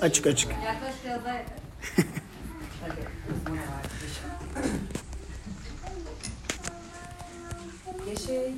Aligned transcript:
Açık 0.00 0.26
açık. 0.26 0.50
Yaklaş 0.64 0.94
biraz 1.04 1.24
daha. 1.24 1.36
Yaşay, 8.10 8.52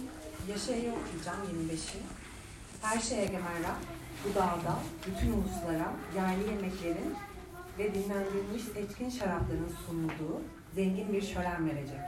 yaşayı 0.48 0.92
okuyacağım 0.92 1.68
25'i. 1.70 2.00
Her 2.82 3.00
şeye 3.00 3.22
egemen 3.22 3.62
Rab, 3.62 3.80
bu 4.24 4.34
dağda 4.34 4.78
bütün 5.06 5.32
uluslara 5.32 5.92
yerli 6.16 6.50
yemeklerin 6.50 7.14
ve 7.78 7.94
dinlendirilmiş 7.94 8.62
seçkin 8.62 9.10
şarapların 9.10 9.76
sunulduğu 9.86 10.40
zengin 10.74 11.12
bir 11.12 11.22
şölen 11.22 11.66
verecek. 11.66 12.00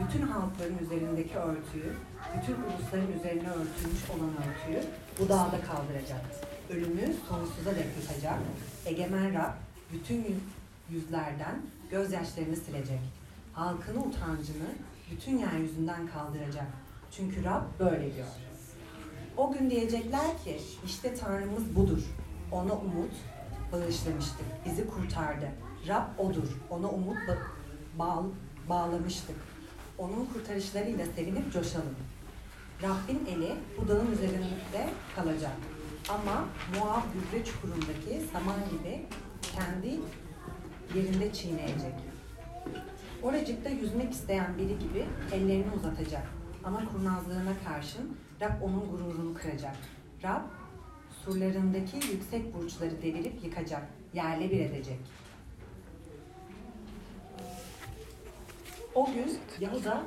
Bütün 0.00 0.26
halkların 0.26 0.78
üzerindeki 0.78 1.38
örtüyü, 1.38 1.96
bütün 2.36 2.54
ulusların 2.54 3.12
üzerine 3.18 3.48
örtülmüş 3.48 4.10
olan 4.10 4.30
örtüyü 4.30 4.82
bu 5.18 5.28
dağda 5.28 5.60
kaldıracak. 5.68 6.20
Ölümü 6.70 7.14
sonsuza 7.28 7.70
dek 7.76 7.86
yutacak. 8.00 8.38
Egemen 8.86 9.34
Rab 9.34 9.52
bütün 9.92 10.16
yüz- 10.16 10.50
yüzlerden 10.90 11.62
gözyaşlarını 11.90 12.56
silecek. 12.56 13.00
Halkını 13.52 14.00
utancını 14.04 14.68
bütün 15.10 15.38
yeryüzünden 15.38 16.06
kaldıracak. 16.06 16.66
Çünkü 17.10 17.44
Rab 17.44 17.62
böyle 17.80 18.14
diyor. 18.14 18.26
O 19.36 19.52
gün 19.52 19.70
diyecekler 19.70 20.38
ki 20.44 20.60
işte 20.86 21.14
Tanrımız 21.14 21.76
budur. 21.76 22.02
Ona 22.52 22.72
umut 22.72 23.12
bağışlamıştık. 23.72 24.46
Bizi 24.66 24.86
kurtardı. 24.90 25.48
Rab 25.88 26.18
odur. 26.18 26.48
Ona 26.70 26.88
umut 26.88 27.16
ba- 27.16 27.38
bağ- 27.98 28.24
bağlamıştık. 28.68 29.36
Onun 29.98 30.28
kurtarışlarıyla 30.34 31.06
sevinip 31.16 31.52
coşalım. 31.52 31.94
Rabbin 32.82 33.26
eli 33.36 33.52
bu 33.78 33.88
dağın 33.88 34.12
üzerinde 34.12 34.90
kalacak. 35.16 35.52
Ama 36.08 36.48
Moab 36.76 37.02
gübre 37.14 37.44
çukurundaki 37.44 38.26
saman 38.32 38.60
gibi 38.70 39.06
kendi 39.42 40.00
yerinde 40.94 41.32
çiğneyecek. 41.32 41.94
Oracıkta 43.22 43.70
yüzmek 43.70 44.12
isteyen 44.12 44.58
biri 44.58 44.78
gibi 44.78 45.06
ellerini 45.32 45.72
uzatacak. 45.76 46.26
Ama 46.64 46.92
kurnazlığına 46.92 47.52
karşın 47.68 48.16
Rab 48.40 48.62
onun 48.62 48.90
gururunu 48.90 49.34
kıracak. 49.34 49.76
Rab 50.22 50.42
surlarındaki 51.24 51.96
yüksek 51.96 52.54
burçları 52.54 53.02
devirip 53.02 53.44
yıkacak, 53.44 53.82
yerle 54.14 54.50
bir 54.50 54.60
edecek. 54.60 54.98
O 58.94 59.06
gün 59.06 59.38
Yahuda 59.60 60.02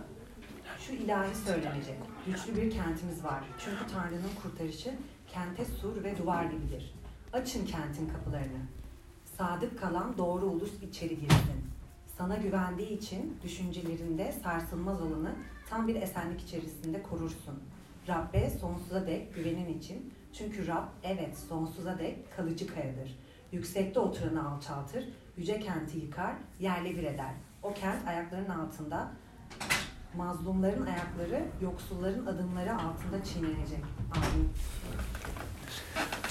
şu 0.80 0.94
ilahi 0.94 1.36
söylenecek. 1.36 1.98
Güçlü 2.26 2.56
bir 2.56 2.72
kentimiz 2.72 3.24
var. 3.24 3.44
Çünkü 3.60 3.94
Tanrı'nın 3.94 4.32
kurtarışı 4.44 4.94
kente 5.34 5.66
sur 5.66 6.04
ve 6.04 6.18
duvar 6.18 6.44
gibidir. 6.44 6.94
Açın 7.34 7.66
kentin 7.66 8.08
kapılarını. 8.08 8.62
Sadık 9.38 9.80
kalan 9.80 10.18
doğru 10.18 10.46
ulus 10.46 10.84
içeri 10.84 11.20
girsin. 11.20 11.64
Sana 12.18 12.36
güvendiği 12.36 12.90
için 12.90 13.38
düşüncelerinde 13.44 14.32
sarsılmaz 14.32 15.02
olanı 15.02 15.36
tam 15.70 15.88
bir 15.88 15.96
esenlik 15.96 16.42
içerisinde 16.42 17.04
korursun. 17.04 17.60
Rabbe 18.08 18.50
sonsuza 18.50 19.08
dek 19.08 19.36
güvenin 19.36 19.80
için. 19.80 20.14
Çünkü 20.34 20.68
Rab 20.68 20.88
evet 21.04 21.38
sonsuza 21.38 22.00
dek 22.00 22.36
kalıcı 22.38 22.68
kayadır. 22.68 23.20
Yüksekte 23.52 24.00
oturanı 24.00 24.50
alçaltır, 24.50 25.10
yüce 25.38 25.60
kenti 25.60 25.98
yıkar, 25.98 26.36
yerle 26.60 26.96
bir 26.96 27.04
eder. 27.04 27.34
O 27.64 27.74
kent 27.74 28.08
ayaklarının 28.08 28.50
altında, 28.50 29.12
mazlumların 30.18 30.86
ayakları, 30.86 31.46
yoksulların 31.62 32.26
adımları 32.26 32.74
altında 32.74 33.24
çiğnenecek. 33.24 33.84
Amin. 34.16 34.50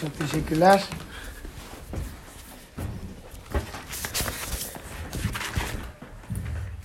Çok 0.00 0.18
teşekkürler. 0.18 0.84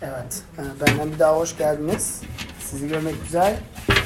Evet, 0.02 0.44
e, 0.58 0.62
benden 0.86 1.12
bir 1.14 1.20
daha 1.20 1.36
hoş 1.38 1.58
geldiniz. 1.58 2.22
Sizi 2.60 2.88
görmek 2.88 3.24
güzel. 3.24 3.60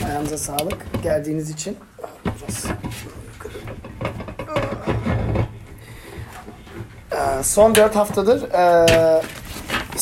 Ayağınıza 0.05 0.37
sağlık 0.37 1.03
geldiğiniz 1.03 1.49
için. 1.49 1.77
E, 7.11 7.43
Son 7.43 7.75
dört 7.75 7.95
haftadır 7.95 8.51
e, 8.51 9.21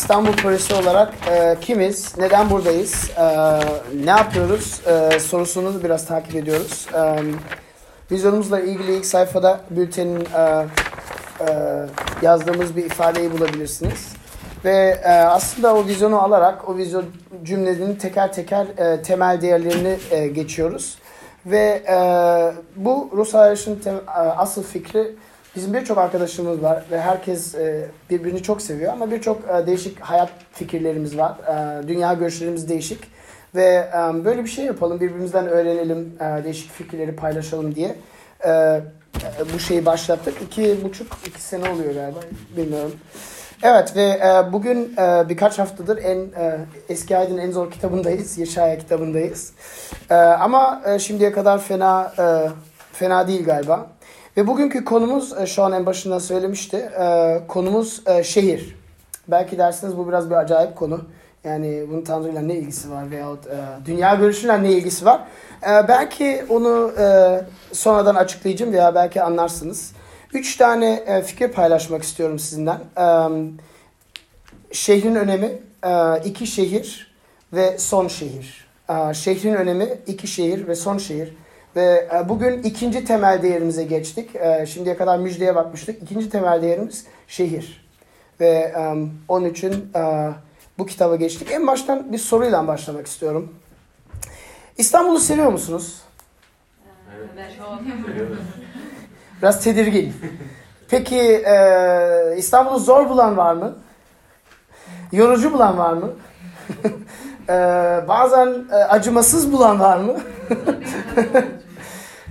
İstanbul 0.10 0.32
Polisi 0.34 0.74
olarak 0.74 1.14
e, 1.32 1.58
kimiz, 1.62 2.18
neden 2.18 2.50
buradayız, 2.50 3.12
e, 3.18 3.24
ne 4.06 4.10
yapıyoruz 4.10 4.82
e, 4.88 5.20
sorusunu 5.20 5.84
biraz 5.84 6.06
takip 6.06 6.36
ediyoruz. 6.36 6.88
E, 6.96 7.24
Vizyonumuzla 8.12 8.60
ilgili 8.60 8.96
ilk 8.96 9.06
sayfada 9.06 9.60
bültenin 9.70 10.20
e, 10.20 10.66
e, 11.50 11.86
yazdığımız 12.22 12.76
bir 12.76 12.86
ifadeyi 12.86 13.32
bulabilirsiniz. 13.32 14.14
Ve 14.66 15.00
e, 15.04 15.10
aslında 15.10 15.76
o 15.76 15.86
vizyonu 15.86 16.22
alarak 16.22 16.70
o 16.70 16.78
vizyon 16.78 17.06
cümlenin 17.44 17.96
teker 17.96 18.34
teker 18.34 18.68
e, 18.78 19.02
temel 19.02 19.42
değerlerini 19.42 19.98
e, 20.12 20.28
geçiyoruz. 20.28 20.98
Ve 21.46 21.84
e, 21.90 21.98
bu 22.76 23.10
Rus 23.14 23.36
Arayışı'nın 23.36 23.80
tem- 23.86 24.08
e, 24.08 24.32
asıl 24.38 24.64
fikri 24.64 25.16
bizim 25.56 25.74
birçok 25.74 25.98
arkadaşımız 25.98 26.64
var 26.64 26.84
ve 26.92 27.02
herkes 27.02 27.56
e, 27.56 27.86
birbirini 28.10 28.44
çok 28.44 28.62
seviyor 28.62 28.94
ama 28.94 29.12
birçok 29.12 29.42
e, 29.50 29.68
değişik 29.68 30.00
hayat 30.00 30.30
fikirlerimiz 30.52 31.18
var. 31.18 31.32
E, 31.48 31.88
dünya 31.88 32.14
görüşlerimiz 32.14 32.70
değişik. 32.70 33.20
Ve 33.56 33.90
böyle 34.26 34.44
bir 34.44 34.50
şey 34.50 34.66
yapalım, 34.66 35.00
birbirimizden 35.00 35.48
öğrenelim, 35.48 36.14
değişik 36.44 36.72
fikirleri 36.72 37.16
paylaşalım 37.16 37.76
diye 37.76 37.96
bu 39.54 39.60
şeyi 39.60 39.86
başlattık. 39.86 40.42
İki 40.42 40.84
buçuk, 40.84 41.08
iki 41.26 41.42
sene 41.42 41.70
oluyor 41.70 41.94
galiba, 41.94 42.20
bilmiyorum. 42.58 42.92
Evet 43.64 43.96
ve 43.96 44.20
bugün 44.54 44.98
birkaç 45.30 45.60
haftadır 45.60 45.98
en 45.98 46.28
eski 46.90 47.18
aydın 47.18 47.38
en 47.38 47.52
zor 47.52 47.72
kitabındayız, 47.72 48.38
Yeşaya 48.38 48.78
kitabındayız. 48.78 49.54
Ama 50.40 50.82
şimdiye 51.00 51.32
kadar 51.32 51.62
fena 51.62 52.14
fena 52.94 53.28
değil 53.28 53.46
galiba. 53.46 53.88
Ve 54.40 54.48
bugünkü 54.48 54.86
konumuz, 54.86 55.38
e, 55.38 55.46
şu 55.46 55.64
an 55.64 55.72
en 55.72 55.86
başından 55.86 56.20
söylemişti, 56.20 56.78
e, 56.78 57.40
konumuz 57.48 58.02
e, 58.08 58.24
şehir. 58.24 58.76
Belki 59.28 59.58
dersiniz 59.58 59.98
bu 59.98 60.08
biraz 60.08 60.30
bir 60.30 60.36
acayip 60.36 60.76
konu. 60.76 61.02
Yani 61.44 61.86
bunun 61.90 62.02
Tanrı'yla 62.02 62.42
ne 62.42 62.56
ilgisi 62.56 62.92
var 62.92 63.12
veyahut 63.12 63.46
dünya 63.86 64.16
görüşüyle 64.16 64.64
ne 64.64 64.72
ilgisi 64.72 65.06
var? 65.06 65.22
Belki 65.64 66.46
onu 66.50 66.92
sonradan 67.72 68.16
açıklayacağım 68.16 68.74
veya 68.74 68.96
belki 68.96 69.22
anlarsınız. 69.22 69.94
Üç 70.34 70.58
tane 70.58 71.22
fikir 71.26 71.48
paylaşmak 71.48 72.04
istiyorum 72.04 72.40
sizinden. 72.40 72.80
Şehrin 74.72 75.16
önemi, 75.16 75.52
iki 76.26 76.48
şehir 76.48 77.16
ve 77.54 77.78
son 77.78 78.08
şehir. 78.08 78.68
Şehrin 79.14 79.54
önemi, 79.54 79.98
iki 80.08 80.28
şehir 80.28 80.68
ve 80.68 80.76
son 80.76 80.98
şehir. 80.98 81.34
Ve 81.76 82.10
e, 82.16 82.30
bugün 82.30 82.64
ikinci 82.64 83.06
temel 83.06 83.42
değerimize 83.42 83.84
geçtik. 83.84 84.36
E, 84.36 84.66
şimdiye 84.66 84.98
kadar 84.98 85.18
müjdeye 85.18 85.56
bakmıştık. 85.56 86.04
İkinci 86.04 86.30
temel 86.30 86.62
değerimiz 86.62 87.06
şehir. 87.28 87.90
Ve 88.40 88.48
e, 88.50 88.96
onun 89.28 89.46
için 89.46 89.92
bu 90.78 90.86
kitaba 90.86 91.16
geçtik. 91.16 91.52
En 91.52 91.68
baştan 91.68 92.14
bir 92.14 92.18
soruyla 92.18 92.68
başlamak 92.68 93.08
istiyorum. 93.08 93.56
İstanbul'u 94.78 95.20
seviyor 95.20 95.52
musunuz? 95.52 96.02
Biraz 99.42 99.64
tedirgin. 99.64 100.14
Peki 100.90 101.44
İstanbul'u 102.38 102.80
zor 102.80 103.10
bulan 103.10 103.38
var 103.38 103.54
mı? 103.54 103.76
Yorucu 105.12 105.54
bulan 105.54 105.78
var 105.78 105.94
mı? 105.94 106.12
bazen 108.08 108.66
acımasız 108.90 109.52
bulan 109.52 109.80
var 109.80 109.98
mı? 109.98 110.18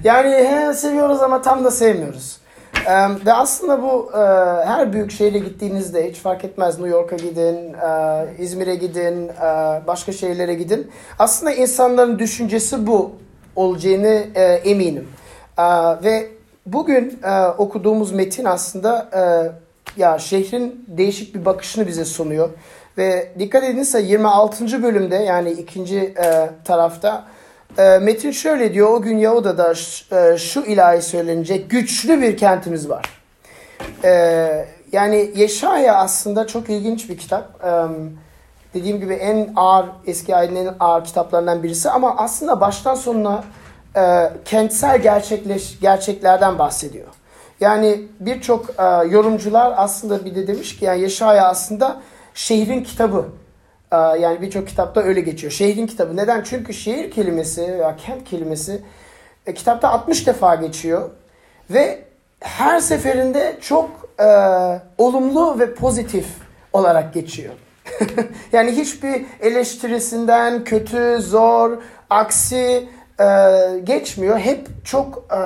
yani 0.04 0.28
he, 0.30 0.74
seviyoruz 0.74 1.22
ama 1.22 1.42
tam 1.42 1.64
da 1.64 1.70
sevmiyoruz. 1.70 2.38
E, 2.86 3.26
ve 3.26 3.32
aslında 3.32 3.82
bu 3.82 4.10
e, 4.14 4.18
her 4.66 4.92
büyük 4.92 5.10
şehre 5.10 5.38
gittiğinizde 5.38 6.10
hiç 6.10 6.16
fark 6.16 6.44
etmez 6.44 6.78
New 6.78 6.96
York'a 6.96 7.16
gidin, 7.16 7.74
e, 7.74 8.26
İzmir'e 8.38 8.74
gidin, 8.74 9.28
e, 9.28 9.42
başka 9.86 10.12
şehirlere 10.12 10.54
gidin. 10.54 10.90
Aslında 11.18 11.52
insanların 11.52 12.18
düşüncesi 12.18 12.86
bu 12.86 13.12
olacağını 13.56 14.24
e, 14.34 14.42
eminim. 14.42 15.08
E, 15.58 15.64
ve 16.04 16.28
bugün 16.66 17.18
e, 17.24 17.46
okuduğumuz 17.46 18.12
metin 18.12 18.44
aslında 18.44 19.08
e, 19.14 19.22
ya 20.00 20.18
şehrin 20.18 20.84
değişik 20.88 21.34
bir 21.34 21.44
bakışını 21.44 21.86
bize 21.86 22.04
sunuyor. 22.04 22.48
Ve 22.98 23.32
dikkat 23.38 23.64
edinse 23.64 24.00
26. 24.00 24.82
bölümde 24.82 25.16
yani 25.16 25.50
ikinci 25.50 25.98
e, 25.98 26.50
tarafta 26.64 27.24
e, 27.78 27.98
Metin 27.98 28.30
şöyle 28.30 28.74
diyor. 28.74 28.90
O 28.90 29.02
gün 29.02 29.18
Yahuda'da 29.18 29.72
e, 30.12 30.38
şu 30.38 30.60
ilahi 30.60 31.02
söylenecek 31.02 31.70
güçlü 31.70 32.22
bir 32.22 32.36
kentimiz 32.36 32.88
var. 32.88 33.04
E, 34.04 34.10
yani 34.92 35.30
Yeşaya 35.34 35.96
aslında 35.96 36.46
çok 36.46 36.70
ilginç 36.70 37.10
bir 37.10 37.18
kitap. 37.18 37.64
E, 37.64 37.70
dediğim 38.74 39.00
gibi 39.00 39.14
en 39.14 39.52
ağır, 39.56 39.86
eski 40.06 40.36
ailenin 40.36 40.66
en 40.66 40.74
ağır 40.80 41.04
kitaplarından 41.04 41.62
birisi. 41.62 41.90
Ama 41.90 42.16
aslında 42.16 42.60
baştan 42.60 42.94
sonuna 42.94 43.44
e, 43.96 44.32
kentsel 44.44 45.02
gerçekleş, 45.02 45.80
gerçeklerden 45.80 46.58
bahsediyor. 46.58 47.06
Yani 47.60 48.02
birçok 48.20 48.70
e, 48.70 48.82
yorumcular 49.10 49.74
aslında 49.76 50.24
bir 50.24 50.34
de 50.34 50.46
demiş 50.46 50.76
ki 50.76 50.84
yani 50.84 51.00
Yeşaya 51.00 51.48
aslında 51.48 52.00
şehrin 52.34 52.82
kitabı. 52.82 53.28
Yani 53.92 54.40
birçok 54.40 54.68
kitapta 54.68 55.00
öyle 55.00 55.20
geçiyor. 55.20 55.52
Şehrin 55.52 55.86
kitabı. 55.86 56.16
Neden? 56.16 56.42
Çünkü 56.42 56.74
şehir 56.74 57.10
kelimesi 57.10 57.62
veya 57.62 57.96
kent 57.96 58.24
kelimesi 58.24 58.82
e, 59.46 59.54
kitapta 59.54 59.88
60 59.88 60.26
defa 60.26 60.54
geçiyor. 60.54 61.10
Ve 61.70 61.98
her 62.40 62.80
seferinde 62.80 63.56
çok 63.60 63.90
e, 64.20 64.28
olumlu 64.98 65.58
ve 65.58 65.74
pozitif 65.74 66.26
olarak 66.72 67.14
geçiyor. 67.14 67.54
yani 68.52 68.72
hiçbir 68.72 69.26
eleştirisinden 69.40 70.64
kötü, 70.64 71.18
zor, 71.20 71.78
aksi 72.10 72.88
e, 73.20 73.26
geçmiyor. 73.84 74.38
Hep 74.38 74.68
çok 74.84 75.24
e, 75.32 75.40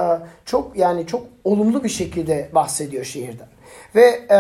çok 0.45 0.77
yani 0.77 1.07
çok 1.07 1.27
olumlu 1.45 1.85
bir 1.85 1.89
şekilde 1.89 2.49
bahsediyor 2.55 3.05
şehirden. 3.05 3.49
Ve 3.95 4.21
e, 4.31 4.37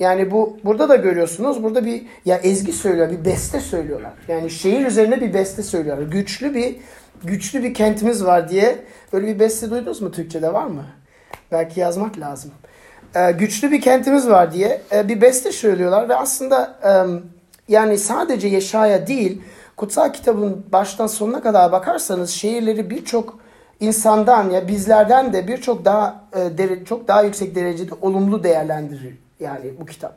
yani 0.00 0.30
bu 0.30 0.58
burada 0.64 0.88
da 0.88 0.96
görüyorsunuz. 0.96 1.62
Burada 1.62 1.84
bir 1.84 2.02
ya 2.24 2.36
ezgi 2.36 2.72
söylüyor, 2.72 3.10
bir 3.10 3.24
beste 3.24 3.60
söylüyorlar. 3.60 4.12
Yani 4.28 4.50
şehir 4.50 4.86
üzerine 4.86 5.20
bir 5.20 5.34
beste 5.34 5.62
söylüyorlar. 5.62 6.04
Güçlü 6.04 6.54
bir 6.54 6.76
güçlü 7.24 7.62
bir 7.62 7.74
kentimiz 7.74 8.24
var 8.24 8.48
diye 8.48 8.78
böyle 9.12 9.26
bir 9.26 9.38
beste 9.38 9.70
duydunuz 9.70 10.02
mu 10.02 10.10
Türkçe'de 10.10 10.52
var 10.52 10.66
mı? 10.66 10.84
Belki 11.52 11.80
yazmak 11.80 12.18
lazım. 12.18 12.50
E, 13.14 13.32
güçlü 13.32 13.70
bir 13.70 13.80
kentimiz 13.80 14.28
var 14.28 14.52
diye 14.52 14.82
e, 14.92 15.08
bir 15.08 15.20
beste 15.20 15.52
söylüyorlar 15.52 16.08
ve 16.08 16.16
aslında 16.16 16.78
e, 16.84 16.92
yani 17.68 17.98
sadece 17.98 18.48
Yeşaya 18.48 19.06
değil 19.06 19.42
kutsal 19.76 20.12
kitabın 20.12 20.64
baştan 20.72 21.06
sonuna 21.06 21.42
kadar 21.42 21.72
bakarsanız 21.72 22.30
şehirleri 22.30 22.90
birçok 22.90 23.41
insandan 23.80 24.50
ya 24.50 24.68
bizlerden 24.68 25.32
de 25.32 25.48
birçok 25.48 25.84
daha 25.84 26.24
e, 26.58 26.84
çok 26.84 27.08
daha 27.08 27.22
yüksek 27.22 27.54
derecede 27.54 27.94
olumlu 28.00 28.44
değerlendirir 28.44 29.18
yani 29.40 29.72
bu 29.80 29.86
kitap. 29.86 30.14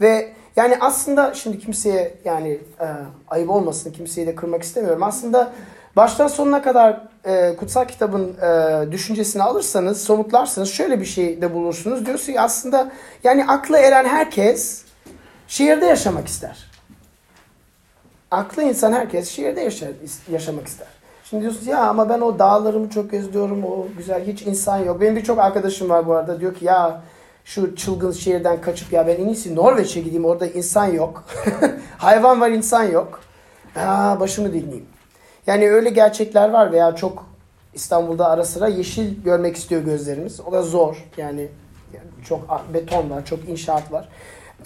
Ve 0.00 0.32
yani 0.56 0.76
aslında 0.80 1.34
şimdi 1.34 1.58
kimseye 1.58 2.14
yani 2.24 2.60
e, 2.80 2.86
ayıp 3.28 3.50
olmasın 3.50 3.92
kimseyi 3.92 4.26
de 4.26 4.34
kırmak 4.34 4.62
istemiyorum. 4.62 5.02
Aslında 5.02 5.52
baştan 5.96 6.28
sonuna 6.28 6.62
kadar 6.62 7.00
e, 7.24 7.56
kutsal 7.56 7.84
kitabın 7.84 8.36
e, 8.42 8.92
düşüncesini 8.92 9.42
alırsanız, 9.42 10.04
somutlarsanız 10.04 10.72
şöyle 10.72 11.00
bir 11.00 11.04
şey 11.04 11.42
de 11.42 11.54
bulursunuz. 11.54 12.06
Diyorsun 12.06 12.32
ki 12.32 12.40
aslında 12.40 12.92
yani 13.24 13.46
aklı 13.46 13.78
eren 13.78 14.04
herkes 14.04 14.84
şehirde 15.48 15.86
yaşamak 15.86 16.28
ister. 16.28 16.70
Aklı 18.30 18.62
insan 18.62 18.92
herkes 18.92 19.30
şehirde 19.30 19.60
yaşar, 19.60 19.88
yaşamak 20.32 20.66
ister. 20.66 20.86
Şimdi 21.30 21.42
diyorsunuz 21.42 21.66
ya 21.66 21.78
ama 21.78 22.08
ben 22.08 22.20
o 22.20 22.38
dağlarımı 22.38 22.90
çok 22.90 23.14
özlüyorum. 23.14 23.64
O 23.64 23.86
güzel 23.98 24.26
hiç 24.26 24.42
insan 24.42 24.78
yok. 24.78 25.00
Benim 25.00 25.16
birçok 25.16 25.38
arkadaşım 25.38 25.90
var 25.90 26.06
bu 26.06 26.14
arada. 26.14 26.40
Diyor 26.40 26.54
ki 26.54 26.64
ya 26.64 27.02
şu 27.44 27.76
çılgın 27.76 28.12
şehirden 28.12 28.60
kaçıp 28.60 28.92
ya 28.92 29.06
ben 29.06 29.14
en 29.14 29.26
iyisi 29.26 29.56
Norveç'e 29.56 30.00
gideyim. 30.00 30.24
Orada 30.24 30.46
insan 30.46 30.84
yok. 30.86 31.24
Hayvan 31.98 32.40
var 32.40 32.50
insan 32.50 32.82
yok. 32.82 33.20
Aa, 33.76 34.20
başımı 34.20 34.52
dinleyeyim. 34.52 34.86
Yani 35.46 35.70
öyle 35.70 35.90
gerçekler 35.90 36.50
var 36.50 36.72
veya 36.72 36.96
çok 36.96 37.26
İstanbul'da 37.74 38.28
ara 38.28 38.44
sıra 38.44 38.68
yeşil 38.68 39.22
görmek 39.22 39.56
istiyor 39.56 39.82
gözlerimiz. 39.82 40.40
O 40.40 40.52
da 40.52 40.62
zor. 40.62 41.04
Yani, 41.16 41.48
yani 41.92 42.06
çok 42.28 42.60
beton 42.74 43.10
var, 43.10 43.24
çok 43.24 43.48
inşaat 43.48 43.92
var. 43.92 44.08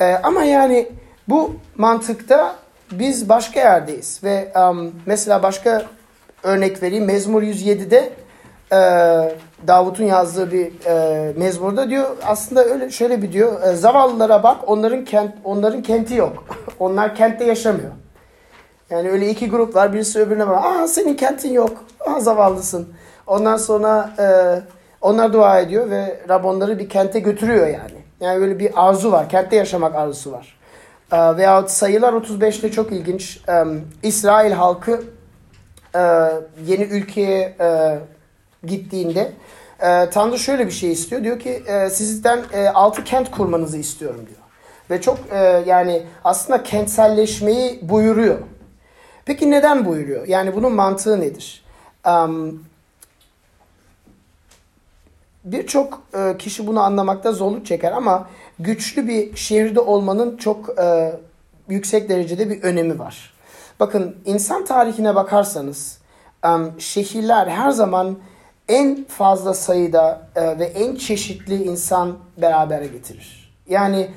Ee, 0.01 0.05
ama 0.23 0.45
yani 0.45 0.89
bu 1.29 1.53
mantıkta 1.77 2.57
biz 2.93 3.29
başka 3.29 3.61
yerdeyiz 3.61 4.21
ve 4.25 4.53
um, 4.57 4.93
mesela 5.07 5.43
başka 5.43 5.87
örnek 6.43 6.83
vereyim. 6.83 7.05
Mezmur 7.05 7.43
107'de 7.43 8.13
e, 8.73 8.79
Davut'un 9.67 10.05
yazdığı 10.05 10.53
bir 10.53 10.87
e, 10.87 11.33
mezmurda 11.37 11.91
diyor 11.91 12.07
aslında 12.27 12.65
öyle 12.65 12.91
şöyle 12.91 13.23
bir 13.23 13.33
diyor 13.33 13.63
e, 13.63 13.77
zavallılara 13.77 14.43
bak 14.43 14.57
onların 14.67 15.05
kent 15.05 15.35
onların 15.45 15.83
kenti 15.83 16.15
yok. 16.15 16.45
Onlar 16.79 17.15
kentte 17.15 17.45
yaşamıyor. 17.45 17.91
Yani 18.91 19.11
öyle 19.11 19.31
iki 19.31 19.51
grup 19.51 19.75
var. 19.75 19.93
Birisi 19.93 20.19
öbürüne 20.19 20.49
bak. 20.49 20.65
Aa 20.65 20.89
senin 20.89 21.15
kentin 21.15 21.53
yok. 21.53 21.85
Aa 22.07 22.21
zavallısın. 22.21 22.89
Ondan 23.27 23.57
sonra 23.57 24.11
e, 24.19 24.27
onlar 25.01 25.33
dua 25.33 25.61
ediyor 25.61 25.91
ve 25.91 26.21
Rab 26.29 26.45
onları 26.45 26.79
bir 26.79 26.89
kente 26.89 27.21
götürüyor 27.21 27.67
yani. 27.67 27.99
Yani 28.21 28.41
böyle 28.41 28.59
bir 28.59 28.89
arzu 28.89 29.13
var. 29.13 29.29
Kentte 29.29 29.57
yaşamak 29.57 29.95
arzusu 29.95 30.33
var. 30.33 30.59
E, 31.13 31.37
veyahut 31.37 31.71
sayılar 31.71 32.13
35'te 32.13 32.71
çok 32.71 32.93
ilginç. 32.93 33.41
E, 33.49 33.65
İsrail 34.03 34.53
halkı 34.53 35.03
e, 35.95 36.01
yeni 36.67 36.85
ülkeye 36.85 37.57
e, 37.61 37.99
gittiğinde 38.67 39.33
e, 39.81 40.11
Tanrı 40.11 40.39
şöyle 40.39 40.67
bir 40.67 40.73
şey 40.73 40.93
istiyor. 40.93 41.25
Diyor 41.25 41.39
ki 41.39 41.63
e, 41.67 41.91
sizden 41.91 42.45
e, 42.53 42.69
altı 42.69 43.05
kent 43.05 43.31
kurmanızı 43.31 43.79
istiyorum 43.79 44.21
diyor. 44.27 44.39
Ve 44.91 45.01
çok 45.01 45.19
e, 45.33 45.63
yani 45.67 46.03
aslında 46.25 46.63
kentselleşmeyi 46.63 47.79
buyuruyor. 47.83 48.39
Peki 49.25 49.51
neden 49.51 49.85
buyuruyor? 49.85 50.29
Yani 50.29 50.55
bunun 50.55 50.73
mantığı 50.73 51.21
nedir? 51.21 51.65
Um, 52.07 52.65
Birçok 55.45 56.03
e, 56.15 56.37
kişi 56.39 56.67
bunu 56.67 56.81
anlamakta 56.81 57.33
zorluk 57.33 57.67
çeker 57.67 57.93
ama 57.93 58.29
güçlü 58.59 59.09
bir 59.09 59.37
şehirde 59.37 59.81
olmanın 59.81 60.37
çok 60.37 60.79
e, 60.79 61.13
yüksek 61.69 62.09
derecede 62.09 62.51
bir 62.51 62.63
önemi 62.63 62.99
var. 62.99 63.35
Bakın 63.81 64.17
insan 64.25 64.65
tarihine 64.65 65.15
bakarsanız 65.15 65.99
şehirler 66.79 67.47
her 67.47 67.71
zaman 67.71 68.19
en 68.69 69.05
fazla 69.05 69.55
sayıda 69.55 70.29
e, 70.37 70.59
ve 70.59 70.65
en 70.65 70.97
çeşitli 70.97 71.65
insan 71.65 72.19
beraber 72.37 72.83
getirir. 72.83 73.55
Yani 73.69 74.09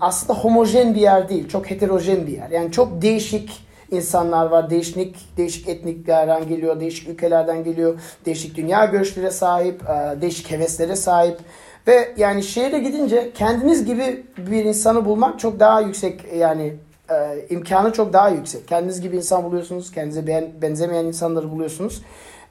aslında 0.00 0.38
homojen 0.38 0.94
bir 0.94 1.00
yer 1.00 1.28
değil, 1.28 1.48
çok 1.48 1.70
heterojen 1.70 2.26
bir 2.26 2.32
yer. 2.32 2.50
Yani 2.50 2.72
çok 2.72 3.02
değişik 3.02 3.66
insanlar 3.90 4.46
var. 4.46 4.70
Değişik, 4.70 5.36
değişik 5.36 5.68
etniklerden 5.68 6.48
geliyor, 6.48 6.80
değişik 6.80 7.08
ülkelerden 7.08 7.64
geliyor, 7.64 8.00
değişik 8.26 8.56
dünya 8.56 8.84
görüşlere 8.84 9.30
sahip, 9.30 9.82
e, 9.82 10.20
değişik 10.20 10.50
heveslere 10.50 10.96
sahip. 10.96 11.38
Ve 11.86 12.14
yani 12.16 12.42
şehre 12.42 12.78
gidince 12.78 13.32
kendiniz 13.34 13.84
gibi 13.84 14.26
bir 14.38 14.64
insanı 14.64 15.04
bulmak 15.04 15.40
çok 15.40 15.60
daha 15.60 15.80
yüksek 15.80 16.20
yani 16.36 16.76
e, 17.10 17.46
imkanı 17.50 17.92
çok 17.92 18.12
daha 18.12 18.28
yüksek. 18.28 18.68
Kendiniz 18.68 19.00
gibi 19.00 19.16
insan 19.16 19.44
buluyorsunuz, 19.44 19.92
kendinize 19.92 20.26
beğen, 20.26 20.62
benzemeyen 20.62 21.04
insanları 21.04 21.50
buluyorsunuz. 21.50 22.02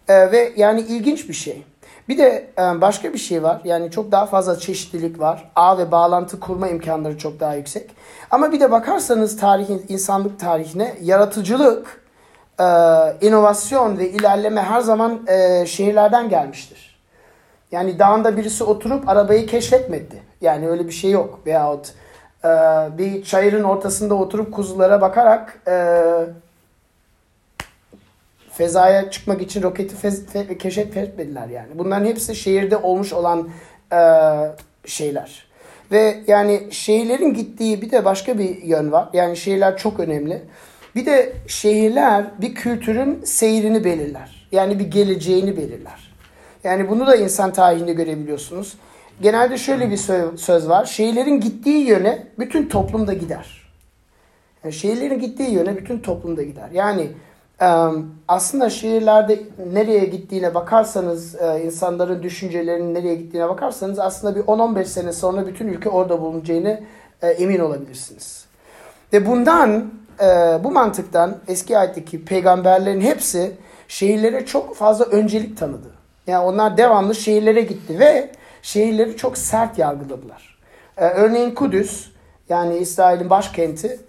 E, 0.07 0.31
ve 0.31 0.53
yani 0.55 0.81
ilginç 0.81 1.29
bir 1.29 1.33
şey. 1.33 1.63
Bir 2.09 2.17
de 2.17 2.47
e, 2.57 2.81
başka 2.81 3.13
bir 3.13 3.17
şey 3.17 3.43
var. 3.43 3.61
Yani 3.63 3.91
çok 3.91 4.11
daha 4.11 4.25
fazla 4.25 4.59
çeşitlilik 4.59 5.19
var. 5.19 5.51
Ağ 5.55 5.77
ve 5.77 5.91
bağlantı 5.91 6.39
kurma 6.39 6.67
imkanları 6.67 7.17
çok 7.17 7.39
daha 7.39 7.55
yüksek. 7.55 7.95
Ama 8.31 8.51
bir 8.51 8.59
de 8.59 8.71
bakarsanız 8.71 9.37
tarihin, 9.37 9.85
insanlık 9.89 10.39
tarihine 10.39 10.95
yaratıcılık, 11.01 12.01
e, 12.59 12.63
inovasyon 13.21 13.97
ve 13.97 14.09
ilerleme 14.09 14.61
her 14.61 14.81
zaman 14.81 15.27
e, 15.27 15.65
şehirlerden 15.65 16.29
gelmiştir. 16.29 16.95
Yani 17.71 17.99
dağında 17.99 18.37
birisi 18.37 18.63
oturup 18.63 19.09
arabayı 19.09 19.47
keşfetmedi. 19.47 20.23
Yani 20.41 20.69
öyle 20.69 20.87
bir 20.87 20.91
şey 20.91 21.11
yok. 21.11 21.39
Veyahut 21.45 21.93
e, 22.45 22.49
bir 22.97 23.23
çayırın 23.23 23.63
ortasında 23.63 24.15
oturup 24.15 24.53
kuzulara 24.53 25.01
bakarak 25.01 25.61
e, 25.67 26.03
fezaya 28.51 29.11
çıkmak 29.11 29.41
için 29.41 29.63
roketi 29.63 29.95
fez, 29.95 30.25
fe, 30.25 30.57
keşfetmediler 30.57 31.47
yani. 31.47 31.69
Bunların 31.75 32.05
hepsi 32.05 32.35
şehirde 32.35 32.77
olmuş 32.77 33.13
olan 33.13 33.49
e, 33.93 33.99
şeyler. 34.85 35.45
Ve 35.91 36.23
yani 36.27 36.67
şehirlerin 36.71 37.33
gittiği 37.33 37.81
bir 37.81 37.91
de 37.91 38.05
başka 38.05 38.37
bir 38.37 38.61
yön 38.63 38.91
var. 38.91 39.09
Yani 39.13 39.37
şehirler 39.37 39.77
çok 39.77 39.99
önemli. 39.99 40.41
Bir 40.95 41.05
de 41.05 41.33
şehirler 41.47 42.25
bir 42.41 42.55
kültürün 42.55 43.23
seyrini 43.23 43.83
belirler. 43.83 44.47
Yani 44.51 44.79
bir 44.79 44.91
geleceğini 44.91 45.57
belirler. 45.57 46.15
Yani 46.63 46.89
bunu 46.89 47.07
da 47.07 47.15
insan 47.15 47.53
tarihinde 47.53 47.93
görebiliyorsunuz. 47.93 48.77
Genelde 49.21 49.57
şöyle 49.57 49.91
bir 49.91 49.97
söz 50.37 50.69
var. 50.69 50.85
Şehirlerin 50.85 51.39
gittiği 51.39 51.87
yöne 51.87 52.27
bütün 52.39 52.69
toplum 52.69 53.07
da 53.07 53.13
gider. 53.13 53.61
Yani 54.63 54.73
şehirlerin 54.73 55.19
gittiği 55.19 55.53
yöne 55.53 55.77
bütün 55.77 55.99
toplum 55.99 56.37
da 56.37 56.43
gider. 56.43 56.69
Yani 56.73 57.07
aslında 58.27 58.69
şehirlerde 58.69 59.39
nereye 59.73 60.05
gittiğine 60.05 60.53
bakarsanız, 60.55 61.35
insanların 61.65 62.23
düşüncelerinin 62.23 62.93
nereye 62.93 63.15
gittiğine 63.15 63.49
bakarsanız 63.49 63.99
aslında 63.99 64.35
bir 64.35 64.41
10-15 64.41 64.85
sene 64.85 65.13
sonra 65.13 65.47
bütün 65.47 65.67
ülke 65.67 65.89
orada 65.89 66.21
bulunacağını 66.21 66.81
emin 67.21 67.59
olabilirsiniz. 67.59 68.45
Ve 69.13 69.25
bundan, 69.25 69.91
bu 70.63 70.71
mantıktan 70.71 71.37
eski 71.47 71.77
ayetteki 71.77 72.25
peygamberlerin 72.25 73.01
hepsi 73.01 73.51
şehirlere 73.87 74.45
çok 74.45 74.75
fazla 74.75 75.05
öncelik 75.05 75.57
tanıdı. 75.57 75.87
Yani 76.27 76.45
onlar 76.45 76.77
devamlı 76.77 77.15
şehirlere 77.15 77.61
gitti 77.61 77.99
ve 77.99 78.31
şehirleri 78.65 79.17
çok 79.17 79.37
sert 79.37 79.77
yargıladılar. 79.77 80.57
Örneğin 80.97 81.55
Kudüs, 81.55 82.07
yani 82.49 82.77
İsrail'in 82.77 83.29
başkenti 83.29 83.99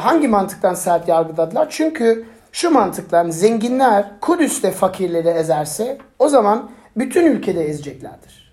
hangi 0.00 0.28
mantıktan 0.28 0.74
sert 0.74 1.08
yargıladılar? 1.08 1.66
Çünkü 1.70 2.26
şu 2.52 2.70
mantıkla 2.70 3.30
zenginler 3.30 4.20
Kudüs'te 4.20 4.70
fakirleri 4.70 5.28
ezerse 5.28 5.98
o 6.18 6.28
zaman 6.28 6.70
bütün 6.96 7.26
ülkede 7.26 7.64
ezeceklerdir. 7.64 8.52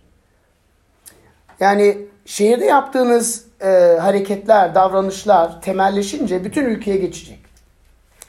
Yani 1.59 1.97
şehirde 2.25 2.65
yaptığınız 2.65 3.45
e, 3.61 3.97
hareketler, 4.01 4.75
davranışlar 4.75 5.61
temelleşince 5.61 6.43
bütün 6.43 6.65
ülkeye 6.65 6.97
geçecek. 6.97 7.39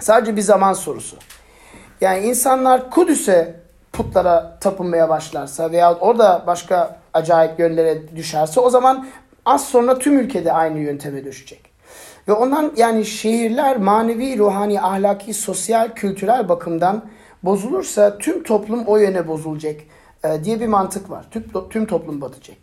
Sadece 0.00 0.36
bir 0.36 0.42
zaman 0.42 0.72
sorusu. 0.72 1.16
Yani 2.00 2.26
insanlar 2.26 2.90
Kudüs'e 2.90 3.54
putlara 3.92 4.58
tapınmaya 4.60 5.08
başlarsa 5.08 5.72
veya 5.72 5.94
orada 5.94 6.44
başka 6.46 7.03
acayip 7.14 7.58
yönlere 7.58 8.16
düşerse 8.16 8.60
o 8.60 8.70
zaman 8.70 9.06
az 9.44 9.64
sonra 9.64 9.98
tüm 9.98 10.18
ülkede 10.18 10.52
aynı 10.52 10.78
yönteme 10.78 11.24
düşecek. 11.24 11.60
Ve 12.28 12.32
ondan 12.32 12.72
yani 12.76 13.04
şehirler 13.04 13.76
manevi, 13.76 14.38
ruhani, 14.38 14.80
ahlaki, 14.80 15.34
sosyal, 15.34 15.94
kültürel 15.94 16.48
bakımdan 16.48 17.04
bozulursa 17.42 18.18
tüm 18.18 18.42
toplum 18.42 18.84
o 18.86 18.96
yöne 18.96 19.28
bozulacak 19.28 19.80
e, 20.24 20.44
diye 20.44 20.60
bir 20.60 20.66
mantık 20.66 21.10
var. 21.10 21.26
Tüm, 21.30 21.44
tüm 21.70 21.86
toplum 21.86 22.20
batacak. 22.20 22.56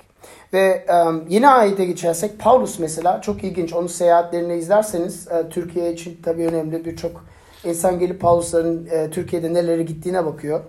Ve 0.54 0.86
e, 0.90 0.96
yeni 1.30 1.50
ayete 1.50 1.86
geçersek 1.86 2.40
Paulus 2.40 2.80
mesela 2.80 3.22
çok 3.22 3.44
ilginç. 3.44 3.74
Onun 3.74 3.88
seyahatlerini 3.88 4.58
izlerseniz 4.58 5.28
e, 5.28 5.50
Türkiye 5.50 5.94
için 5.94 6.20
tabii 6.24 6.48
önemli 6.48 6.86
birçok 6.86 7.26
insan 7.64 8.00
gelip 8.00 8.22
Paulus'ların 8.22 8.88
e, 8.92 9.10
Türkiye'de 9.10 9.54
nelere 9.54 9.84
gittiğine 9.84 10.26
bakıyor. 10.26 10.62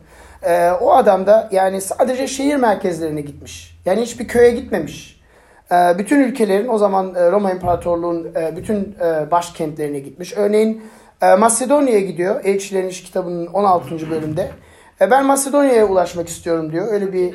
E, 0.46 0.70
o 0.70 0.92
adam 0.92 1.26
da 1.26 1.48
yani 1.52 1.80
sadece 1.80 2.26
şehir 2.26 2.56
merkezlerine 2.56 3.20
gitmiş. 3.20 3.78
Yani 3.84 4.02
hiçbir 4.02 4.28
köye 4.28 4.50
gitmemiş. 4.50 5.20
E, 5.72 5.98
bütün 5.98 6.20
ülkelerin 6.20 6.68
o 6.68 6.78
zaman 6.78 7.14
e, 7.14 7.30
Roma 7.30 7.52
İmparatorluğu'nun 7.52 8.34
e, 8.34 8.56
bütün 8.56 8.96
e, 9.04 9.30
başkentlerine 9.30 9.98
gitmiş. 9.98 10.32
Örneğin 10.36 10.82
e, 11.22 11.34
Masedonya'ya 11.34 12.00
gidiyor. 12.00 12.44
Elçilerin 12.44 12.88
İş 12.88 13.02
kitabının 13.02 13.46
16. 13.46 14.10
bölümde. 14.10 14.50
E, 15.00 15.10
ben 15.10 15.26
Masedonya'ya 15.26 15.86
ulaşmak 15.86 16.28
istiyorum 16.28 16.72
diyor. 16.72 16.92
Öyle 16.92 17.12
bir 17.12 17.34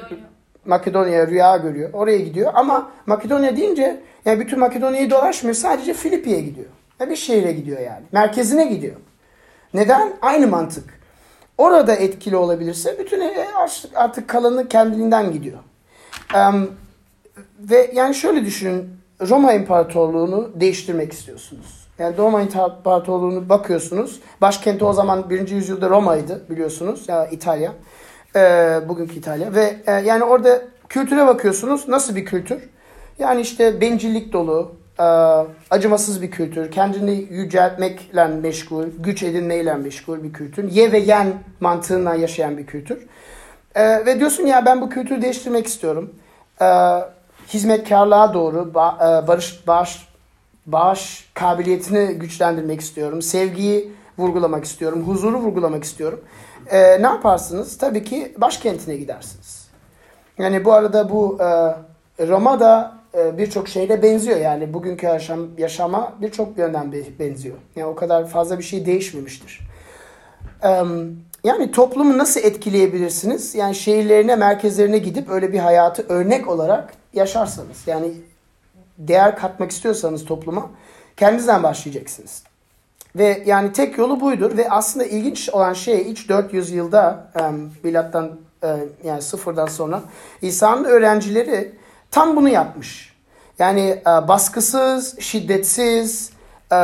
Makedonya 0.65 1.27
rüya 1.27 1.57
görüyor. 1.57 1.89
Oraya 1.93 2.17
gidiyor. 2.17 2.51
Ama 2.55 2.91
Makedonya 3.05 3.57
deyince 3.57 3.99
yani 4.25 4.39
bütün 4.39 4.59
Makedonya'yı 4.59 5.09
dolaşmıyor. 5.09 5.55
Sadece 5.55 5.93
Filipi'ye 5.93 6.41
gidiyor. 6.41 6.67
Ya 6.99 7.09
bir 7.09 7.15
şehre 7.15 7.51
gidiyor 7.51 7.79
yani. 7.79 8.03
Merkezine 8.11 8.65
gidiyor. 8.65 8.95
Neden? 9.73 10.13
Aynı 10.21 10.47
mantık. 10.47 10.96
Orada 11.57 11.95
etkili 11.95 12.35
olabilirse 12.35 12.99
bütün 12.99 13.23
artık 13.95 14.27
kalanı 14.27 14.67
kendiliğinden 14.67 15.31
gidiyor. 15.31 15.57
Um, 16.35 16.71
ve 17.59 17.91
yani 17.93 18.15
şöyle 18.15 18.45
düşünün. 18.45 18.97
Roma 19.29 19.53
İmparatorluğu'nu 19.53 20.51
değiştirmek 20.55 21.13
istiyorsunuz. 21.13 21.87
Yani 21.99 22.17
Roma 22.17 22.41
İmparatorluğu'nu 22.41 23.49
bakıyorsunuz. 23.49 24.19
Başkenti 24.41 24.85
o 24.85 24.93
zaman 24.93 25.29
1. 25.29 25.49
yüzyılda 25.49 25.89
Roma'ydı 25.89 26.45
biliyorsunuz. 26.49 27.09
Ya 27.09 27.27
İtalya. 27.27 27.73
E, 28.35 28.39
bugünkü 28.89 29.15
İtalya. 29.15 29.53
Ve 29.53 29.77
e, 29.87 29.91
yani 29.91 30.23
orada 30.23 30.61
kültüre 30.89 31.27
bakıyorsunuz. 31.27 31.87
Nasıl 31.87 32.15
bir 32.15 32.25
kültür? 32.25 32.69
Yani 33.19 33.41
işte 33.41 33.81
bencillik 33.81 34.33
dolu, 34.33 34.71
e, 34.71 34.76
acımasız 35.69 36.21
bir 36.21 36.31
kültür. 36.31 36.71
Kendini 36.71 37.27
yüceltmekle 37.29 38.27
meşgul, 38.27 38.85
güç 38.99 39.23
edinmeyle 39.23 39.73
meşgul 39.73 40.23
bir 40.23 40.33
kültür. 40.33 40.71
Ye 40.71 40.91
ve 40.91 40.97
yen 40.97 41.33
mantığından 41.59 42.15
yaşayan 42.15 42.57
bir 42.57 42.65
kültür. 42.65 43.07
E, 43.75 44.05
ve 44.05 44.19
diyorsun 44.19 44.45
ya 44.45 44.65
ben 44.65 44.81
bu 44.81 44.89
kültürü 44.89 45.21
değiştirmek 45.21 45.67
istiyorum. 45.67 46.15
E, 46.61 46.65
hizmetkarlığa 47.47 48.33
doğru 48.33 48.69
e, 48.69 49.27
barış, 49.27 49.67
bağış, 49.67 50.07
bağış 50.65 51.29
kabiliyetini 51.33 52.13
güçlendirmek 52.13 52.81
istiyorum. 52.81 53.21
Sevgiyi 53.21 53.91
vurgulamak 54.17 54.65
istiyorum. 54.65 55.07
Huzuru 55.07 55.37
vurgulamak 55.37 55.83
istiyorum. 55.83 56.21
Ne 56.71 57.07
yaparsınız? 57.07 57.77
Tabii 57.77 58.03
ki 58.03 58.35
başkentine 58.37 58.95
gidersiniz. 58.95 59.67
Yani 60.37 60.65
bu 60.65 60.73
arada 60.73 61.09
bu 61.09 61.37
e, 62.19 62.27
Roma'da 62.27 62.96
birçok 63.13 63.67
şeyle 63.67 64.03
benziyor. 64.03 64.39
Yani 64.39 64.73
bugünkü 64.73 65.05
yaşam, 65.05 65.47
yaşama 65.57 66.13
birçok 66.21 66.57
yönden 66.57 66.91
benziyor. 67.19 67.55
Yani 67.75 67.87
o 67.87 67.95
kadar 67.95 68.27
fazla 68.27 68.59
bir 68.59 68.63
şey 68.63 68.85
değişmemiştir. 68.85 69.59
E, 70.63 70.83
yani 71.43 71.71
toplumu 71.71 72.17
nasıl 72.17 72.39
etkileyebilirsiniz? 72.39 73.55
Yani 73.55 73.75
şehirlerine, 73.75 74.35
merkezlerine 74.35 74.97
gidip 74.97 75.29
öyle 75.29 75.53
bir 75.53 75.59
hayatı 75.59 76.05
örnek 76.09 76.47
olarak 76.47 76.93
yaşarsanız. 77.13 77.87
Yani 77.87 78.11
değer 78.97 79.35
katmak 79.35 79.71
istiyorsanız 79.71 80.25
topluma 80.25 80.69
kendinizden 81.17 81.63
başlayacaksınız. 81.63 82.43
Ve 83.15 83.43
yani 83.45 83.73
tek 83.73 83.97
yolu 83.97 84.21
buydur 84.21 84.57
ve 84.57 84.69
aslında 84.69 85.05
ilginç 85.05 85.49
olan 85.49 85.73
şey 85.73 86.01
ilk 86.01 86.29
400 86.29 86.71
yılda 86.71 87.31
e, 87.35 87.41
milattan 87.83 88.31
e, 88.63 88.67
yani 89.03 89.21
sıfırdan 89.21 89.65
sonra 89.65 90.01
İsa'nın 90.41 90.83
öğrencileri 90.83 91.71
tam 92.11 92.35
bunu 92.35 92.49
yapmış. 92.49 93.17
Yani 93.59 94.01
e, 94.01 94.27
baskısız, 94.27 95.19
şiddetsiz, 95.19 96.29
e, 96.71 96.77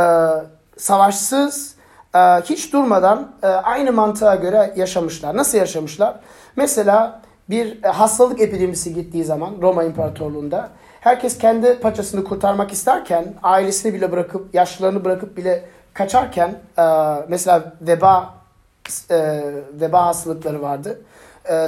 savaşsız, 0.78 1.76
e, 2.16 2.20
hiç 2.20 2.74
durmadan 2.74 3.32
e, 3.44 3.48
aynı 3.48 3.92
mantığa 3.92 4.36
göre 4.36 4.74
yaşamışlar. 4.76 5.38
Nasıl 5.38 5.58
yaşamışlar? 5.58 6.20
Mesela 6.56 7.22
bir 7.50 7.84
e, 7.84 7.88
hastalık 7.88 8.42
epidemisi 8.42 8.94
gittiği 8.94 9.24
zaman 9.24 9.54
Roma 9.62 9.84
İmparatorluğu'nda 9.84 10.70
herkes 11.02 11.38
kendi 11.38 11.80
paçasını 11.80 12.24
kurtarmak 12.24 12.72
isterken 12.72 13.34
ailesini 13.44 13.94
bile 13.94 14.12
bırakıp 14.12 14.56
yaşlılarını 14.56 15.06
bırakıp 15.06 15.38
bile 15.38 15.66
kaçarken 15.94 16.56
e, 16.78 16.84
mesela 17.28 17.74
veba 17.82 18.34
e, 19.12 19.44
veba 19.74 20.06
hastalıkları 20.06 20.62
vardı. 20.62 21.02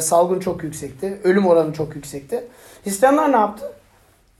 Salgın 0.01 0.39
çok 0.39 0.63
yüksekti. 0.63 1.19
Ölüm 1.24 1.47
oranı 1.47 1.74
çok 1.74 1.95
yüksekti. 1.95 2.47
Hristiyanlar 2.86 3.32
ne 3.32 3.38
yaptı? 3.38 3.65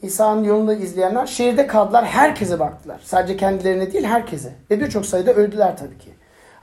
İsa'nın 0.02 0.44
yolunda 0.44 0.74
izleyenler 0.74 1.26
şehirde 1.26 1.68
kaldılar. 1.68 2.06
Herkese 2.06 2.60
baktılar. 2.60 3.02
Sadece 3.04 3.38
kendilerine 3.38 3.94
değil 3.94 4.04
herkese. 4.04 4.54
Ve 4.72 4.80
birçok 4.80 5.06
sayıda 5.06 5.34
öldüler 5.34 5.78
tabii 5.78 5.98
ki. 5.98 6.10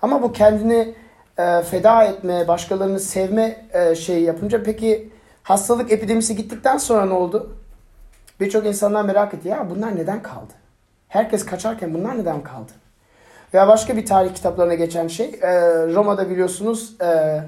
Ama 0.03 0.23
bu 0.23 0.33
kendini 0.33 0.95
e, 1.39 1.63
feda 1.63 2.05
etme, 2.05 2.49
başkalarını 2.49 3.01
sevme 3.01 3.67
e, 3.73 3.95
şeyi 3.95 4.25
yapınca 4.25 4.63
peki 4.63 5.11
hastalık 5.43 5.93
epidemisi 5.93 6.37
gittikten 6.37 6.77
sonra 6.77 7.07
ne 7.07 7.13
oldu? 7.13 7.57
Birçok 8.41 8.67
insanlar 8.67 9.05
merak 9.05 9.35
etti. 9.35 9.49
Ya 9.49 9.71
bunlar 9.71 9.97
neden 9.97 10.23
kaldı? 10.23 10.53
Herkes 11.09 11.47
kaçarken 11.47 11.95
bunlar 11.95 12.19
neden 12.19 12.43
kaldı? 12.43 12.73
Veya 13.55 13.69
başka 13.69 13.97
bir 13.97 14.07
tarih 14.07 14.35
kitaplarına 14.35 14.75
geçen 14.75 15.09
şey 15.09 15.27
e, 15.43 15.51
Roma'da 15.95 16.31
biliyorsunuz 16.31 16.97
e, 17.01 17.41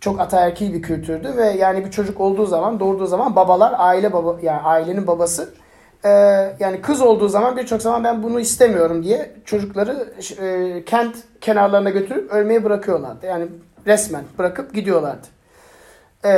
çok 0.00 0.20
ataerkil 0.20 0.74
bir 0.74 0.82
kültürdü 0.82 1.36
ve 1.36 1.46
yani 1.46 1.84
bir 1.84 1.90
çocuk 1.90 2.20
olduğu 2.20 2.46
zaman 2.46 2.80
doğurduğu 2.80 3.06
zaman 3.06 3.36
babalar 3.36 3.74
aile 3.78 4.12
baba 4.12 4.36
yani 4.42 4.60
ailenin 4.60 5.06
babası 5.06 5.54
e, 6.04 6.08
yani 6.60 6.80
kız 6.82 7.00
olduğu 7.00 7.28
zaman 7.28 7.56
birçok 7.56 7.82
zaman 7.82 8.04
ben 8.04 8.22
bunu 8.22 8.40
istemiyorum 8.40 9.02
diye 9.02 9.30
çocukları 9.44 10.12
e, 10.40 10.84
kent 10.84 11.16
kenarlarına 11.40 11.90
götürüp 11.90 12.30
ölmeye 12.30 12.64
bırakıyorlardı. 12.64 13.26
Yani 13.26 13.46
resmen 13.86 14.24
bırakıp 14.38 14.74
gidiyorlardı. 14.74 15.26
E, 16.24 16.30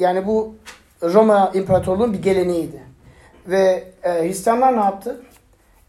yani 0.00 0.26
bu 0.26 0.54
Roma 1.02 1.50
İmparatorluğu'nun 1.54 2.12
bir 2.12 2.22
geleneğiydi. 2.22 2.82
Ve 3.46 3.84
e, 4.02 4.22
Hristiyanlar 4.22 4.76
ne 4.76 4.80
yaptı? 4.80 5.20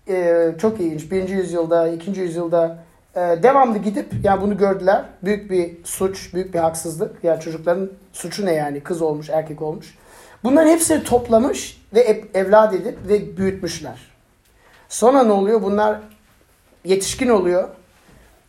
e, 0.09 0.51
çok 0.61 0.79
ilginç. 0.79 1.11
Birinci 1.11 1.33
yüzyılda, 1.33 1.87
ikinci 1.87 2.21
yüzyılda 2.21 2.77
e, 3.15 3.19
devamlı 3.19 3.77
gidip 3.77 4.13
yani 4.23 4.41
bunu 4.41 4.57
gördüler. 4.57 5.05
Büyük 5.23 5.51
bir 5.51 5.77
suç, 5.83 6.33
büyük 6.33 6.53
bir 6.53 6.59
haksızlık. 6.59 7.23
Ya 7.23 7.31
yani 7.31 7.41
çocukların 7.41 7.89
suçu 8.13 8.45
ne 8.45 8.53
yani? 8.53 8.79
Kız 8.79 9.01
olmuş, 9.01 9.29
erkek 9.29 9.61
olmuş. 9.61 9.97
Bunların 10.43 10.69
hepsini 10.69 11.03
toplamış 11.03 11.81
ve 11.93 12.23
evlat 12.33 12.73
edip 12.73 12.97
ve 13.07 13.37
büyütmüşler. 13.37 13.99
Sonra 14.89 15.23
ne 15.23 15.31
oluyor? 15.31 15.61
Bunlar 15.61 15.99
yetişkin 16.85 17.29
oluyor. 17.29 17.69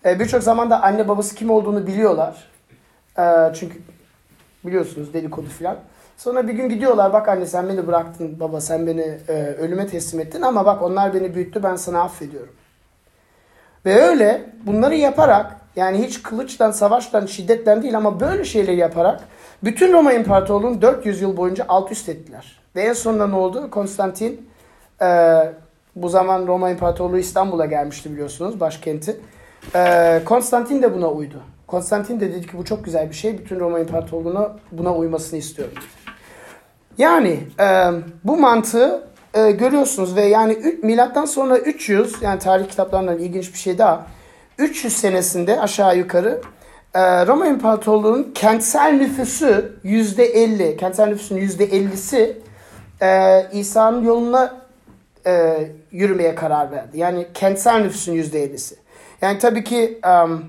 E, 0.05 0.21
Birçok 0.21 0.43
zaman 0.43 0.71
da 0.71 0.83
anne 0.83 1.09
babası 1.09 1.35
kim 1.35 1.51
olduğunu 1.51 1.87
biliyorlar. 1.87 2.51
E, 3.19 3.25
çünkü 3.55 3.79
biliyorsunuz 4.65 5.13
dedikodu 5.15 5.47
filan. 5.47 5.77
Sonra 6.17 6.49
bir 6.49 6.53
gün 6.53 6.69
gidiyorlar 6.69 7.13
bak 7.13 7.29
anne 7.29 7.47
sen 7.47 7.69
beni 7.69 7.87
bıraktın 7.87 8.41
baba 8.41 8.61
sen 8.61 8.87
beni 8.87 9.19
e, 9.29 9.33
ölüme 9.33 9.87
teslim 9.87 10.21
ettin 10.21 10.43
ama 10.43 10.67
bak 10.67 10.83
onlar 10.83 11.15
beni 11.15 11.35
büyüttü 11.35 11.63
ben 11.63 11.77
sana 11.77 12.03
affediyorum. 12.03 12.55
Ve 13.87 14.03
öyle 14.03 14.51
bunları 14.67 14.95
yaparak 14.95 15.57
yani 15.77 15.99
hiç 16.07 16.23
kılıçtan, 16.23 16.71
savaştan, 16.71 17.27
şiddetten 17.27 17.83
değil 17.83 17.97
ama 17.97 18.21
böyle 18.21 18.45
şeyleri 18.45 18.77
yaparak 18.77 19.21
bütün 19.65 19.93
Roma 19.93 20.13
İmparatorluğu'nu 20.13 20.83
400 20.83 21.23
yıl 21.23 21.37
boyunca 21.37 21.65
alt 21.69 21.93
üst 21.93 22.09
ettiler. 22.09 22.61
Ve 22.77 22.83
en 22.83 22.93
sonunda 22.93 23.27
ne 23.27 23.37
oldu? 23.37 23.71
Konstantin 23.71 24.49
e, 25.03 25.39
bu 25.97 26.09
zaman 26.09 26.47
Roma 26.47 26.71
İmparatorluğu 26.71 27.19
İstanbul'a 27.19 27.67
gelmişti 27.67 28.13
biliyorsunuz 28.13 28.61
başkenti. 28.61 29.21
E, 29.75 30.23
Konstantin 30.25 30.83
de 30.83 30.95
buna 30.95 31.09
uydu. 31.09 31.43
Konstantin 31.67 32.21
de 32.21 32.33
dedi 32.33 32.47
ki 32.47 32.59
bu 32.59 32.65
çok 32.65 32.85
güzel 32.85 33.09
bir 33.09 33.15
şey. 33.15 33.39
Bütün 33.39 33.61
Roma 33.61 33.81
İmparatorluğu'na 33.81 34.57
buna 34.73 34.95
uymasını 34.95 35.39
istiyorum. 35.39 35.75
Yani 36.99 37.41
e, 37.61 37.91
bu 38.25 38.37
mantığı 38.37 39.03
e, 39.35 39.51
görüyorsunuz 39.51 40.17
ve 40.17 40.25
yani 40.25 40.77
milattan 40.83 41.25
sonra 41.25 41.59
300 41.59 42.23
yani 42.23 42.39
tarih 42.39 42.69
kitaplarından 42.69 43.19
ilginç 43.19 43.53
bir 43.53 43.59
şey 43.59 43.79
daha. 43.79 44.07
300 44.59 44.97
senesinde 44.97 45.61
aşağı 45.61 45.97
yukarı 45.99 46.41
e, 46.95 47.27
Roma 47.27 47.47
İmparatorluğu'nun 47.47 48.33
kentsel 48.35 48.93
nüfusu 48.93 49.65
%50, 49.85 50.77
kentsel 50.77 51.09
nüfusun 51.09 51.37
%50'si 51.37 52.37
e, 53.03 53.47
İsa'nın 53.53 54.05
yoluna 54.05 54.55
e, 55.27 55.59
yürümeye 55.93 56.35
karar 56.35 56.71
verdi. 56.71 56.99
Yani 56.99 57.27
kentsel 57.35 57.81
nüfusun 57.81 58.13
yüzde 58.13 58.43
ellisi. 58.43 58.77
Yani 59.23 59.39
tabii 59.39 59.65
ki 59.65 60.01
um, 60.25 60.45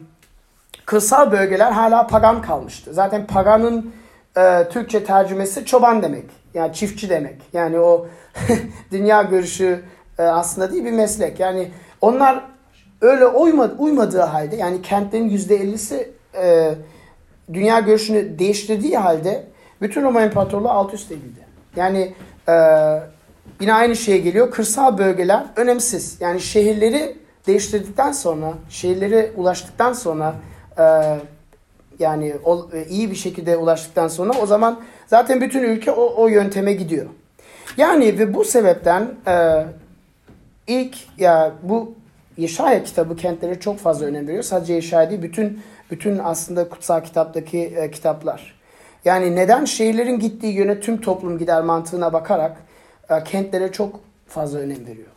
kırsal 0.86 1.32
bölgeler 1.32 1.72
hala 1.72 2.08
pagan 2.08 2.42
kalmıştı. 2.42 2.94
Zaten 2.94 3.28
paganın 3.28 3.94
e, 4.38 4.70
Türkçe 4.70 5.04
tercümesi 5.04 5.66
çoban 5.66 6.02
demek. 6.02 6.41
Yani 6.53 6.74
çiftçi 6.74 7.10
demek. 7.10 7.41
Yani 7.53 7.79
o 7.79 8.08
dünya 8.91 9.22
görüşü 9.22 9.84
e, 10.20 10.24
aslında 10.24 10.72
değil 10.72 10.86
bir 10.86 10.91
meslek. 10.91 11.39
Yani 11.39 11.72
onlar 12.01 12.43
öyle 13.01 13.27
uymadı, 13.27 13.75
uymadığı 13.77 14.22
halde 14.22 14.55
yani 14.55 14.81
kentlerin 14.81 15.29
yüzde 15.29 15.55
ellisi 15.55 16.12
e, 16.41 16.75
dünya 17.53 17.79
görüşünü 17.79 18.39
değiştirdiği 18.39 18.98
halde 18.98 19.43
bütün 19.81 20.03
Roma 20.03 20.22
İmparatorluğu 20.22 20.70
alt 20.70 20.93
üst 20.93 21.12
edildi. 21.12 21.39
Yani 21.75 22.13
e, 22.50 22.53
yine 23.62 23.74
aynı 23.74 23.96
şeye 23.96 24.17
geliyor. 24.17 24.51
Kırsal 24.51 24.98
bölgeler 24.98 25.46
önemsiz. 25.55 26.17
Yani 26.20 26.41
şehirleri 26.41 27.17
değiştirdikten 27.48 28.12
sonra, 28.12 28.53
şehirlere 28.70 29.31
ulaştıktan 29.36 29.93
sonra 29.93 30.36
e, 30.77 30.84
yani 32.00 32.36
o, 32.43 32.70
e, 32.74 32.86
iyi 32.86 33.12
bir 33.12 33.15
şekilde 33.15 33.58
ulaştıktan 33.58 34.08
sonra 34.08 34.34
o 34.41 34.46
zaman 34.46 34.79
zaten 35.12 35.41
bütün 35.41 35.63
ülke 35.63 35.91
o, 35.91 36.24
o 36.24 36.27
yönteme 36.27 36.74
gidiyor. 36.74 37.06
Yani 37.77 38.20
ve 38.20 38.34
bu 38.34 38.46
sebepten 38.46 39.08
e, 39.27 39.65
ilk 40.68 40.98
ya 41.18 41.51
bu 41.63 41.94
Yeşaya 42.38 42.84
kitabı 42.84 43.15
kentlere 43.15 43.60
çok 43.60 43.80
fazla 43.80 44.06
önem 44.06 44.27
veriyor. 44.27 44.44
Sadece 44.44 44.74
Yeşaya 44.74 45.10
değil 45.10 45.22
bütün 45.22 45.62
bütün 45.91 46.18
aslında 46.18 46.70
kutsal 46.70 47.01
kitaptaki 47.01 47.60
e, 47.60 47.91
kitaplar. 47.91 48.60
Yani 49.06 49.36
neden 49.36 49.65
şehirlerin 49.65 50.20
gittiği 50.20 50.53
yöne 50.53 50.80
tüm 50.80 51.01
toplum 51.01 51.38
gider 51.38 51.63
mantığına 51.63 52.13
bakarak 52.13 52.58
e, 53.10 53.24
kentlere 53.24 53.72
çok 53.72 54.00
fazla 54.27 54.60
önem 54.60 54.86
veriyor. 54.86 55.08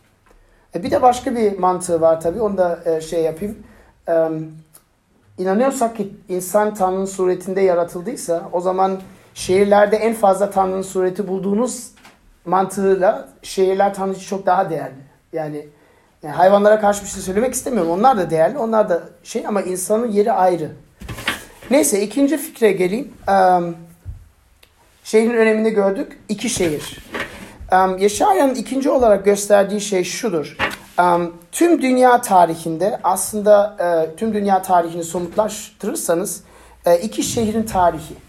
E, 0.75 0.83
bir 0.83 0.91
de 0.91 1.01
başka 1.01 1.35
bir 1.35 1.59
mantığı 1.59 2.01
var 2.01 2.21
tabii. 2.21 2.41
Onu 2.41 2.57
da 2.57 2.79
e, 2.85 3.01
şey 3.01 3.23
yapayım. 3.23 3.57
E, 4.09 4.29
inanıyorsak 5.37 5.97
ki 5.97 6.13
insan 6.29 6.73
Tanrı'nın 6.73 7.05
suretinde 7.05 7.61
yaratıldıysa 7.61 8.49
o 8.51 8.61
zaman 8.61 8.99
şehirlerde 9.35 9.97
en 9.97 10.13
fazla 10.13 10.49
Tanrı'nın 10.49 10.81
sureti 10.81 11.27
bulduğunuz 11.27 11.91
mantığıyla 12.45 13.29
şehirler 13.43 13.93
Tanrı 13.93 14.13
için 14.13 14.27
çok 14.27 14.45
daha 14.45 14.69
değerli. 14.69 14.95
Yani, 15.33 15.67
yani 16.23 16.35
hayvanlara 16.35 16.79
karşı 16.79 17.03
bir 17.03 17.09
şey 17.09 17.21
söylemek 17.21 17.53
istemiyorum. 17.53 17.91
Onlar 17.91 18.17
da 18.17 18.29
değerli. 18.29 18.57
Onlar 18.57 18.89
da 18.89 19.03
şey 19.23 19.47
ama 19.47 19.61
insanın 19.61 20.11
yeri 20.11 20.31
ayrı. 20.31 20.71
Neyse 21.71 22.01
ikinci 22.01 22.37
fikre 22.37 22.71
geleyim. 22.71 23.13
Um, 23.29 23.75
şehrin 25.03 25.33
önemini 25.33 25.69
gördük. 25.69 26.19
İki 26.29 26.49
şehir. 26.49 26.99
Um, 27.71 27.97
Yaşayan'ın 27.97 28.55
ikinci 28.55 28.89
olarak 28.89 29.25
gösterdiği 29.25 29.81
şey 29.81 30.03
şudur. 30.03 30.57
Um, 30.99 31.33
tüm 31.51 31.81
dünya 31.81 32.21
tarihinde 32.21 32.99
aslında 33.03 33.77
e, 33.79 34.15
tüm 34.15 34.33
dünya 34.33 34.61
tarihini 34.61 35.03
somutlaştırırsanız 35.03 36.43
e, 36.85 36.97
iki 36.97 37.23
şehrin 37.23 37.63
tarihi. 37.63 38.24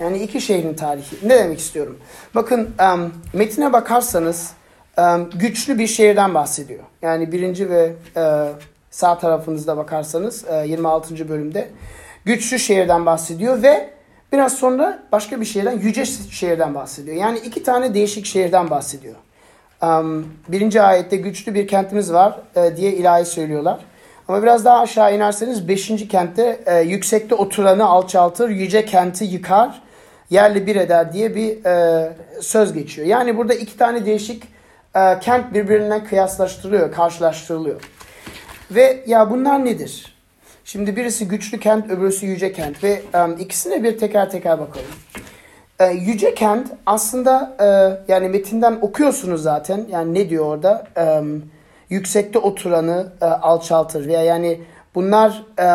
Yani 0.00 0.18
iki 0.18 0.40
şehrin 0.40 0.74
tarihi. 0.74 1.28
Ne 1.28 1.38
demek 1.38 1.58
istiyorum? 1.58 1.98
Bakın 2.34 2.70
um, 2.94 3.12
metine 3.32 3.72
bakarsanız 3.72 4.52
um, 4.98 5.30
güçlü 5.30 5.78
bir 5.78 5.86
şehirden 5.86 6.34
bahsediyor. 6.34 6.84
Yani 7.02 7.32
birinci 7.32 7.70
ve 7.70 7.92
e, 8.16 8.48
sağ 8.90 9.18
tarafınızda 9.18 9.76
bakarsanız 9.76 10.44
e, 10.48 10.66
26. 10.66 11.28
bölümde 11.28 11.68
güçlü 12.24 12.58
şehirden 12.58 13.06
bahsediyor 13.06 13.62
ve 13.62 13.90
biraz 14.32 14.52
sonra 14.52 15.02
başka 15.12 15.40
bir 15.40 15.44
şehirden, 15.44 15.78
yüce 15.78 16.04
şehirden 16.04 16.74
bahsediyor. 16.74 17.16
Yani 17.16 17.38
iki 17.38 17.62
tane 17.62 17.94
değişik 17.94 18.26
şehirden 18.26 18.70
bahsediyor. 18.70 19.14
Um, 19.82 20.26
birinci 20.48 20.82
ayette 20.82 21.16
güçlü 21.16 21.54
bir 21.54 21.68
kentimiz 21.68 22.12
var 22.12 22.40
e, 22.56 22.76
diye 22.76 22.92
ilahi 22.92 23.24
söylüyorlar. 23.24 23.78
Ama 24.28 24.42
biraz 24.42 24.64
daha 24.64 24.80
aşağı 24.80 25.16
inerseniz 25.16 25.68
beşinci 25.68 26.08
kentte 26.08 26.60
e, 26.66 26.80
yüksekte 26.80 27.34
oturanı 27.34 27.86
alçaltır, 27.86 28.48
yüce 28.48 28.84
kenti 28.84 29.24
yıkar, 29.24 29.82
yerli 30.30 30.66
bir 30.66 30.76
eder 30.76 31.12
diye 31.12 31.34
bir 31.34 31.64
e, 31.64 32.12
söz 32.40 32.72
geçiyor. 32.72 33.06
Yani 33.06 33.36
burada 33.36 33.54
iki 33.54 33.76
tane 33.76 34.06
değişik 34.06 34.42
e, 34.96 35.18
kent 35.20 35.54
birbirinden 35.54 36.04
kıyaslaştırılıyor, 36.04 36.92
karşılaştırılıyor. 36.92 37.80
Ve 38.70 39.04
ya 39.06 39.30
bunlar 39.30 39.64
nedir? 39.64 40.18
Şimdi 40.64 40.96
birisi 40.96 41.28
güçlü 41.28 41.60
kent, 41.60 41.90
öbürsü 41.90 42.26
yüce 42.26 42.52
kent 42.52 42.84
ve 42.84 43.02
um, 43.14 43.36
ikisine 43.38 43.82
bir 43.82 43.98
teker 43.98 44.30
teker 44.30 44.60
bakalım. 44.60 44.86
E, 45.80 45.86
yüce 45.86 46.34
kent 46.34 46.68
aslında 46.86 47.56
e, 47.60 47.66
yani 48.12 48.28
metinden 48.28 48.78
okuyorsunuz 48.82 49.42
zaten. 49.42 49.86
Yani 49.90 50.14
ne 50.14 50.30
diyor 50.30 50.44
orada? 50.44 50.86
E, 50.96 51.22
yüksekte 51.90 52.38
oturanı 52.38 53.06
e, 53.20 53.24
alçaltır 53.24 54.06
veya 54.06 54.22
yani 54.22 54.60
bunlar 54.94 55.44
e, 55.58 55.66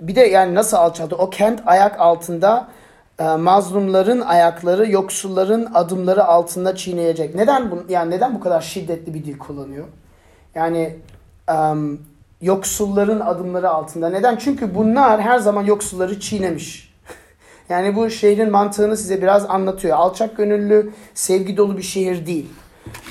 bir 0.00 0.16
de 0.16 0.20
yani 0.20 0.54
nasıl 0.54 0.76
alçaltır? 0.76 1.16
O 1.18 1.30
kent 1.30 1.60
ayak 1.66 2.00
altında 2.00 2.68
e, 2.72 2.77
mazlumların 3.24 4.20
ayakları, 4.20 4.90
yoksulların 4.90 5.70
adımları 5.74 6.24
altında 6.24 6.76
çiğneyecek. 6.76 7.34
Neden 7.34 7.70
bu 7.70 7.84
yani 7.88 8.10
neden 8.10 8.34
bu 8.34 8.40
kadar 8.40 8.60
şiddetli 8.60 9.14
bir 9.14 9.24
dil 9.24 9.38
kullanıyor? 9.38 9.84
Yani 10.54 10.96
um, 11.50 12.00
yoksulların 12.40 13.20
adımları 13.20 13.70
altında. 13.70 14.10
Neden? 14.10 14.36
Çünkü 14.36 14.74
bunlar 14.74 15.20
her 15.20 15.38
zaman 15.38 15.64
yoksulları 15.64 16.20
çiğnemiş. 16.20 16.94
yani 17.68 17.96
bu 17.96 18.10
şehrin 18.10 18.50
mantığını 18.50 18.96
size 18.96 19.22
biraz 19.22 19.50
anlatıyor. 19.50 19.96
Alçak 19.96 20.36
gönüllü, 20.36 20.92
sevgi 21.14 21.56
dolu 21.56 21.76
bir 21.76 21.82
şehir 21.82 22.26
değil. 22.26 22.48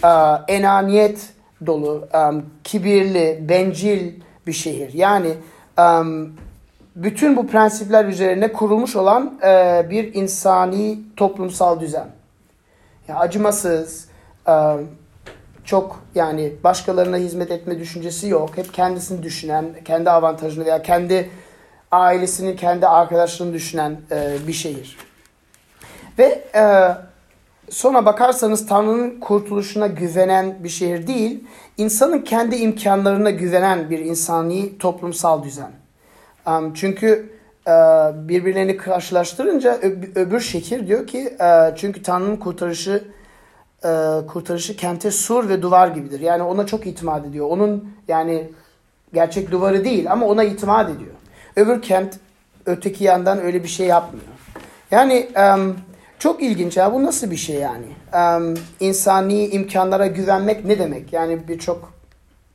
Uh, 0.04 0.38
enaniyet 0.48 1.30
dolu, 1.66 2.08
um, 2.14 2.46
kibirli, 2.64 3.46
bencil 3.50 4.14
bir 4.48 4.54
şehir. 4.54 4.94
Yani 4.94 5.34
um, 5.80 6.34
bütün 7.04 7.38
bu 7.38 7.48
prensipler 7.48 8.06
üzerine 8.06 8.54
kurulmuş 8.54 8.96
olan 8.96 9.26
uh, 9.26 9.90
bir 9.90 10.14
insani 10.14 11.00
toplumsal 11.16 11.80
düzen. 11.80 12.08
Yani 13.08 13.20
acımasız, 13.20 14.08
uh, 14.48 14.78
çok 15.66 16.04
yani 16.16 16.54
başkalarına 16.64 17.18
hizmet 17.18 17.52
etme 17.52 17.80
düşüncesi 17.80 18.28
yok. 18.28 18.58
Hep 18.58 18.74
kendisini 18.74 19.24
düşünen, 19.24 19.66
kendi 19.86 20.10
avantajını 20.10 20.66
veya 20.66 20.82
kendi 20.82 21.30
ailesinin, 21.92 22.56
kendi 22.56 22.88
arkadaşlarını 22.88 23.54
düşünen 23.54 23.98
e, 24.12 24.38
bir 24.48 24.54
şehir. 24.54 24.98
Ve 26.20 26.44
e, 26.56 26.64
sonra 27.70 28.06
bakarsanız 28.06 28.68
Tanrı'nın 28.68 29.20
kurtuluşuna 29.20 29.88
güvenen 29.88 30.64
bir 30.64 30.70
şehir 30.70 31.08
değil, 31.08 31.44
insanın 31.78 32.22
kendi 32.22 32.56
imkanlarına 32.56 33.30
güvenen 33.30 33.90
bir 33.90 34.00
insani 34.00 34.78
toplumsal 34.78 35.44
düzen. 35.44 35.72
Um, 36.48 36.74
çünkü 36.74 37.30
e, 37.68 37.72
birbirlerini 38.14 38.78
karşılaştırınca 38.78 39.80
öbür 40.16 40.40
şehir 40.40 40.88
diyor 40.88 41.08
ki 41.08 41.38
e, 41.42 41.76
çünkü 41.76 42.04
Tanrı'nın 42.04 42.38
kurtarışı 42.38 43.04
e, 43.84 43.90
kurtarışı 44.28 44.76
kente 44.76 45.12
sur 45.12 45.50
ve 45.50 45.62
duvar 45.62 45.88
gibidir. 45.88 46.20
Yani 46.20 46.44
ona 46.44 46.66
çok 46.66 46.88
itimat 46.88 47.26
ediyor. 47.26 47.48
Onun 47.50 47.92
yani 48.08 48.50
gerçek 49.14 49.52
duvarı 49.52 49.86
değil 49.86 50.12
ama 50.12 50.26
ona 50.26 50.44
itimat 50.44 50.90
ediyor. 50.90 51.14
Öbür 51.56 51.82
kent 51.82 52.20
öteki 52.66 53.04
yandan 53.04 53.42
öyle 53.42 53.64
bir 53.64 53.68
şey 53.68 53.88
yapmıyor. 53.88 54.26
Yani 54.92 55.30
çok 56.20 56.44
ilginç 56.44 56.78
ya 56.78 56.94
bu 56.94 57.04
nasıl 57.04 57.32
bir 57.32 57.38
şey 57.38 57.56
yani? 57.56 57.86
Um, 58.14 58.54
insani 58.80 59.48
imkanlara 59.48 60.08
güvenmek 60.08 60.66
ne 60.66 60.80
demek? 60.80 61.14
Yani 61.14 61.48
birçok 61.48 61.97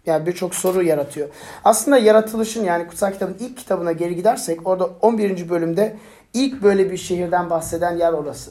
yani 0.06 0.26
birçok 0.26 0.54
soru 0.54 0.82
yaratıyor. 0.82 1.28
Aslında 1.64 1.98
yaratılışın 1.98 2.64
yani 2.64 2.86
kutsal 2.86 3.12
kitabın 3.12 3.36
ilk 3.40 3.56
kitabına 3.56 3.92
geri 3.92 4.16
gidersek 4.16 4.66
orada 4.66 4.90
11. 5.02 5.48
bölümde 5.48 5.96
ilk 6.34 6.62
böyle 6.62 6.90
bir 6.90 6.96
şehirden 6.96 7.50
bahseden 7.50 7.96
yer 7.96 8.12
orası. 8.12 8.50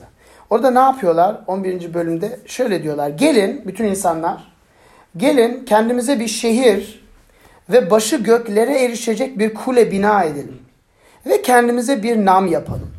Orada 0.50 0.72
ne 0.72 0.80
yapıyorlar 0.80 1.42
11. 1.48 1.94
bölümde? 1.94 2.40
Şöyle 2.46 2.84
diyorlar. 2.84 3.10
Gelin 3.10 3.62
bütün 3.68 3.86
insanlar 3.86 4.52
gelin 5.18 5.66
kendimize 5.66 6.20
bir 6.20 6.28
şehir 6.28 7.06
ve 7.70 7.92
başı 7.92 8.16
göklere 8.16 8.84
erişecek 8.84 9.40
bir 9.40 9.54
kule 9.54 9.92
bina 9.92 10.24
edelim. 10.24 10.60
Ve 11.26 11.42
kendimize 11.42 12.04
bir 12.04 12.26
nam 12.26 12.48
yapalım. 12.48 12.92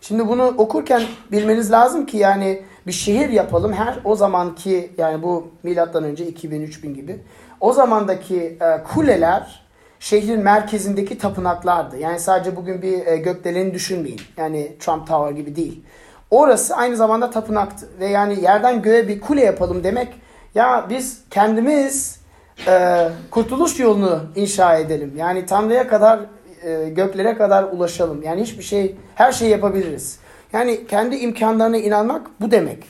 Şimdi 0.00 0.28
bunu 0.28 0.46
okurken 0.46 1.02
bilmeniz 1.32 1.72
lazım 1.72 2.06
ki 2.06 2.16
yani 2.16 2.62
bir 2.86 2.92
şehir 2.92 3.28
yapalım. 3.28 3.72
Her 3.72 3.98
o 4.04 4.16
zamanki 4.16 4.90
yani 4.98 5.22
bu 5.22 5.48
milattan 5.62 6.04
önce 6.04 6.28
2000-3000 6.28 6.92
gibi. 6.92 7.20
O 7.60 7.72
zamandaki 7.72 8.58
e, 8.60 8.82
kuleler 8.82 9.68
şehrin 10.00 10.40
merkezindeki 10.40 11.18
tapınaklardı. 11.18 11.98
Yani 11.98 12.20
sadece 12.20 12.56
bugün 12.56 12.82
bir 12.82 13.06
e, 13.06 13.16
gökdeleni 13.16 13.74
düşünmeyin. 13.74 14.20
Yani 14.36 14.72
Trump 14.80 15.06
Tower 15.06 15.36
gibi 15.36 15.56
değil. 15.56 15.84
Orası 16.30 16.76
aynı 16.76 16.96
zamanda 16.96 17.30
tapınaktı. 17.30 17.88
Ve 18.00 18.06
yani 18.06 18.42
yerden 18.42 18.82
göğe 18.82 19.08
bir 19.08 19.20
kule 19.20 19.44
yapalım 19.44 19.84
demek 19.84 20.08
ya 20.54 20.86
biz 20.90 21.20
kendimiz 21.30 22.20
e, 22.66 23.08
kurtuluş 23.30 23.80
yolunu 23.80 24.22
inşa 24.36 24.76
edelim. 24.76 25.12
Yani 25.16 25.46
Tanrı'ya 25.46 25.88
kadar 25.88 26.20
e, 26.62 26.88
göklere 26.88 27.36
kadar 27.36 27.64
ulaşalım. 27.64 28.22
Yani 28.22 28.42
hiçbir 28.42 28.62
şey 28.62 28.96
her 29.14 29.32
şeyi 29.32 29.50
yapabiliriz. 29.50 30.18
Yani 30.52 30.86
kendi 30.86 31.16
imkanlarına 31.16 31.76
inanmak 31.76 32.26
bu 32.40 32.50
demek. 32.50 32.84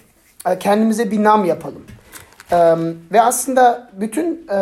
E, 0.47 0.59
kendimize 0.59 1.11
bir 1.11 1.25
nam 1.25 1.45
yapalım. 1.45 1.83
E, 2.53 2.57
ve 3.13 3.23
aslında 3.23 3.89
bütün 3.93 4.47
e, 4.51 4.61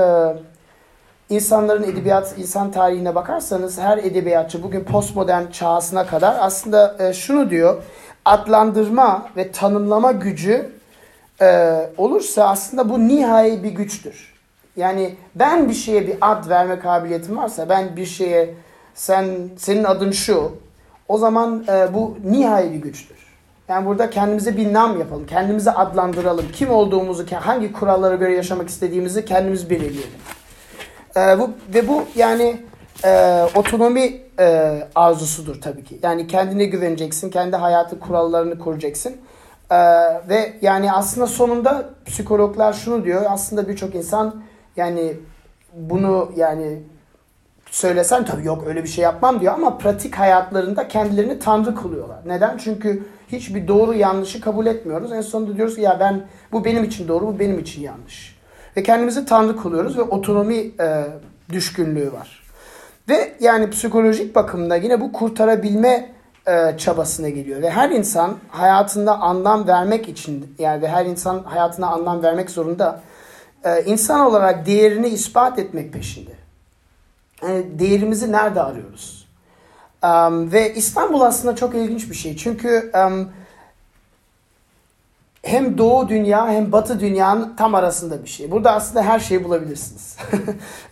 insanların 1.29 1.83
edebiyat, 1.83 2.35
insan 2.39 2.71
tarihine 2.71 3.15
bakarsanız 3.15 3.79
her 3.79 3.99
edebiyatçı 3.99 4.63
bugün 4.63 4.85
postmodern 4.85 5.51
çağısına 5.51 6.07
kadar 6.07 6.37
aslında 6.41 6.97
e, 6.99 7.13
şunu 7.13 7.51
diyor. 7.51 7.83
Adlandırma 8.25 9.29
ve 9.37 9.53
tanımlama 9.53 10.13
gücü 10.13 10.71
e, 11.41 11.81
olursa 11.97 12.49
aslında 12.49 12.89
bu 12.89 13.09
nihai 13.09 13.63
bir 13.63 13.71
güçtür. 13.71 14.37
Yani 14.77 15.15
ben 15.35 15.69
bir 15.69 15.75
şeye 15.75 16.07
bir 16.07 16.17
ad 16.21 16.49
verme 16.49 16.79
kabiliyetim 16.79 17.37
varsa 17.37 17.69
ben 17.69 17.97
bir 17.97 18.07
şeye 18.07 18.55
sen 18.95 19.27
senin 19.57 19.85
adın 19.85 20.11
şu 20.11 20.53
o 21.09 21.19
zaman 21.19 21.65
e, 21.69 21.95
bu 21.95 22.19
nihai 22.25 22.73
bir 22.73 22.79
güçtür. 22.79 23.26
Yani 23.69 23.87
burada 23.87 24.11
kendimize 24.11 24.57
bir 24.57 24.73
nam 24.73 24.99
yapalım. 24.99 25.27
Kendimizi 25.27 25.71
adlandıralım. 25.71 26.47
Kim 26.53 26.71
olduğumuzu, 26.71 27.25
hangi 27.35 27.73
kurallara 27.73 28.15
göre 28.15 28.35
yaşamak 28.35 28.69
istediğimizi 28.69 29.25
kendimiz 29.25 29.71
belirleyelim. 29.71 30.11
E, 31.17 31.39
bu, 31.39 31.51
ve 31.75 31.89
bu 31.89 32.05
yani 32.15 32.63
e, 33.05 33.43
otonomi 33.55 34.21
e, 34.39 34.79
arzusudur 34.95 35.61
tabii 35.61 35.85
ki. 35.85 35.99
Yani 36.03 36.27
kendine 36.27 36.65
güveneceksin. 36.65 37.31
Kendi 37.31 37.57
hayatı 37.57 38.01
kurallarını 38.01 38.59
kuracaksın. 38.59 39.17
E, 39.71 39.77
ve 40.29 40.53
yani 40.63 40.93
aslında 40.93 41.27
sonunda 41.27 41.91
psikologlar 42.07 42.73
şunu 42.73 43.05
diyor. 43.05 43.25
Aslında 43.29 43.69
birçok 43.69 43.95
insan 43.95 44.43
yani 44.77 45.17
bunu 45.75 46.33
yani 46.37 46.83
söylesen 47.71 48.25
tabii 48.25 48.47
yok 48.47 48.65
öyle 48.67 48.83
bir 48.83 48.89
şey 48.89 49.05
yapmam 49.05 49.41
diyor 49.41 49.55
ama 49.55 49.79
pratik 49.79 50.15
hayatlarında 50.15 50.89
kendilerini 50.89 51.39
tanrı 51.39 51.75
kılıyorlar. 51.75 52.19
Neden? 52.27 52.59
Çünkü 52.59 53.03
hiçbir 53.29 53.69
doğru 53.69 53.95
yanlışı 53.95 54.41
kabul 54.41 54.67
etmiyoruz. 54.67 55.13
En 55.13 55.21
sonunda 55.21 55.57
diyoruz 55.57 55.75
ki 55.75 55.81
ya 55.81 55.97
ben 56.01 56.27
bu 56.53 56.65
benim 56.65 56.85
için 56.85 57.09
doğru, 57.09 57.27
bu 57.27 57.39
benim 57.39 57.59
için 57.59 57.83
yanlış. 57.83 58.37
Ve 58.77 58.83
kendimizi 58.83 59.27
tanrı 59.27 59.57
kılıyoruz 59.57 59.99
ve 59.99 60.03
otonomi 60.03 60.57
e, 60.57 61.07
düşkünlüğü 61.53 62.13
var. 62.13 62.43
Ve 63.09 63.33
yani 63.41 63.71
psikolojik 63.71 64.35
bakımda 64.35 64.77
yine 64.77 65.01
bu 65.01 65.13
kurtarabilme 65.13 66.11
e, 66.49 66.79
çabasına 66.79 67.29
geliyor. 67.29 67.63
Ve 67.63 67.71
her 67.71 67.91
insan 67.91 68.37
hayatında 68.49 69.19
anlam 69.19 69.69
vermek 69.69 70.09
için 70.09 70.55
yani 70.59 70.83
ve 70.83 70.89
her 70.89 71.07
insan 71.07 71.43
hayatına 71.45 71.87
anlam 71.87 72.23
vermek 72.23 72.51
zorunda 72.51 73.01
e, 73.65 73.83
insan 73.85 74.21
olarak 74.21 74.67
değerini 74.67 75.09
ispat 75.09 75.59
etmek 75.59 75.93
peşinde. 75.93 76.36
Yani 77.43 77.79
değerimizi 77.79 78.33
nerede 78.33 78.63
arıyoruz? 78.63 79.27
Um, 80.03 80.53
ve 80.53 80.75
İstanbul 80.75 81.21
aslında 81.21 81.57
çok 81.57 81.75
ilginç 81.75 82.11
bir 82.11 82.15
şey. 82.15 82.37
Çünkü 82.37 82.93
um, 83.07 83.29
hem 85.47 85.79
doğu 85.79 86.09
dünya 86.09 86.49
hem 86.49 86.73
batı 86.73 87.01
dünyanın 87.01 87.57
tam 87.57 87.75
arasında 87.75 88.23
bir 88.23 88.29
şey. 88.29 88.51
Burada 88.51 88.73
aslında 88.73 89.03
her 89.03 89.19
şeyi 89.19 89.45
bulabilirsiniz. 89.45 90.17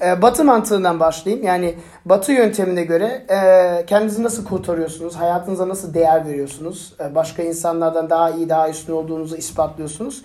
E, 0.00 0.22
batı 0.22 0.44
mantığından 0.44 1.00
başlayayım. 1.00 1.46
Yani 1.46 1.74
batı 2.04 2.32
yöntemine 2.32 2.84
göre 2.84 3.26
e, 3.28 3.86
kendinizi 3.86 4.22
nasıl 4.22 4.44
kurtarıyorsunuz? 4.44 5.16
Hayatınıza 5.16 5.68
nasıl 5.68 5.94
değer 5.94 6.26
veriyorsunuz? 6.26 6.94
E, 7.00 7.14
başka 7.14 7.42
insanlardan 7.42 8.10
daha 8.10 8.30
iyi, 8.30 8.48
daha 8.48 8.70
üstün 8.70 8.92
olduğunuzu 8.92 9.36
ispatlıyorsunuz. 9.36 10.22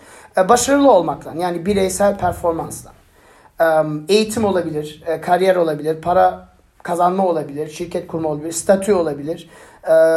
Başarılı 0.49 0.91
olmaktan 0.91 1.35
yani 1.35 1.65
bireysel 1.65 2.17
performansla. 2.17 2.91
Eğitim 4.09 4.45
olabilir, 4.45 5.03
kariyer 5.21 5.55
olabilir, 5.55 6.01
para 6.01 6.47
kazanma 6.83 7.27
olabilir, 7.27 7.69
şirket 7.69 8.07
kurma 8.07 8.29
olabilir, 8.29 8.51
statü 8.51 8.93
olabilir. 8.93 9.49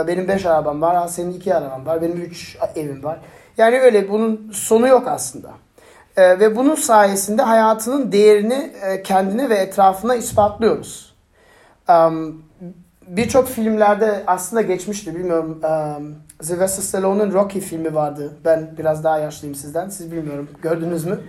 Benim 0.06 0.28
beş 0.28 0.46
arabam 0.46 0.82
var, 0.82 1.08
senin 1.08 1.32
iki 1.32 1.54
araban 1.54 1.86
var, 1.86 2.02
benim 2.02 2.16
üç 2.16 2.56
evim 2.76 3.04
var. 3.04 3.18
Yani 3.58 3.80
öyle 3.80 4.08
bunun 4.08 4.50
sonu 4.54 4.88
yok 4.88 5.08
aslında. 5.08 5.50
E, 6.16 6.40
ve 6.40 6.56
bunun 6.56 6.74
sayesinde 6.74 7.42
hayatının 7.42 8.12
değerini 8.12 8.72
e, 8.82 9.02
kendine 9.02 9.50
ve 9.50 9.54
etrafına 9.54 10.14
ispatlıyoruz. 10.14 11.14
Birçok 13.06 13.48
filmlerde 13.48 14.22
aslında 14.26 14.62
geçmişti 14.62 15.14
bilmiyorum. 15.14 15.60
Um, 15.98 16.14
Sylvester 16.42 16.82
Stallone'un 16.82 17.32
Rocky 17.32 17.64
filmi 17.64 17.94
vardı. 17.94 18.32
Ben 18.44 18.70
biraz 18.78 19.04
daha 19.04 19.18
yaşlıyım 19.18 19.54
sizden. 19.54 19.88
Siz 19.88 20.12
bilmiyorum 20.12 20.48
gördünüz 20.62 21.04
mü? 21.04 21.20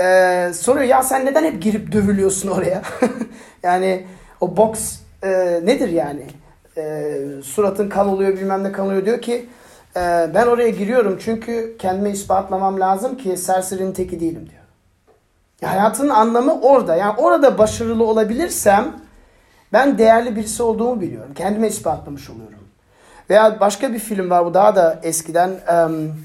Ee, 0.00 0.52
soruyor 0.54 0.86
ya 0.86 1.02
sen 1.02 1.26
neden 1.26 1.44
hep 1.44 1.62
girip 1.62 1.92
dövülüyorsun 1.92 2.48
oraya? 2.48 2.82
yani 3.62 4.06
o 4.40 4.56
boks 4.56 4.98
e, 5.22 5.28
nedir 5.64 5.88
yani? 5.88 6.26
E, 6.76 7.14
suratın 7.44 7.88
kan 7.88 8.08
oluyor 8.08 8.32
bilmem 8.36 8.64
ne 8.64 8.72
kan 8.72 8.86
oluyor 8.86 9.04
diyor 9.04 9.20
ki 9.20 9.48
ee, 9.96 10.30
ben 10.34 10.46
oraya 10.46 10.68
giriyorum 10.68 11.18
çünkü 11.20 11.76
kendime 11.78 12.10
ispatlamam 12.10 12.80
lazım 12.80 13.16
ki 13.16 13.36
serserinin 13.36 13.92
teki 13.92 14.20
değilim 14.20 14.48
diyor. 14.50 14.62
hayatın 15.72 16.08
anlamı 16.08 16.60
orada. 16.60 16.96
Yani 16.96 17.14
orada 17.18 17.58
başarılı 17.58 18.06
olabilirsem 18.06 18.92
ben 19.72 19.98
değerli 19.98 20.36
birisi 20.36 20.62
olduğumu 20.62 21.00
biliyorum. 21.00 21.34
Kendime 21.34 21.68
ispatlamış 21.68 22.30
oluyorum. 22.30 22.58
Veya 23.30 23.60
başka 23.60 23.92
bir 23.92 23.98
film 23.98 24.30
var 24.30 24.46
bu 24.46 24.54
daha 24.54 24.76
da 24.76 25.00
eskiden 25.02 25.50
um, 25.50 26.16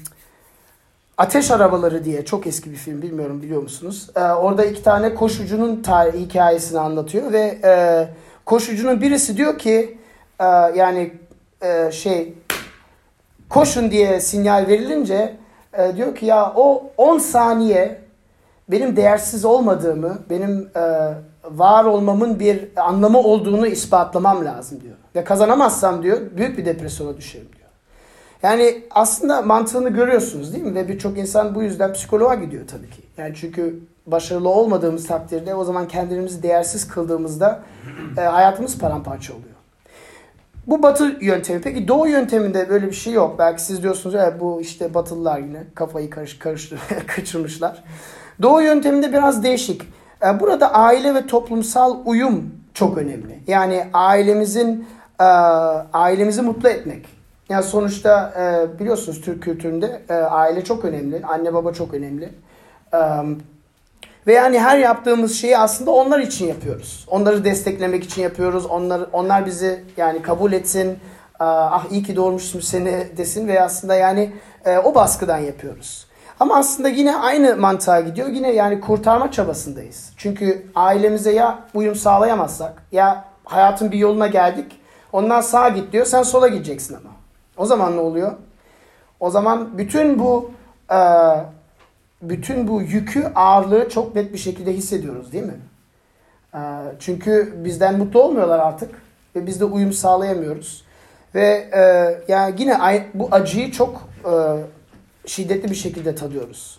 Ateş 1.18 1.50
Arabaları 1.50 2.04
diye 2.04 2.24
çok 2.24 2.46
eski 2.46 2.70
bir 2.70 2.76
film 2.76 3.02
bilmiyorum 3.02 3.42
biliyor 3.42 3.62
musunuz? 3.62 4.10
Ee, 4.16 4.20
orada 4.20 4.64
iki 4.64 4.82
tane 4.82 5.14
koşucunun 5.14 5.82
tarih, 5.82 6.20
hikayesini 6.20 6.78
anlatıyor 6.78 7.32
ve 7.32 7.58
e, 7.64 8.08
koşucunun 8.44 9.00
birisi 9.00 9.36
diyor 9.36 9.58
ki 9.58 9.98
e, 10.40 10.44
yani 10.76 11.12
e, 11.62 11.92
şey 11.92 12.34
koşun 13.48 13.90
diye 13.90 14.20
sinyal 14.20 14.66
verilince 14.68 15.36
e, 15.72 15.96
diyor 15.96 16.14
ki 16.14 16.26
ya 16.26 16.52
o 16.56 16.90
10 16.96 17.18
saniye 17.18 18.00
benim 18.68 18.96
değersiz 18.96 19.44
olmadığımı, 19.44 20.18
benim 20.30 20.70
e, 20.76 21.14
var 21.44 21.84
olmamın 21.84 22.40
bir 22.40 22.68
anlamı 22.76 23.18
olduğunu 23.18 23.66
ispatlamam 23.66 24.44
lazım 24.44 24.80
diyor. 24.80 24.96
Ve 25.14 25.24
kazanamazsam 25.24 26.02
diyor 26.02 26.20
büyük 26.36 26.58
bir 26.58 26.64
depresyona 26.64 27.16
düşerim. 27.16 27.57
Yani 28.42 28.82
aslında 28.90 29.42
mantığını 29.42 29.88
görüyorsunuz 29.88 30.52
değil 30.52 30.64
mi? 30.64 30.74
Ve 30.74 30.88
birçok 30.88 31.18
insan 31.18 31.54
bu 31.54 31.62
yüzden 31.62 31.92
psikoloğa 31.92 32.34
gidiyor 32.34 32.66
tabii 32.68 32.90
ki. 32.90 33.02
Yani 33.16 33.34
çünkü 33.34 33.80
başarılı 34.06 34.48
olmadığımız 34.48 35.06
takdirde 35.06 35.54
o 35.54 35.64
zaman 35.64 35.88
kendimizi 35.88 36.42
değersiz 36.42 36.88
kıldığımızda 36.88 37.60
e, 38.18 38.20
hayatımız 38.20 38.78
paramparça 38.78 39.32
oluyor. 39.32 39.54
Bu 40.66 40.82
batı 40.82 41.16
yöntemi. 41.20 41.60
Peki 41.60 41.88
doğu 41.88 42.08
yönteminde 42.08 42.68
böyle 42.68 42.86
bir 42.86 42.92
şey 42.92 43.12
yok. 43.12 43.38
Belki 43.38 43.62
siz 43.62 43.82
diyorsunuz 43.82 44.14
ya 44.14 44.40
bu 44.40 44.60
işte 44.60 44.94
batılılar 44.94 45.38
yine 45.38 45.64
kafayı 45.74 46.10
karış, 46.10 46.38
karıştır, 46.38 46.80
kaçırmışlar. 47.06 47.84
Doğu 48.42 48.62
yönteminde 48.62 49.12
biraz 49.12 49.44
değişik. 49.44 49.82
Ee, 50.26 50.40
burada 50.40 50.74
aile 50.74 51.14
ve 51.14 51.26
toplumsal 51.26 51.96
uyum 52.04 52.54
çok 52.74 52.98
önemli. 52.98 53.38
Yani 53.46 53.86
ailemizin 53.92 54.86
e, 55.20 55.24
ailemizi 55.92 56.42
mutlu 56.42 56.68
etmek. 56.68 57.17
Yani 57.48 57.64
sonuçta 57.64 58.32
e, 58.38 58.78
biliyorsunuz 58.78 59.20
Türk 59.20 59.42
kültüründe 59.42 60.02
e, 60.08 60.14
aile 60.14 60.64
çok 60.64 60.84
önemli. 60.84 61.22
Anne 61.26 61.54
baba 61.54 61.72
çok 61.72 61.94
önemli. 61.94 62.30
Ve 64.26 64.32
yani 64.32 64.58
her 64.58 64.78
yaptığımız 64.78 65.34
şeyi 65.34 65.58
aslında 65.58 65.90
onlar 65.90 66.18
için 66.18 66.46
yapıyoruz. 66.46 67.06
Onları 67.10 67.44
desteklemek 67.44 68.04
için 68.04 68.22
yapıyoruz. 68.22 68.66
Onlar 68.66 69.00
onlar 69.12 69.46
bizi 69.46 69.84
yani 69.96 70.22
kabul 70.22 70.52
etsin. 70.52 70.98
Ah 71.40 71.84
iyi 71.90 72.02
ki 72.02 72.16
doğurmuşsun 72.16 72.60
seni 72.60 73.06
desin 73.16 73.48
ve 73.48 73.62
aslında 73.62 73.94
yani 73.94 74.32
e, 74.64 74.78
o 74.78 74.94
baskıdan 74.94 75.38
yapıyoruz. 75.38 76.06
Ama 76.40 76.56
aslında 76.56 76.88
yine 76.88 77.16
aynı 77.16 77.56
mantığa 77.56 78.00
gidiyor. 78.00 78.28
Yine 78.28 78.52
yani 78.52 78.80
kurtarma 78.80 79.30
çabasındayız. 79.30 80.12
Çünkü 80.16 80.66
ailemize 80.74 81.32
ya 81.32 81.58
uyum 81.74 81.94
sağlayamazsak 81.94 82.82
ya 82.92 83.24
hayatın 83.44 83.92
bir 83.92 83.98
yoluna 83.98 84.26
geldik. 84.26 84.80
Ondan 85.12 85.40
sağa 85.40 85.68
git 85.68 85.92
diyor. 85.92 86.06
Sen 86.06 86.22
sola 86.22 86.48
gideceksin 86.48 86.94
ama. 86.94 87.17
O 87.58 87.66
zaman 87.66 87.96
ne 87.96 88.00
oluyor? 88.00 88.32
O 89.20 89.30
zaman 89.30 89.78
bütün 89.78 90.18
bu 90.18 90.50
e, 90.90 90.98
bütün 92.22 92.68
bu 92.68 92.82
yükü, 92.82 93.32
ağırlığı 93.34 93.88
çok 93.88 94.14
net 94.14 94.32
bir 94.32 94.38
şekilde 94.38 94.72
hissediyoruz 94.72 95.32
değil 95.32 95.44
mi? 95.44 95.58
Ee, 96.54 96.58
çünkü 96.98 97.54
bizden 97.64 97.98
mutlu 97.98 98.22
olmuyorlar 98.22 98.58
artık 98.58 98.90
ve 99.36 99.46
biz 99.46 99.60
de 99.60 99.64
uyum 99.64 99.92
sağlayamıyoruz. 99.92 100.84
Ve 101.34 101.68
e, 101.76 101.82
yani 102.32 102.54
yine 102.58 103.06
bu 103.14 103.28
acıyı 103.30 103.72
çok 103.72 104.08
e, 104.24 104.32
şiddetli 105.26 105.70
bir 105.70 105.74
şekilde 105.74 106.14
tadıyoruz. 106.14 106.78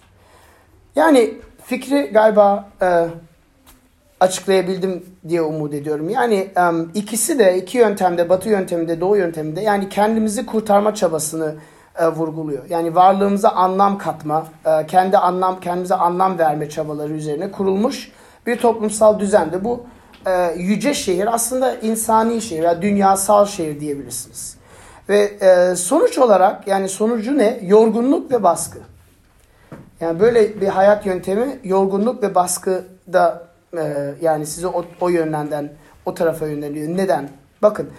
Yani 0.96 1.34
fikri 1.64 2.10
galiba 2.14 2.70
e, 2.82 3.08
açıklayabildim 4.20 5.06
diye 5.28 5.42
umut 5.42 5.74
ediyorum. 5.74 6.10
Yani 6.10 6.52
ikisi 6.94 7.40
de 7.40 7.58
iki 7.58 7.78
yöntemde, 7.78 8.30
batı 8.30 8.50
yönteminde, 8.50 9.02
doğu 9.02 9.18
yönteminde 9.18 9.62
yani 9.62 9.90
kendimizi 9.90 10.46
kurtarma 10.46 10.96
çabasını 10.96 11.56
e, 12.00 12.08
vurguluyor. 12.08 12.64
Yani 12.70 12.96
varlığımıza 12.96 13.50
anlam 13.50 13.98
katma, 13.98 14.48
e, 14.66 14.88
kendi 14.88 15.18
anlam 15.18 15.60
kendimize 15.60 15.96
anlam 15.96 16.40
verme 16.40 16.70
çabaları 16.70 17.14
üzerine 17.14 17.52
kurulmuş 17.52 18.12
bir 18.46 18.58
toplumsal 18.58 19.20
düzende 19.20 19.64
bu 19.64 19.84
e, 20.26 20.54
yüce 20.58 20.94
şehir 20.94 21.34
aslında 21.34 21.76
insani 21.76 22.42
şehir 22.42 22.64
ya 22.64 22.82
dünyasal 22.82 23.46
şehir 23.46 23.80
diyebilirsiniz. 23.80 24.60
Ve 25.10 25.76
sonuç 25.76 26.18
olarak 26.18 26.68
yani 26.68 26.90
sonucu 26.90 27.38
ne? 27.38 27.60
Yorgunluk 27.64 28.32
ve 28.32 28.44
baskı. 28.44 28.80
Yani 30.02 30.20
böyle 30.20 30.62
bir 30.62 30.68
hayat 30.68 31.06
yöntemi 31.06 31.60
yorgunluk 31.64 32.24
ve 32.24 32.36
baskı 32.36 32.86
da 33.74 33.84
e, 33.84 34.14
yani 34.22 34.46
sizi 34.46 34.68
o, 34.68 34.86
o 35.02 35.10
yönlenden 35.10 35.70
o 36.06 36.14
tarafa 36.14 36.48
yöneliyor. 36.48 36.98
Neden? 36.98 37.30
Bakın 37.62 37.90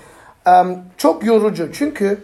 um, 0.47 0.79
çok 0.97 1.25
yorucu 1.25 1.73
çünkü 1.73 2.19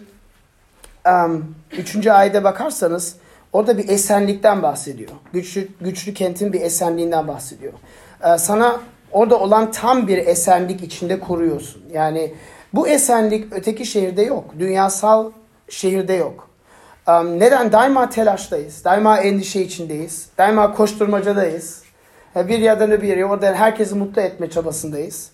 um, 1.09 1.55
üçüncü 1.73 2.11
ayete 2.11 2.45
bakarsanız 2.45 3.17
orada 3.53 3.79
bir 3.79 3.89
esenlikten 3.89 4.63
bahsediyor. 4.63 5.11
Güçlü, 5.33 5.69
güçlü 5.81 6.15
kentin 6.15 6.53
bir 6.53 6.61
esenliğinden 6.61 7.29
bahsediyor. 7.29 7.73
Ee, 8.25 8.39
sana 8.39 8.81
orada 9.13 9.41
olan 9.41 9.71
tam 9.71 10.09
bir 10.09 10.19
esenlik 10.19 10.83
içinde 10.83 11.21
koruyorsun. 11.21 11.83
Yani 11.93 12.35
bu 12.75 12.89
esenlik 12.89 13.53
öteki 13.53 13.87
şehirde 13.87 14.23
yok. 14.23 14.45
Dünyasal 14.59 15.31
şehirde 15.69 16.13
yok. 16.13 16.49
Neden? 17.09 17.73
Daima 17.73 18.11
telaştayız. 18.11 18.85
Daima 18.85 19.19
endişe 19.19 19.63
içindeyiz. 19.63 20.29
Daima 20.39 20.75
koşturmacadayız. 20.75 21.83
Bir 22.37 22.59
yerden 22.59 22.91
öbür 22.91 23.07
yere 23.07 23.27
orada 23.27 23.55
herkesi 23.55 23.95
mutlu 23.95 24.23
etme 24.23 24.51
çabasındayız. 24.51 25.31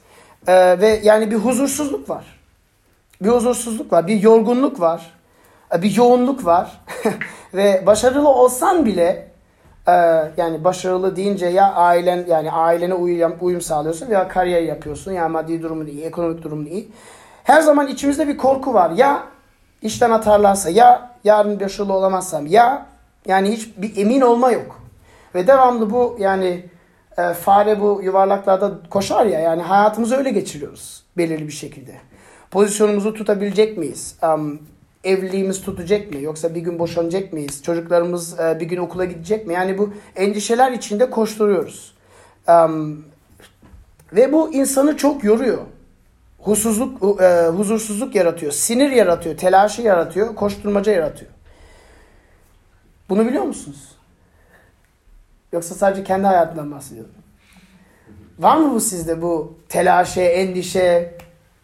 Ee, 0.47 0.81
ve 0.81 1.01
yani 1.03 1.31
bir 1.31 1.37
huzursuzluk 1.37 2.11
var. 2.11 2.25
Bir 3.23 3.29
huzursuzluk 3.29 3.93
var. 3.93 4.07
Bir 4.07 4.23
yorgunluk 4.23 4.81
var. 4.81 5.13
Bir 5.83 5.97
yoğunluk 5.97 6.45
var. 6.45 6.81
ve 7.55 7.83
başarılı 7.87 8.29
olsan 8.29 8.87
bile 8.87 9.29
e, 9.89 9.93
yani 10.37 10.65
başarılı 10.65 11.17
deyince 11.17 11.47
ya 11.47 11.73
ailen 11.75 12.25
yani 12.29 12.51
ailene 12.53 12.95
uyum, 12.95 13.37
uyum 13.41 13.61
sağlıyorsun 13.61 14.11
veya 14.11 14.29
kariyer 14.29 14.63
yapıyorsun. 14.63 15.13
Yani 15.13 15.33
maddi 15.33 15.63
durumun 15.63 15.87
iyi, 15.87 16.05
ekonomik 16.05 16.43
durumun 16.43 16.67
iyi. 16.67 16.89
Her 17.45 17.61
zaman 17.61 17.87
içimizde 17.87 18.29
bir 18.29 18.37
korku 18.37 18.75
var. 18.75 18.91
Ya 18.91 19.23
işten 19.83 20.11
atarlarsa 20.11 20.71
ya 20.71 21.11
yarın 21.25 21.61
başarılı 21.61 21.93
olamazsam 21.93 22.47
ya 22.47 22.87
yani 23.27 23.53
hiç 23.53 23.69
bir 23.77 23.97
emin 23.97 24.21
olma 24.21 24.51
yok. 24.51 24.81
Ve 25.35 25.47
devamlı 25.47 25.91
bu 25.91 26.17
yani 26.19 26.65
e, 27.19 27.35
fare 27.35 27.81
bu 27.81 28.01
yuvarlaklarda 28.03 28.79
koşar 28.91 29.27
ya 29.27 29.41
yani 29.41 29.63
hayatımızı 29.63 30.17
öyle 30.17 30.31
geçiriyoruz 30.31 31.03
belirli 31.17 31.47
bir 31.47 31.53
şekilde. 31.53 31.95
Pozisyonumuzu 32.51 33.15
tutabilecek 33.15 33.79
miyiz? 33.79 34.17
Um, 34.23 34.61
evliliğimiz 35.05 35.63
tutacak 35.63 36.13
mı? 36.13 36.21
Yoksa 36.21 36.55
bir 36.55 36.61
gün 36.61 36.79
boşanacak 36.79 37.33
mıyız? 37.33 37.63
Çocuklarımız 37.63 38.41
e, 38.41 38.61
bir 38.61 38.67
gün 38.67 38.77
okula 38.77 39.05
gidecek 39.05 39.47
mi? 39.47 39.55
Yani 39.55 39.79
bu 39.79 39.91
endişeler 40.17 40.73
içinde 40.73 41.11
koşturuyoruz. 41.11 41.95
Um, 42.49 43.05
ve 44.13 44.33
bu 44.33 44.53
insanı 44.53 44.97
çok 44.97 45.25
yoruyor. 45.25 45.59
Husuzluk, 46.39 47.21
e, 47.23 47.47
huzursuzluk 47.47 48.15
yaratıyor, 48.15 48.53
sinir 48.53 48.91
yaratıyor, 48.91 49.37
telaşı 49.37 49.83
yaratıyor, 49.83 50.35
koşturmaca 50.35 50.93
yaratıyor. 50.93 51.31
Bunu 53.09 53.27
biliyor 53.27 53.45
musunuz? 53.45 53.97
Yoksa 55.53 55.75
sadece 55.75 56.05
kendi 56.05 56.27
hayatından 56.27 56.71
bahsediyorum. 56.71 57.13
Var 58.39 58.57
mı 58.57 58.75
bu 58.75 58.81
sizde 58.81 59.23
bu 59.23 59.55
telaşe, 59.69 60.23
endişe? 60.23 61.15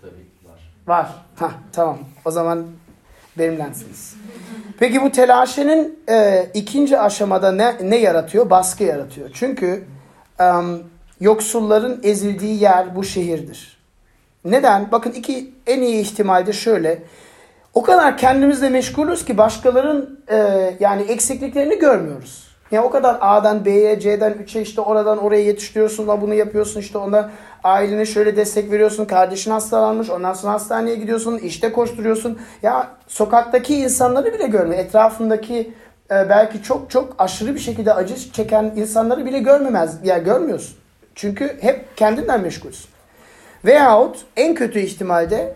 Tabii 0.00 0.12
var. 0.44 0.60
Var. 0.86 1.08
Ha 1.36 1.50
tamam. 1.72 1.98
O 2.24 2.30
zaman 2.30 2.66
benimlensiniz. 3.38 4.14
Peki 4.78 5.02
bu 5.02 5.12
telaşenin 5.12 5.98
e, 6.08 6.46
ikinci 6.54 6.98
aşamada 6.98 7.52
ne, 7.52 7.76
ne 7.82 7.96
yaratıyor? 7.96 8.50
Baskı 8.50 8.84
yaratıyor. 8.84 9.30
Çünkü 9.34 9.84
um, 10.40 10.82
yoksulların 11.20 12.00
ezildiği 12.02 12.62
yer 12.62 12.96
bu 12.96 13.04
şehirdir. 13.04 13.78
Neden? 14.44 14.92
Bakın 14.92 15.10
iki 15.10 15.54
en 15.66 15.82
iyi 15.82 16.00
ihtimalde 16.00 16.52
şöyle. 16.52 17.02
O 17.74 17.82
kadar 17.82 18.16
kendimizle 18.18 18.68
meşgulüz 18.68 19.24
ki 19.24 19.38
başkalarının 19.38 20.20
e, 20.30 20.36
yani 20.80 21.02
eksikliklerini 21.02 21.78
görmüyoruz. 21.78 22.47
Yani 22.70 22.86
o 22.86 22.90
kadar 22.90 23.18
A'dan 23.20 23.64
B'ye, 23.64 24.00
C'den 24.00 24.32
3'e 24.32 24.62
işte 24.62 24.80
oradan 24.80 25.18
oraya 25.18 25.42
yetiştiriyorsun 25.42 26.08
da 26.08 26.20
bunu 26.20 26.34
yapıyorsun 26.34 26.80
işte 26.80 26.98
ona 26.98 27.30
ailene 27.64 28.06
şöyle 28.06 28.36
destek 28.36 28.70
veriyorsun. 28.70 29.04
Kardeşin 29.04 29.50
hastalanmış 29.50 30.10
ondan 30.10 30.32
sonra 30.32 30.52
hastaneye 30.52 30.96
gidiyorsun 30.96 31.38
işte 31.38 31.72
koşturuyorsun. 31.72 32.38
Ya 32.62 32.88
sokaktaki 33.06 33.76
insanları 33.76 34.32
bile 34.32 34.46
görme. 34.46 34.76
Etrafındaki 34.76 35.72
e, 36.10 36.28
belki 36.28 36.62
çok 36.62 36.90
çok 36.90 37.14
aşırı 37.18 37.54
bir 37.54 37.60
şekilde 37.60 37.94
acı 37.94 38.32
çeken 38.32 38.72
insanları 38.76 39.26
bile 39.26 39.38
görmemez. 39.38 39.98
Ya 40.04 40.14
yani 40.14 40.24
görmüyorsun. 40.24 40.76
Çünkü 41.14 41.56
hep 41.60 41.96
kendinden 41.96 42.40
meşgulsün. 42.40 42.90
Veyahut 43.64 44.16
en 44.36 44.54
kötü 44.54 44.80
ihtimalde 44.80 45.54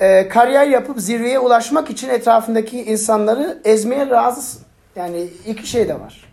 e, 0.00 0.28
kariyer 0.28 0.66
yapıp 0.66 1.00
zirveye 1.00 1.38
ulaşmak 1.38 1.90
için 1.90 2.08
etrafındaki 2.08 2.82
insanları 2.82 3.58
ezmeye 3.64 4.10
razısın. 4.10 4.62
Yani 4.96 5.28
iki 5.46 5.66
şey 5.66 5.88
de 5.88 6.00
var. 6.00 6.27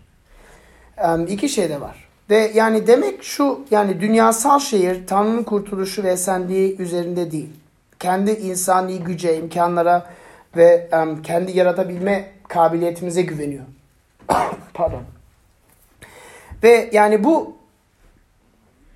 E, 0.98 1.24
iki 1.28 1.48
şey 1.48 1.68
de 1.68 1.80
var. 1.80 2.06
Ve 2.30 2.50
yani 2.54 2.86
demek 2.86 3.22
şu 3.22 3.60
yani 3.70 4.00
dünyasal 4.00 4.58
şehir 4.58 5.06
Tanrı'nın 5.06 5.42
kurtuluşu 5.42 6.02
ve 6.02 6.10
esenliği 6.10 6.78
üzerinde 6.78 7.30
değil. 7.30 7.50
Kendi 7.98 8.30
insani 8.30 8.98
güce, 8.98 9.36
imkanlara 9.38 10.10
ve 10.56 10.90
kendi 11.22 11.58
yaratabilme 11.58 12.30
kabiliyetimize 12.48 13.22
güveniyor. 13.22 13.64
Pardon. 14.74 15.02
Ve 16.62 16.90
yani 16.92 17.24
bu 17.24 17.56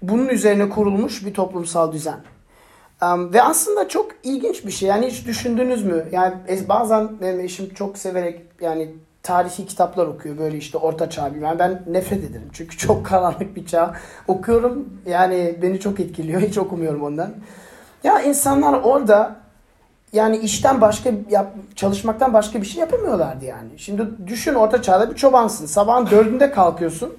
bunun 0.03 0.29
üzerine 0.29 0.69
kurulmuş 0.69 1.27
bir 1.27 1.35
toplumsal 1.35 1.93
düzen. 1.93 2.21
Um, 3.03 3.33
ve 3.33 3.43
aslında 3.43 3.89
çok 3.89 4.11
ilginç 4.23 4.67
bir 4.67 4.71
şey. 4.71 4.89
Yani 4.89 5.07
hiç 5.07 5.27
düşündünüz 5.27 5.85
mü? 5.85 6.07
Yani 6.13 6.35
bazen 6.69 7.21
benim 7.21 7.41
eşim 7.41 7.75
çok 7.75 7.99
severek 7.99 8.41
yani 8.61 8.91
tarihi 9.23 9.67
kitaplar 9.67 10.07
okuyor. 10.07 10.39
Böyle 10.39 10.57
işte 10.57 10.79
orta 10.79 11.11
çağ 11.11 11.35
bilmem. 11.35 11.59
Ben 11.59 11.83
nefret 11.87 12.25
ederim. 12.25 12.49
Çünkü 12.53 12.79
çok 12.79 13.07
karanlık 13.07 13.57
bir 13.57 13.67
çağ. 13.67 13.95
Okuyorum 14.29 14.89
yani 15.07 15.59
beni 15.63 15.81
çok 15.81 16.01
etkiliyor. 16.01 16.41
Hiç 16.49 16.59
okumuyorum 16.59 17.03
ondan. 17.03 17.35
Ya 18.05 18.21
insanlar 18.21 18.73
orada 18.73 19.37
yani 20.13 20.37
işten 20.39 20.81
başka 20.81 21.11
yap, 21.31 21.55
çalışmaktan 21.77 22.35
başka 22.35 22.61
bir 22.61 22.67
şey 22.67 22.81
yapamıyorlardı 22.81 23.45
yani. 23.45 23.71
Şimdi 23.77 24.03
düşün 24.27 24.55
orta 24.55 24.83
çağda 24.83 25.11
bir 25.11 25.17
çobansın. 25.17 25.67
Sabahın 25.67 26.11
dördünde 26.11 26.51
kalkıyorsun. 26.51 27.15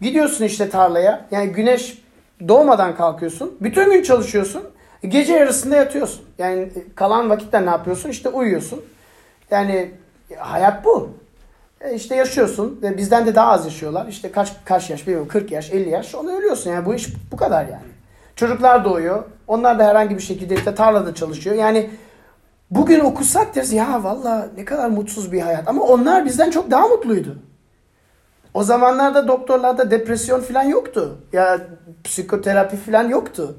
Gidiyorsun 0.00 0.44
işte 0.44 0.70
tarlaya. 0.70 1.26
Yani 1.30 1.48
güneş 1.48 2.02
doğmadan 2.48 2.96
kalkıyorsun. 2.96 3.56
Bütün 3.60 3.92
gün 3.92 4.02
çalışıyorsun. 4.02 4.62
Gece 5.08 5.32
yarısında 5.32 5.76
yatıyorsun. 5.76 6.24
Yani 6.38 6.68
kalan 6.94 7.30
vakitte 7.30 7.66
ne 7.66 7.70
yapıyorsun? 7.70 8.08
İşte 8.08 8.28
uyuyorsun. 8.28 8.84
Yani 9.50 9.90
hayat 10.36 10.84
bu. 10.84 11.10
E 11.80 11.94
işte 11.94 12.16
yaşıyorsun. 12.16 12.78
Ve 12.82 12.96
bizden 12.96 13.26
de 13.26 13.34
daha 13.34 13.52
az 13.52 13.64
yaşıyorlar. 13.64 14.06
İşte 14.06 14.32
kaç 14.32 14.52
kaç 14.64 14.90
yaş 14.90 15.06
bilmiyorum 15.06 15.28
40 15.28 15.52
yaş 15.52 15.70
50 15.70 15.88
yaş. 15.88 16.14
Onu 16.14 16.36
ölüyorsun. 16.36 16.70
Yani 16.70 16.86
bu 16.86 16.94
iş 16.94 17.08
bu 17.32 17.36
kadar 17.36 17.64
yani. 17.64 17.88
Çocuklar 18.36 18.84
doğuyor. 18.84 19.24
Onlar 19.46 19.78
da 19.78 19.86
herhangi 19.86 20.16
bir 20.16 20.22
şekilde 20.22 20.54
işte 20.54 20.74
tarlada 20.74 21.14
çalışıyor. 21.14 21.56
Yani 21.56 21.90
bugün 22.70 23.00
okusak 23.00 23.54
deriz 23.54 23.72
ya 23.72 24.04
valla 24.04 24.48
ne 24.56 24.64
kadar 24.64 24.88
mutsuz 24.88 25.32
bir 25.32 25.40
hayat. 25.40 25.68
Ama 25.68 25.82
onlar 25.82 26.24
bizden 26.24 26.50
çok 26.50 26.70
daha 26.70 26.88
mutluydu. 26.88 27.38
O 28.54 28.62
zamanlarda 28.62 29.28
doktorlarda 29.28 29.90
depresyon 29.90 30.40
falan 30.40 30.62
yoktu. 30.62 31.18
Ya 31.32 31.60
psikoterapi 32.04 32.76
falan 32.76 33.08
yoktu. 33.08 33.56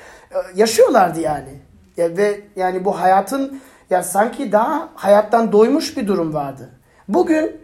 Yaşıyorlardı 0.54 1.20
yani. 1.20 1.60
Ya, 1.96 2.16
ve 2.16 2.40
yani 2.56 2.84
bu 2.84 3.00
hayatın 3.00 3.60
ya 3.90 4.02
sanki 4.02 4.52
daha 4.52 4.88
hayattan 4.94 5.52
doymuş 5.52 5.96
bir 5.96 6.06
durum 6.06 6.34
vardı. 6.34 6.70
Bugün 7.08 7.60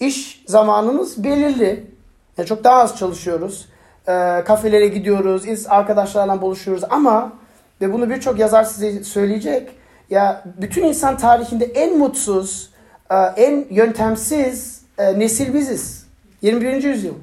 iş 0.00 0.44
zamanımız 0.46 1.24
belirli. 1.24 1.92
Ya 2.36 2.44
çok 2.44 2.64
daha 2.64 2.80
az 2.80 2.98
çalışıyoruz. 2.98 3.68
E, 4.08 4.44
kafelere 4.44 4.88
gidiyoruz, 4.88 5.66
arkadaşlarla 5.68 6.42
buluşuyoruz 6.42 6.84
ama 6.90 7.32
ve 7.80 7.92
bunu 7.92 8.10
birçok 8.10 8.38
yazar 8.38 8.64
size 8.64 9.04
söyleyecek. 9.04 9.70
Ya 10.10 10.44
bütün 10.60 10.84
insan 10.84 11.16
tarihinde 11.16 11.64
en 11.64 11.98
mutsuz, 11.98 12.70
e, 13.10 13.14
en 13.16 13.66
yöntemsiz 13.70 14.82
e, 14.98 15.18
nesil 15.18 15.54
biziz. 15.54 16.06
21. 16.42 16.82
yüzyıl. 16.82 17.14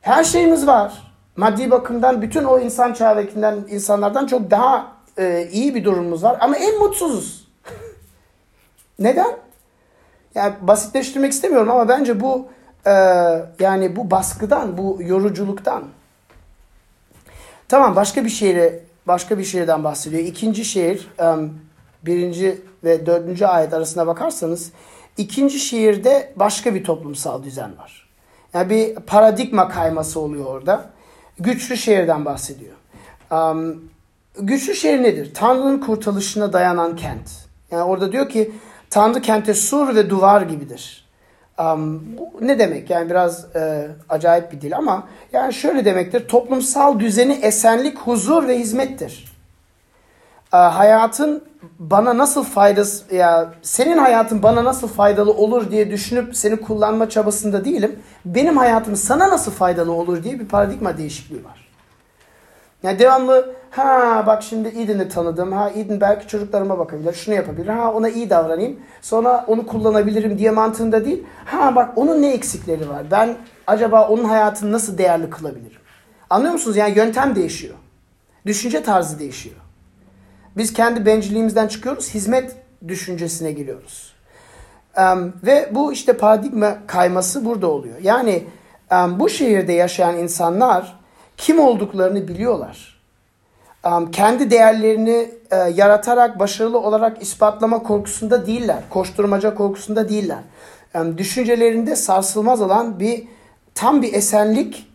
Her 0.00 0.24
şeyimiz 0.24 0.66
var. 0.66 1.12
Maddi 1.36 1.70
bakımdan 1.70 2.22
bütün 2.22 2.44
o 2.44 2.58
insan 2.58 2.92
çağdakinden 2.92 3.56
insanlardan 3.68 4.26
çok 4.26 4.50
daha 4.50 4.91
e, 5.18 5.48
iyi 5.52 5.74
bir 5.74 5.84
durumumuz 5.84 6.22
var 6.22 6.36
ama 6.40 6.56
en 6.56 6.78
mutsuzuz. 6.78 7.48
Neden? 8.98 9.36
Yani 10.34 10.54
basitleştirmek 10.60 11.32
istemiyorum 11.32 11.70
ama 11.70 11.88
bence 11.88 12.20
bu 12.20 12.46
e, 12.86 12.92
yani 13.60 13.96
bu 13.96 14.10
baskıdan, 14.10 14.78
bu 14.78 14.98
yoruculuktan. 15.00 15.84
Tamam 17.68 17.96
başka 17.96 18.24
bir 18.24 18.30
şehre 18.30 18.80
başka 19.06 19.38
bir 19.38 19.44
şehirden 19.44 19.84
bahsediyor. 19.84 20.22
İkinci 20.22 20.64
şehir 20.64 21.08
um, 21.18 21.58
birinci 22.02 22.60
ve 22.84 23.06
dördüncü 23.06 23.44
ayet 23.44 23.74
arasına 23.74 24.06
bakarsanız 24.06 24.72
ikinci 25.16 25.58
şehirde 25.58 26.32
başka 26.36 26.74
bir 26.74 26.84
toplumsal 26.84 27.42
düzen 27.42 27.78
var. 27.78 28.08
Yani 28.54 28.70
bir 28.70 28.94
paradigma 28.94 29.68
kayması 29.68 30.20
oluyor 30.20 30.46
orada. 30.46 30.90
Güçlü 31.38 31.76
şehirden 31.76 32.24
bahsediyor. 32.24 32.76
Um, 33.30 33.91
güçlü 34.38 34.74
şehir 34.74 35.02
nedir? 35.02 35.30
Tanrı'nın 35.34 35.78
kurtuluşuna 35.78 36.52
dayanan 36.52 36.96
kent. 36.96 37.30
Yani 37.70 37.82
orada 37.82 38.12
diyor 38.12 38.28
ki 38.28 38.52
Tanrı 38.90 39.22
kente 39.22 39.54
sur 39.54 39.94
ve 39.94 40.10
duvar 40.10 40.42
gibidir. 40.42 41.02
Um, 41.58 42.02
bu 42.18 42.46
ne 42.46 42.58
demek? 42.58 42.90
Yani 42.90 43.10
biraz 43.10 43.56
e, 43.56 43.88
acayip 44.08 44.52
bir 44.52 44.60
dil 44.60 44.76
ama 44.76 45.08
yani 45.32 45.54
şöyle 45.54 45.84
demektir. 45.84 46.28
Toplumsal 46.28 47.00
düzeni 47.00 47.32
esenlik, 47.32 47.98
huzur 47.98 48.48
ve 48.48 48.58
hizmettir. 48.58 49.32
E, 50.52 50.56
hayatın 50.56 51.44
bana 51.78 52.18
nasıl 52.18 52.44
faydası 52.44 53.14
ya 53.14 53.54
senin 53.62 53.98
hayatın 53.98 54.42
bana 54.42 54.64
nasıl 54.64 54.88
faydalı 54.88 55.32
olur 55.32 55.70
diye 55.70 55.90
düşünüp 55.90 56.36
seni 56.36 56.56
kullanma 56.56 57.08
çabasında 57.08 57.64
değilim. 57.64 57.98
Benim 58.24 58.56
hayatım 58.56 58.96
sana 58.96 59.28
nasıl 59.28 59.52
faydalı 59.52 59.92
olur 59.92 60.24
diye 60.24 60.40
bir 60.40 60.48
paradigma 60.48 60.98
değişikliği 60.98 61.44
var. 61.44 61.71
Yani 62.82 62.98
devamlı 62.98 63.54
ha 63.70 64.24
bak 64.26 64.42
şimdi 64.42 64.68
Eden'i 64.68 65.08
tanıdım. 65.08 65.52
Ha 65.52 65.70
Eden 65.70 66.00
belki 66.00 66.28
çocuklarıma 66.28 66.78
bakabilir. 66.78 67.12
Şunu 67.12 67.34
yapabilir. 67.34 67.68
Ha 67.68 67.92
ona 67.92 68.08
iyi 68.08 68.30
davranayım. 68.30 68.80
Sonra 69.00 69.44
onu 69.46 69.66
kullanabilirim 69.66 70.38
diye 70.38 70.50
mantığında 70.50 71.04
değil. 71.04 71.24
Ha 71.44 71.76
bak 71.76 71.98
onun 71.98 72.22
ne 72.22 72.32
eksikleri 72.32 72.88
var. 72.88 73.02
Ben 73.10 73.36
acaba 73.66 74.08
onun 74.08 74.24
hayatını 74.24 74.72
nasıl 74.72 74.98
değerli 74.98 75.30
kılabilirim? 75.30 75.80
Anlıyor 76.30 76.52
musunuz? 76.52 76.76
Yani 76.76 76.98
yöntem 76.98 77.36
değişiyor. 77.36 77.74
Düşünce 78.46 78.82
tarzı 78.82 79.18
değişiyor. 79.18 79.56
Biz 80.56 80.72
kendi 80.72 81.06
bencilliğimizden 81.06 81.68
çıkıyoruz. 81.68 82.14
Hizmet 82.14 82.56
düşüncesine 82.88 83.52
giriyoruz. 83.52 84.12
Um, 84.98 85.32
ve 85.42 85.68
bu 85.70 85.92
işte 85.92 86.12
paradigma 86.12 86.76
kayması 86.86 87.44
burada 87.44 87.66
oluyor. 87.66 87.98
Yani 88.02 88.44
um, 88.92 89.20
bu 89.20 89.28
şehirde 89.28 89.72
yaşayan 89.72 90.18
insanlar 90.18 91.01
kim 91.36 91.60
olduklarını 91.60 92.28
biliyorlar. 92.28 93.00
Kendi 94.12 94.50
değerlerini 94.50 95.30
e, 95.50 95.56
yaratarak, 95.56 96.38
başarılı 96.38 96.78
olarak 96.78 97.22
ispatlama 97.22 97.82
korkusunda 97.82 98.46
değiller. 98.46 98.82
Koşturmaca 98.90 99.54
korkusunda 99.54 100.08
değiller. 100.08 100.38
Düşüncelerinde 101.16 101.96
sarsılmaz 101.96 102.60
olan 102.60 103.00
bir 103.00 103.24
tam 103.74 104.02
bir 104.02 104.14
esenlik 104.14 104.86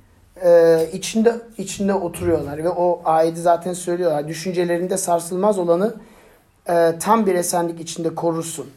e, 0.43 0.79
içinde 0.93 1.35
içinde 1.57 1.93
oturuyorlar 1.93 2.63
ve 2.63 2.69
o 2.69 3.01
ayeti 3.05 3.41
zaten 3.41 3.73
söylüyorlar. 3.73 4.27
Düşüncelerinde 4.27 4.97
sarsılmaz 4.97 5.59
olanı 5.59 5.95
e, 6.69 6.93
tam 6.99 7.25
bir 7.25 7.35
esenlik 7.35 7.79
içinde 7.79 8.15
korursun. 8.15 8.67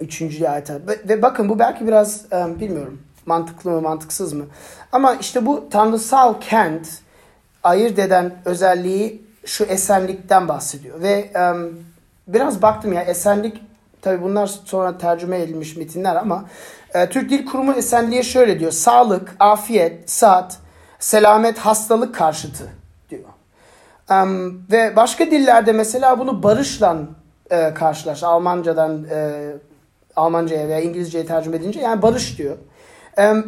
Üçüncü 0.00 0.46
ayet. 0.46 0.70
Ve, 1.08 1.22
bakın 1.22 1.48
bu 1.48 1.58
belki 1.58 1.86
biraz 1.86 2.24
um, 2.32 2.60
bilmiyorum 2.60 3.00
mantıklı 3.26 3.70
mı 3.70 3.80
mantıksız 3.80 4.32
mı? 4.32 4.44
Ama 4.92 5.14
işte 5.14 5.46
bu 5.46 5.68
tanrısal 5.70 6.40
kent 6.40 6.88
ayırt 7.62 7.98
eden 7.98 8.34
özelliği 8.44 9.22
şu 9.46 9.64
esenlikten 9.64 10.48
bahsediyor. 10.48 11.02
Ve 11.02 11.30
um, 11.52 11.84
biraz 12.28 12.62
baktım 12.62 12.92
ya 12.92 13.02
esenlik 13.02 13.62
tabi 14.02 14.22
bunlar 14.22 14.46
sonra 14.46 14.98
tercüme 14.98 15.40
edilmiş 15.40 15.76
metinler 15.76 16.16
ama 16.16 16.44
e, 16.94 17.08
Türk 17.08 17.30
Dil 17.30 17.46
Kurumu 17.46 17.72
esenliğe 17.72 18.22
şöyle 18.22 18.60
diyor. 18.60 18.72
Sağlık, 18.72 19.36
afiyet, 19.40 20.10
saat, 20.10 20.58
selamet, 20.98 21.58
hastalık 21.58 22.14
karşıtı 22.14 22.64
diyor. 23.10 23.24
Um, 24.10 24.66
ve 24.72 24.96
başka 24.96 25.26
dillerde 25.26 25.72
mesela 25.72 26.18
bunu 26.18 26.42
barışla 26.42 26.96
e, 27.50 27.74
karşılaş. 27.74 28.22
Almancadan 28.22 29.04
e, 29.10 29.52
Almanca'ya 30.16 30.68
veya 30.68 30.80
İngilizce'ye 30.80 31.26
tercüme 31.26 31.56
edince 31.56 31.80
yani 31.80 32.02
barış 32.02 32.38
diyor. 32.38 32.56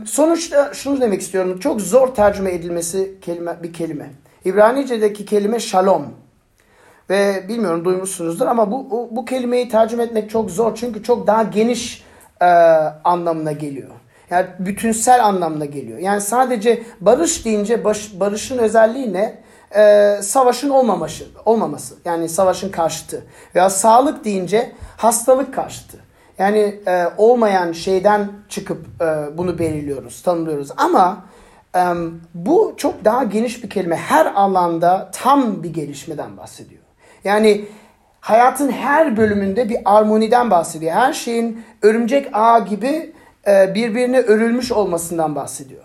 Sonuçta 0.06 0.74
şunu 0.74 1.00
demek 1.00 1.20
istiyorum. 1.20 1.60
Çok 1.60 1.80
zor 1.80 2.14
tercüme 2.14 2.52
edilmesi 2.52 3.14
kelime, 3.20 3.62
bir 3.62 3.72
kelime. 3.72 4.10
İbranice'deki 4.44 5.24
kelime 5.24 5.60
shalom. 5.60 6.06
Ve 7.10 7.48
bilmiyorum 7.48 7.84
duymuşsunuzdur 7.84 8.46
ama 8.46 8.70
bu, 8.70 9.08
bu, 9.10 9.24
kelimeyi 9.24 9.68
tercüme 9.68 10.02
etmek 10.02 10.30
çok 10.30 10.50
zor. 10.50 10.74
Çünkü 10.74 11.02
çok 11.02 11.26
daha 11.26 11.42
geniş 11.42 12.04
e, 12.40 12.46
anlamına 13.04 13.52
geliyor. 13.52 13.90
Yani 14.30 14.46
bütünsel 14.58 15.24
anlamda 15.24 15.64
geliyor. 15.64 15.98
Yani 15.98 16.20
sadece 16.20 16.82
barış 17.00 17.44
deyince 17.44 17.84
baş, 17.84 18.20
barışın 18.20 18.58
özelliği 18.58 19.12
ne? 19.12 19.44
Ee, 19.76 20.18
savaşın 20.22 20.70
olmaması, 20.70 21.24
olmaması. 21.44 21.94
Yani 22.04 22.28
savaşın 22.28 22.70
karşıtı. 22.70 23.24
Veya 23.54 23.70
sağlık 23.70 24.24
deyince 24.24 24.72
hastalık 24.96 25.54
karşıtı. 25.54 26.03
Yani 26.38 26.80
e, 26.86 27.04
olmayan 27.16 27.72
şeyden 27.72 28.28
çıkıp 28.48 28.86
e, 29.00 29.38
bunu 29.38 29.58
belirliyoruz, 29.58 30.22
tanımlıyoruz. 30.22 30.68
Ama 30.76 31.24
e, 31.76 31.80
bu 32.34 32.74
çok 32.76 33.04
daha 33.04 33.24
geniş 33.24 33.62
bir 33.64 33.70
kelime. 33.70 33.96
Her 33.96 34.26
alanda 34.26 35.10
tam 35.12 35.62
bir 35.62 35.74
gelişmeden 35.74 36.36
bahsediyor. 36.36 36.82
Yani 37.24 37.64
hayatın 38.20 38.70
her 38.70 39.16
bölümünde 39.16 39.68
bir 39.68 39.78
armoniden 39.84 40.50
bahsediyor. 40.50 40.92
Her 40.92 41.12
şeyin 41.12 41.64
örümcek 41.82 42.28
ağ 42.32 42.58
gibi 42.58 43.12
e, 43.46 43.74
birbirine 43.74 44.20
örülmüş 44.20 44.72
olmasından 44.72 45.34
bahsediyor. 45.34 45.84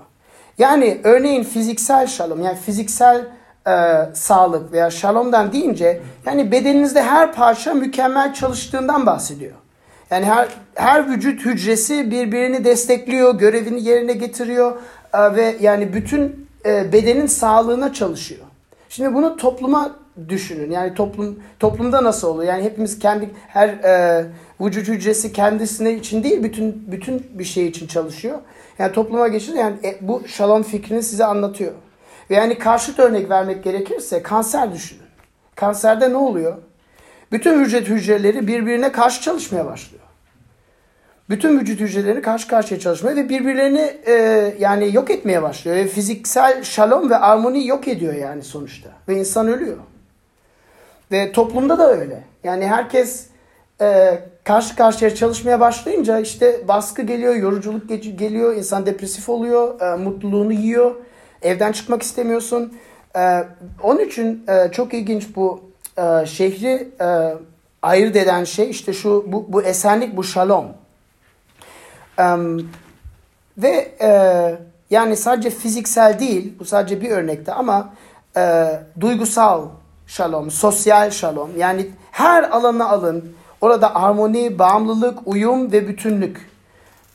Yani 0.58 1.02
örneğin 1.04 1.44
fiziksel 1.44 2.08
şalom 2.08 2.44
yani 2.44 2.58
fiziksel 2.58 3.26
e, 3.68 3.72
sağlık 4.14 4.72
veya 4.72 4.90
şalomdan 4.90 5.52
deyince 5.52 6.02
yani 6.26 6.52
bedeninizde 6.52 7.04
her 7.04 7.34
parça 7.34 7.74
mükemmel 7.74 8.34
çalıştığından 8.34 9.06
bahsediyor. 9.06 9.56
Yani 10.12 10.26
her 10.26 10.48
her 10.76 11.12
vücut 11.12 11.46
hücresi 11.46 12.12
birbirini 12.12 12.64
destekliyor, 12.66 13.40
görevini 13.40 13.84
yerine 13.84 14.14
getiriyor 14.14 14.78
e, 15.14 15.36
ve 15.36 15.56
yani 15.62 15.94
bütün 15.94 16.50
e, 16.66 16.94
bedenin 16.94 17.26
sağlığına 17.26 17.94
çalışıyor. 17.94 18.42
Şimdi 18.90 19.14
bunu 19.14 19.38
topluma 19.38 19.96
düşünün. 20.30 20.72
Yani 20.72 20.94
toplum 20.94 21.40
toplumda 21.60 22.04
nasıl 22.04 22.28
oluyor? 22.28 22.54
Yani 22.54 22.64
hepimiz 22.64 23.00
kendi 23.00 23.30
her 23.48 23.70
e, 23.70 24.26
vücut 24.62 24.88
hücresi 24.88 25.34
kendisine 25.34 25.94
için 25.94 26.24
değil, 26.24 26.44
bütün 26.44 26.92
bütün 26.92 27.28
bir 27.34 27.44
şey 27.44 27.68
için 27.68 27.88
çalışıyor. 27.88 28.40
Yani 28.80 28.92
topluma 28.92 29.28
geçiyor. 29.28 29.58
Yani 29.58 29.76
e, 29.84 29.98
bu 30.02 30.28
şalom 30.28 30.64
fikrini 30.64 31.04
size 31.04 31.26
anlatıyor. 31.26 31.72
Ve 32.30 32.36
yani 32.36 32.58
karşıt 32.58 33.00
örnek 33.00 33.30
vermek 33.30 33.64
gerekirse 33.64 34.24
kanser 34.24 34.74
düşünün. 34.74 35.04
Kanserde 35.56 36.10
ne 36.10 36.18
oluyor? 36.18 36.58
Bütün 37.32 37.60
vücut 37.60 37.88
hücreleri 37.88 38.48
birbirine 38.48 38.92
karşı 38.92 39.22
çalışmaya 39.22 39.66
başlıyor. 39.66 39.99
Bütün 41.30 41.60
vücut 41.60 41.80
hücreleri 41.80 42.22
karşı 42.22 42.48
karşıya 42.48 42.80
çalışmaya 42.80 43.16
ve 43.16 43.30
birbirlerini 43.30 43.98
e, 44.08 44.14
yani 44.60 44.96
yok 44.96 45.12
etmeye 45.12 45.42
başlıyor. 45.42 45.78
Ve 45.78 45.88
fiziksel 45.88 46.64
şalom 46.64 47.10
ve 47.10 47.16
armoni 47.16 47.68
yok 47.68 47.88
ediyor 47.88 48.14
yani 48.14 48.44
sonuçta. 48.44 48.90
Ve 49.08 49.16
insan 49.16 49.48
ölüyor. 49.48 49.78
Ve 51.12 51.32
toplumda 51.32 51.78
da 51.78 51.92
öyle. 51.92 52.24
Yani 52.44 52.68
herkes 52.68 53.28
e, 53.82 54.20
karşı 54.44 54.76
karşıya 54.76 55.16
çalışmaya 55.16 55.60
başlayınca 55.60 56.20
işte 56.20 56.68
baskı 56.68 57.02
geliyor, 57.02 57.36
yoruculuk 57.36 57.90
geliyor, 58.20 58.56
insan 58.56 58.86
depresif 58.86 59.30
oluyor, 59.30 59.82
e, 59.82 59.96
mutluluğunu 59.96 60.54
yiyor, 60.54 60.96
evden 61.42 61.72
çıkmak 61.72 62.04
istemiyorsun. 62.04 62.74
E, 63.16 63.44
onun 63.84 64.00
için 64.00 64.46
e, 64.48 64.72
çok 64.72 64.94
ilginç 64.94 65.36
bu 65.36 65.62
e, 65.98 66.26
şehri 66.26 66.90
e, 67.02 67.34
ayırt 67.82 68.16
eden 68.16 68.44
şey 68.44 68.70
işte 68.70 68.94
şu 68.94 69.26
bu, 69.28 69.46
bu 69.50 69.64
esenlik, 69.64 70.18
bu 70.18 70.24
şalom. 70.24 70.66
Ve 73.58 73.92
e, 74.02 74.10
yani 74.90 75.18
sadece 75.18 75.50
fiziksel 75.50 76.20
değil, 76.20 76.54
bu 76.60 76.66
sadece 76.66 77.02
bir 77.02 77.10
örnekte 77.10 77.54
ama 77.54 77.94
e, 78.38 78.72
duygusal 79.00 79.68
şalom, 80.08 80.52
sosyal 80.52 81.12
şalom. 81.12 81.50
Yani 81.58 81.88
her 82.12 82.44
alana 82.44 82.90
alın. 82.90 83.34
Orada 83.62 83.96
harmoni, 83.96 84.60
bağımlılık, 84.60 85.20
uyum 85.26 85.72
ve 85.72 85.88
bütünlük 85.88 86.50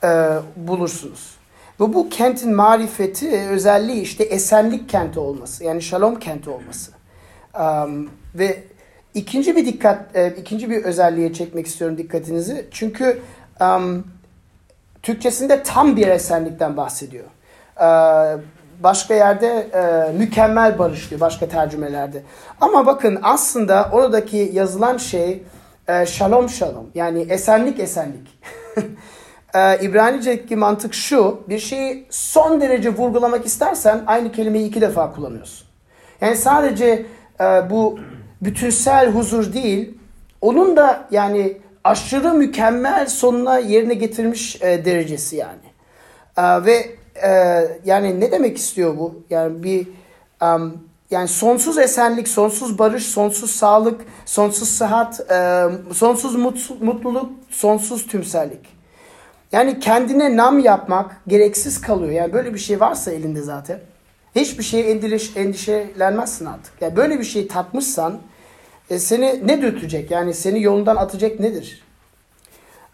e, 0.04 0.28
bulursunuz. 0.56 1.36
Ve 1.80 1.94
bu 1.94 2.08
kentin 2.08 2.54
marifeti, 2.54 3.48
özelliği 3.50 4.00
işte 4.00 4.24
esenlik 4.24 4.88
kenti 4.88 5.20
olması. 5.20 5.64
Yani 5.64 5.82
şalom 5.82 6.18
kenti 6.18 6.50
olması. 6.50 6.92
Um, 7.60 8.10
ve 8.34 8.62
ikinci 9.14 9.56
bir 9.56 9.66
dikkat, 9.66 10.16
e, 10.16 10.34
ikinci 10.38 10.70
bir 10.70 10.84
özelliğe 10.84 11.32
çekmek 11.32 11.66
istiyorum 11.66 11.98
dikkatinizi. 11.98 12.68
Çünkü 12.70 13.22
um, 13.60 14.04
Türkçesinde 15.04 15.62
tam 15.62 15.96
bir 15.96 16.06
esenlikten 16.06 16.76
bahsediyor. 16.76 17.24
Ee, 17.80 17.84
başka 18.82 19.14
yerde 19.14 19.48
e, 19.74 20.12
mükemmel 20.18 20.78
barış 20.78 21.10
diyor 21.10 21.20
başka 21.20 21.48
tercümelerde. 21.48 22.22
Ama 22.60 22.86
bakın 22.86 23.18
aslında 23.22 23.88
oradaki 23.92 24.50
yazılan 24.52 24.96
şey 24.96 25.42
e, 25.88 26.06
şalom 26.06 26.48
şalom 26.48 26.86
yani 26.94 27.26
esenlik 27.28 27.80
esenlik. 27.80 28.38
e, 29.54 29.78
İbranice'deki 29.82 30.56
mantık 30.56 30.94
şu 30.94 31.40
bir 31.48 31.58
şeyi 31.58 32.06
son 32.10 32.60
derece 32.60 32.88
vurgulamak 32.88 33.46
istersen 33.46 34.02
aynı 34.06 34.32
kelimeyi 34.32 34.68
iki 34.68 34.80
defa 34.80 35.12
kullanıyorsun. 35.12 35.66
Yani 36.20 36.36
sadece 36.36 37.06
e, 37.40 37.44
bu 37.70 37.98
bütünsel 38.42 39.10
huzur 39.10 39.52
değil 39.52 39.98
onun 40.40 40.76
da 40.76 41.06
yani 41.10 41.56
aşırı 41.84 42.34
mükemmel 42.34 43.06
sonuna 43.06 43.58
yerine 43.58 43.94
getirmiş 43.94 44.62
e, 44.62 44.84
derecesi 44.84 45.36
yani. 45.36 45.58
E, 46.36 46.64
ve 46.64 46.90
e, 47.22 47.30
yani 47.84 48.20
ne 48.20 48.32
demek 48.32 48.56
istiyor 48.56 48.98
bu? 48.98 49.22
Yani 49.30 49.62
bir 49.62 49.86
um, 50.42 50.84
yani 51.10 51.28
sonsuz 51.28 51.78
esenlik, 51.78 52.28
sonsuz 52.28 52.78
barış, 52.78 53.06
sonsuz 53.06 53.50
sağlık, 53.50 54.00
sonsuz 54.26 54.68
sıhhat, 54.68 55.30
e, 55.30 55.64
sonsuz 55.94 56.36
mut, 56.36 56.70
mutluluk, 56.80 57.30
sonsuz 57.50 58.06
tümsellik. 58.06 58.74
Yani 59.52 59.80
kendine 59.80 60.36
nam 60.36 60.58
yapmak 60.58 61.20
gereksiz 61.26 61.80
kalıyor. 61.80 62.12
Yani 62.12 62.32
böyle 62.32 62.54
bir 62.54 62.58
şey 62.58 62.80
varsa 62.80 63.10
elinde 63.10 63.42
zaten. 63.42 63.80
Hiçbir 64.36 64.64
şeye 64.64 64.90
endişe, 64.90 65.40
endişelenmezsin 65.40 66.46
artık. 66.46 66.72
Yani 66.80 66.96
böyle 66.96 67.18
bir 67.18 67.24
şey 67.24 67.48
tatmışsan 67.48 68.18
e, 68.90 68.98
seni 68.98 69.46
ne 69.46 69.62
dötecek? 69.62 70.10
Yani 70.10 70.34
seni 70.34 70.62
yolundan 70.62 70.96
atacak 70.96 71.40
nedir? 71.40 71.84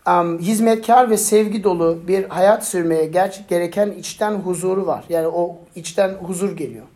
Um, 0.08 0.38
hizmetkar 0.38 1.10
ve 1.10 1.16
sevgi 1.16 1.64
dolu 1.64 2.00
bir 2.08 2.24
hayat 2.24 2.66
sürmeye 2.66 3.06
gerçek 3.06 3.48
gereken 3.48 3.90
içten 3.90 4.32
huzuru 4.32 4.86
var. 4.86 5.04
Yani 5.08 5.28
o 5.28 5.58
içten 5.74 6.08
huzur 6.08 6.56
geliyor. 6.56 6.86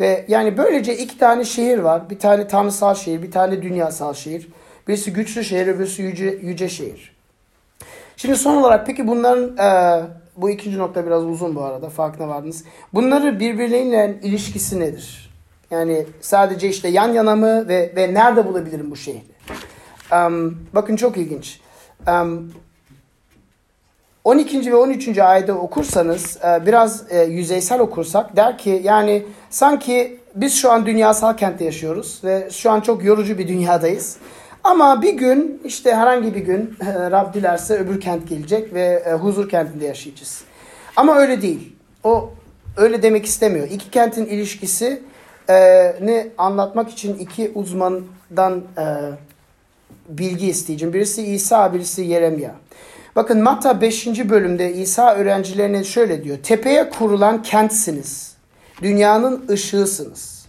Ve 0.00 0.24
yani 0.28 0.58
böylece 0.58 0.96
iki 0.96 1.18
tane 1.18 1.44
şehir 1.44 1.78
var. 1.78 2.10
Bir 2.10 2.18
tane 2.18 2.48
tanrısal 2.48 2.94
şehir, 2.94 3.22
bir 3.22 3.30
tane 3.30 3.62
dünyasal 3.62 4.14
şehir. 4.14 4.48
Birisi 4.88 5.12
güçlü 5.12 5.44
şehir, 5.44 5.66
öbürsü 5.66 6.02
yüce, 6.02 6.38
yüce 6.42 6.68
şehir. 6.68 7.16
Şimdi 8.16 8.36
son 8.36 8.56
olarak 8.56 8.86
peki 8.86 9.08
bunların 9.08 9.56
e, 9.56 10.02
bu 10.36 10.50
ikinci 10.50 10.78
nokta 10.78 11.06
biraz 11.06 11.24
uzun 11.24 11.56
bu 11.56 11.64
arada 11.64 11.88
farkına 11.88 12.28
vardınız. 12.28 12.64
Bunları 12.94 13.40
birbirleriyle 13.40 14.20
ilişkisi 14.22 14.80
nedir? 14.80 15.25
Yani 15.70 16.06
sadece 16.20 16.68
işte 16.68 16.88
yan 16.88 17.12
yana 17.12 17.36
mı 17.36 17.68
ve, 17.68 17.92
ve 17.96 18.14
nerede 18.14 18.46
bulabilirim 18.46 18.90
bu 18.90 18.96
şehri? 18.96 19.22
Um, 20.12 20.58
bakın 20.74 20.96
çok 20.96 21.16
ilginç. 21.16 21.60
Um, 22.08 22.52
12. 24.26 24.72
ve 24.72 24.76
13. 24.76 25.18
ayette 25.18 25.52
okursanız 25.52 26.38
e, 26.44 26.66
biraz 26.66 27.12
e, 27.12 27.22
yüzeysel 27.22 27.80
okursak 27.80 28.36
der 28.36 28.58
ki 28.58 28.80
yani 28.84 29.26
sanki 29.50 30.20
biz 30.34 30.54
şu 30.54 30.72
an 30.72 30.86
dünyasal 30.86 31.36
kentte 31.36 31.64
yaşıyoruz 31.64 32.20
ve 32.24 32.48
şu 32.52 32.70
an 32.70 32.80
çok 32.80 33.04
yorucu 33.04 33.38
bir 33.38 33.48
dünyadayız. 33.48 34.16
Ama 34.64 35.02
bir 35.02 35.12
gün 35.12 35.62
işte 35.64 35.94
herhangi 35.94 36.34
bir 36.34 36.40
gün 36.40 36.76
e, 36.80 37.10
Rab 37.10 37.34
dilerse 37.34 37.74
öbür 37.74 38.00
kent 38.00 38.28
gelecek 38.28 38.74
ve 38.74 39.12
huzur 39.12 39.48
kentinde 39.48 39.86
yaşayacağız. 39.86 40.44
Ama 40.96 41.16
öyle 41.16 41.42
değil. 41.42 41.76
O 42.04 42.30
öyle 42.76 43.02
demek 43.02 43.26
istemiyor. 43.26 43.70
İki 43.70 43.90
kentin 43.90 44.26
ilişkisi 44.26 45.02
ne 46.00 46.28
anlatmak 46.38 46.90
için 46.90 47.18
iki 47.18 47.52
uzmandan 47.54 48.62
bilgi 50.08 50.46
isteyeceğim. 50.46 50.94
Birisi 50.94 51.22
İsa, 51.22 51.74
birisi 51.74 52.02
Yeremya. 52.02 52.54
Bakın 53.16 53.42
Matta 53.42 53.80
5. 53.80 54.06
bölümde 54.06 54.72
İsa 54.72 55.14
öğrencilerine 55.14 55.84
şöyle 55.84 56.24
diyor. 56.24 56.38
Tepeye 56.42 56.90
kurulan 56.90 57.42
kentsiniz. 57.42 58.36
Dünyanın 58.82 59.48
ışığısınız. 59.48 60.46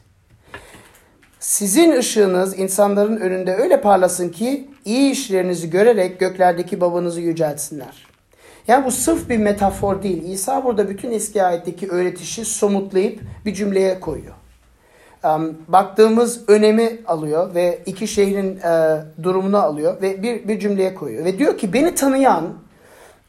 Sizin 1.40 1.92
ışığınız 1.92 2.60
insanların 2.60 3.18
önünde 3.18 3.56
öyle 3.56 3.82
parlasın 3.82 4.30
ki 4.30 4.70
iyi 4.86 5.12
işlerinizi 5.12 5.70
görerek 5.70 6.20
göklerdeki 6.20 6.82
babanızı 6.82 7.22
yüceltsinler. 7.22 8.08
Yani 8.68 8.86
bu 8.86 8.92
sırf 8.92 9.30
bir 9.30 9.38
metafor 9.38 10.04
değil. 10.04 10.24
İsa 10.24 10.66
burada 10.66 10.90
bütün 10.90 11.12
eski 11.12 11.44
ayetteki 11.44 11.90
öğretişi 11.90 12.46
somutlayıp 12.46 13.20
bir 13.46 13.54
cümleye 13.54 14.00
koyuyor. 14.00 14.34
Baktığımız 15.68 16.50
önemi 16.50 17.00
alıyor 17.08 17.56
ve 17.56 17.80
iki 17.86 18.08
şehrin 18.08 18.58
e, 18.58 19.02
durumunu 19.24 19.58
alıyor 19.58 20.02
ve 20.02 20.24
bir, 20.24 20.48
bir 20.48 20.60
cümleye 20.60 20.96
koyuyor. 20.96 21.26
Ve 21.26 21.40
diyor 21.40 21.58
ki 21.58 21.74
beni 21.74 21.96
tanıyan, 21.96 22.46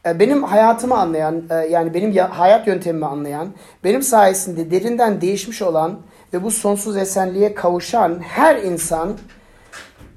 e, 0.05 0.19
benim 0.19 0.43
hayatımı 0.43 0.97
anlayan, 0.97 1.43
e, 1.49 1.55
yani 1.55 1.93
benim 1.93 2.11
ya, 2.11 2.39
hayat 2.39 2.67
yöntemimi 2.67 3.05
anlayan, 3.05 3.47
benim 3.83 4.01
sayesinde 4.01 4.71
derinden 4.71 5.21
değişmiş 5.21 5.61
olan 5.61 5.99
ve 6.33 6.43
bu 6.43 6.51
sonsuz 6.51 6.97
esenliğe 6.97 7.53
kavuşan 7.53 8.19
her 8.19 8.55
insan 8.55 9.17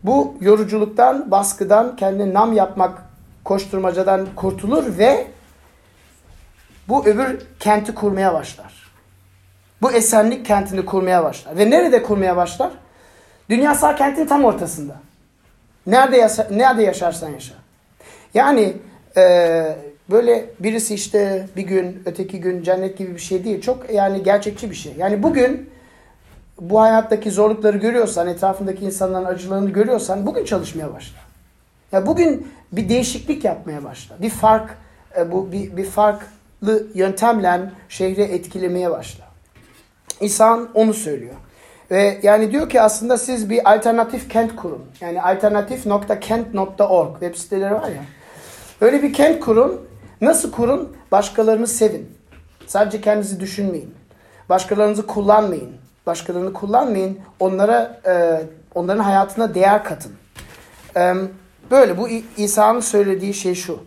bu 0.05 0.35
yoruculuktan, 0.41 1.30
baskıdan, 1.30 1.97
kendine 1.97 2.35
nam 2.35 2.53
yapmak, 2.53 3.03
koşturmacadan 3.45 4.26
kurtulur 4.37 4.99
ve 4.99 5.26
bu 6.89 7.07
öbür 7.07 7.47
kenti 7.61 7.95
kurmaya 7.95 8.35
başlar. 8.35 8.82
Bu 9.83 9.93
esenlik 9.93 10.47
kentini 10.47 10.85
kurmaya 10.85 11.24
başlar. 11.24 11.59
Ve 11.59 11.70
nerede 11.70 12.03
kurmaya 12.03 12.37
başlar? 12.37 12.70
Dünyasal 13.51 13.97
kentin 13.97 14.26
tam 14.26 14.45
ortasında. 14.45 14.97
Nerede, 15.87 16.16
yaşa 16.16 16.49
nerede 16.51 16.83
yaşarsan 16.83 17.30
yaşa. 17.30 17.55
Yani 18.35 18.76
e, 19.16 19.76
böyle 20.11 20.47
birisi 20.61 20.95
işte 20.95 21.49
bir 21.57 21.62
gün, 21.62 22.03
öteki 22.07 22.41
gün 22.41 22.62
cennet 22.62 22.99
gibi 22.99 23.14
bir 23.14 23.20
şey 23.20 23.45
değil. 23.45 23.61
Çok 23.61 23.91
yani 23.93 24.22
gerçekçi 24.22 24.70
bir 24.70 24.74
şey. 24.74 24.93
Yani 24.99 25.22
bugün 25.22 25.70
bu 26.61 26.80
hayattaki 26.80 27.30
zorlukları 27.30 27.76
görüyorsan, 27.76 28.28
etrafındaki 28.28 28.85
insanların 28.85 29.24
acılarını 29.24 29.70
görüyorsan 29.70 30.26
bugün 30.26 30.45
çalışmaya 30.45 30.95
başla. 30.95 31.18
Ya 31.93 32.07
bugün 32.07 32.53
bir 32.72 32.89
değişiklik 32.89 33.45
yapmaya 33.45 33.85
başla. 33.85 34.16
Bir 34.22 34.30
fark, 34.30 34.78
e, 35.18 35.33
bu 35.33 35.53
bir, 35.53 35.76
bir 35.76 35.85
farklı 35.85 36.87
yöntemle 36.95 37.61
şehri 37.89 38.22
etkilemeye 38.22 38.91
başla. 38.91 39.21
İsa 40.22 40.60
onu 40.74 40.94
söylüyor. 40.94 41.34
Ve 41.90 42.18
yani 42.22 42.52
diyor 42.52 42.68
ki 42.68 42.80
aslında 42.80 43.18
siz 43.18 43.50
bir 43.50 43.74
alternatif 43.74 44.30
kent 44.30 44.56
kurun. 44.56 44.84
Yani 45.00 45.22
alternatif.kent.org 45.22 47.12
web 47.12 47.34
siteleri 47.34 47.74
var 47.74 47.88
ya. 47.88 48.04
Öyle 48.80 49.02
bir 49.02 49.12
kent 49.12 49.40
kurun. 49.40 49.80
Nasıl 50.20 50.52
kurun? 50.52 50.96
Başkalarını 51.12 51.66
sevin. 51.66 52.18
Sadece 52.66 53.00
kendinizi 53.00 53.40
düşünmeyin. 53.40 53.94
Başkalarınızı 54.48 55.06
kullanmayın. 55.06 55.72
Başkalarını 56.06 56.52
kullanmayın. 56.52 57.18
Onlara 57.40 58.00
e, 58.06 58.42
onların 58.74 59.02
hayatına 59.02 59.54
değer 59.54 59.84
katın. 59.84 60.12
E, 60.96 61.14
böyle 61.70 61.98
bu 61.98 62.08
İsa'nın 62.36 62.80
söylediği 62.80 63.34
şey 63.34 63.54
şu. 63.54 63.78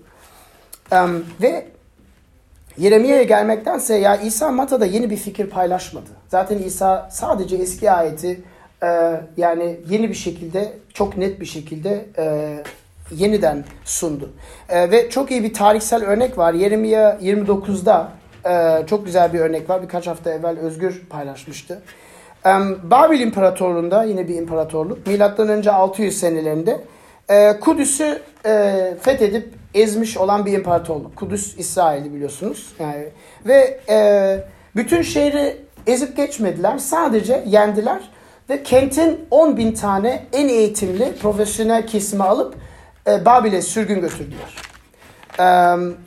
E, 0.92 0.98
ve 1.42 1.68
Yeremiya'ya 2.78 3.24
gelmektense 3.24 3.96
ya 3.96 4.16
İsa 4.16 4.52
Mata'da 4.52 4.86
yeni 4.86 5.10
bir 5.10 5.18
fikir 5.18 5.50
paylaşmadı. 5.50 6.10
Zaten 6.28 6.58
İsa 6.58 7.10
sadece 7.12 7.56
eski 7.56 7.92
ayeti 7.92 8.42
e, 8.84 9.22
yani 9.38 9.78
yeni 9.90 10.10
bir 10.10 10.16
şekilde 10.16 10.74
çok 10.94 11.18
net 11.18 11.40
bir 11.40 11.46
şekilde 11.46 12.06
e, 12.18 12.58
yeniden 13.12 13.64
sundu. 13.86 14.30
E, 14.70 14.92
ve 14.92 15.10
çok 15.10 15.32
iyi 15.32 15.44
bir 15.44 15.54
tarihsel 15.54 16.04
örnek 16.04 16.38
var. 16.38 16.54
Yeremiya 16.54 17.18
29'da 17.22 18.12
e, 18.46 18.86
çok 18.88 19.06
güzel 19.06 19.34
bir 19.34 19.40
örnek 19.40 19.70
var. 19.70 19.84
Birkaç 19.84 20.08
hafta 20.08 20.32
evvel 20.32 20.60
Özgür 20.60 21.02
paylaşmıştı. 21.10 21.82
E, 22.46 22.50
Babil 22.84 23.20
İmparatorluğu'nda 23.20 24.04
yine 24.04 24.28
bir 24.28 24.36
imparatorluk. 24.36 25.08
Milattan 25.08 25.50
önce 25.50 25.72
600 25.72 26.20
senelerinde 26.20 26.82
e, 27.30 27.60
Kudüs'ü 27.60 28.22
e, 28.46 28.74
fethedip 29.02 29.54
ezmiş 29.74 30.18
olan 30.18 30.46
bir 30.46 30.54
imparatorluk. 30.54 31.16
Kudüs 31.16 31.58
İsrail'i 31.58 32.14
biliyorsunuz. 32.14 32.74
Yani 32.80 33.06
ve 33.46 33.80
e, 33.90 34.40
bütün 34.76 35.02
şehri 35.02 35.65
ezip 35.88 36.18
geçmediler. 36.18 36.78
Sadece 36.78 37.44
yendiler 37.48 38.10
ve 38.50 38.64
kentin 38.64 39.26
10 39.32 39.58
bin 39.58 39.72
tane 39.72 40.24
en 40.34 40.48
eğitimli 40.48 41.16
profesyonel 41.22 41.88
kesimi 41.88 42.24
alıp 42.24 42.56
e, 43.08 43.26
Babil'e 43.26 43.62
sürgün 43.62 44.02
götürdüler. 44.02 44.56
E, 45.40 45.46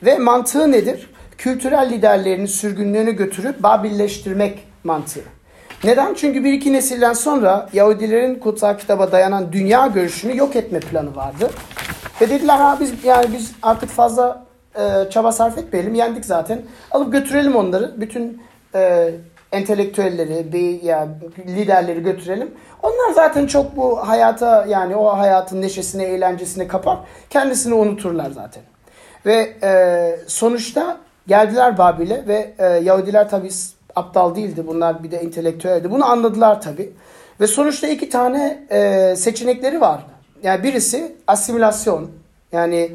ve 0.05 0.17
mantığı 0.17 0.71
nedir? 0.71 1.09
Kültürel 1.37 1.89
liderlerini 1.89 2.47
sürgünlüğünü 2.47 3.11
götürüp 3.11 3.63
Babilleştirmek 3.63 4.67
mantığı. 4.83 5.23
Neden? 5.83 6.13
Çünkü 6.13 6.43
bir 6.43 6.53
iki 6.53 6.73
nesilden 6.73 7.13
sonra 7.13 7.69
Yahudilerin 7.73 8.35
kutsal 8.35 8.77
kitaba 8.77 9.11
dayanan 9.11 9.53
dünya 9.53 9.87
görüşünü 9.87 10.37
yok 10.37 10.55
etme 10.55 10.79
planı 10.79 11.15
vardı. 11.15 11.49
Ve 12.21 12.29
dediler 12.29 12.57
ha 12.57 12.77
biz 12.79 12.93
yani 13.03 13.25
biz 13.33 13.51
artık 13.61 13.89
fazla 13.89 14.45
e, 14.75 15.09
çaba 15.09 15.31
sarf 15.31 15.57
etmeyelim. 15.57 15.95
Yendik 15.95 16.25
zaten. 16.25 16.61
Alıp 16.91 17.11
götürelim 17.11 17.55
onları. 17.55 18.01
Bütün 18.01 18.41
e, 18.75 19.11
entelektüelleri, 19.51 20.53
bir 20.53 20.83
ya 20.83 21.07
liderleri 21.47 22.03
götürelim. 22.03 22.51
Onlar 22.83 23.13
zaten 23.15 23.47
çok 23.47 23.77
bu 23.77 24.07
hayata 24.07 24.65
yani 24.65 24.95
o 24.95 25.17
hayatın 25.17 25.61
neşesine, 25.61 26.03
eğlencesine 26.03 26.67
kapar. 26.67 26.97
Kendisini 27.29 27.73
unuturlar 27.73 28.31
zaten. 28.31 28.63
Ve 29.25 29.53
e, 29.63 30.19
sonuçta 30.27 30.97
geldiler 31.27 31.77
Babil'e 31.77 32.27
ve 32.27 32.53
e, 32.59 32.65
Yahudiler 32.65 33.29
tabi 33.29 33.49
aptal 33.95 34.35
değildi. 34.35 34.67
Bunlar 34.67 35.03
bir 35.03 35.11
de 35.11 35.17
entelektüeldi. 35.17 35.91
Bunu 35.91 36.05
anladılar 36.05 36.61
tabi. 36.61 36.93
Ve 37.39 37.47
sonuçta 37.47 37.87
iki 37.87 38.09
tane 38.09 38.63
e, 38.71 39.15
seçenekleri 39.15 39.81
vardı. 39.81 40.11
Yani 40.43 40.63
birisi 40.63 41.15
asimilasyon 41.27 42.09
yani 42.51 42.91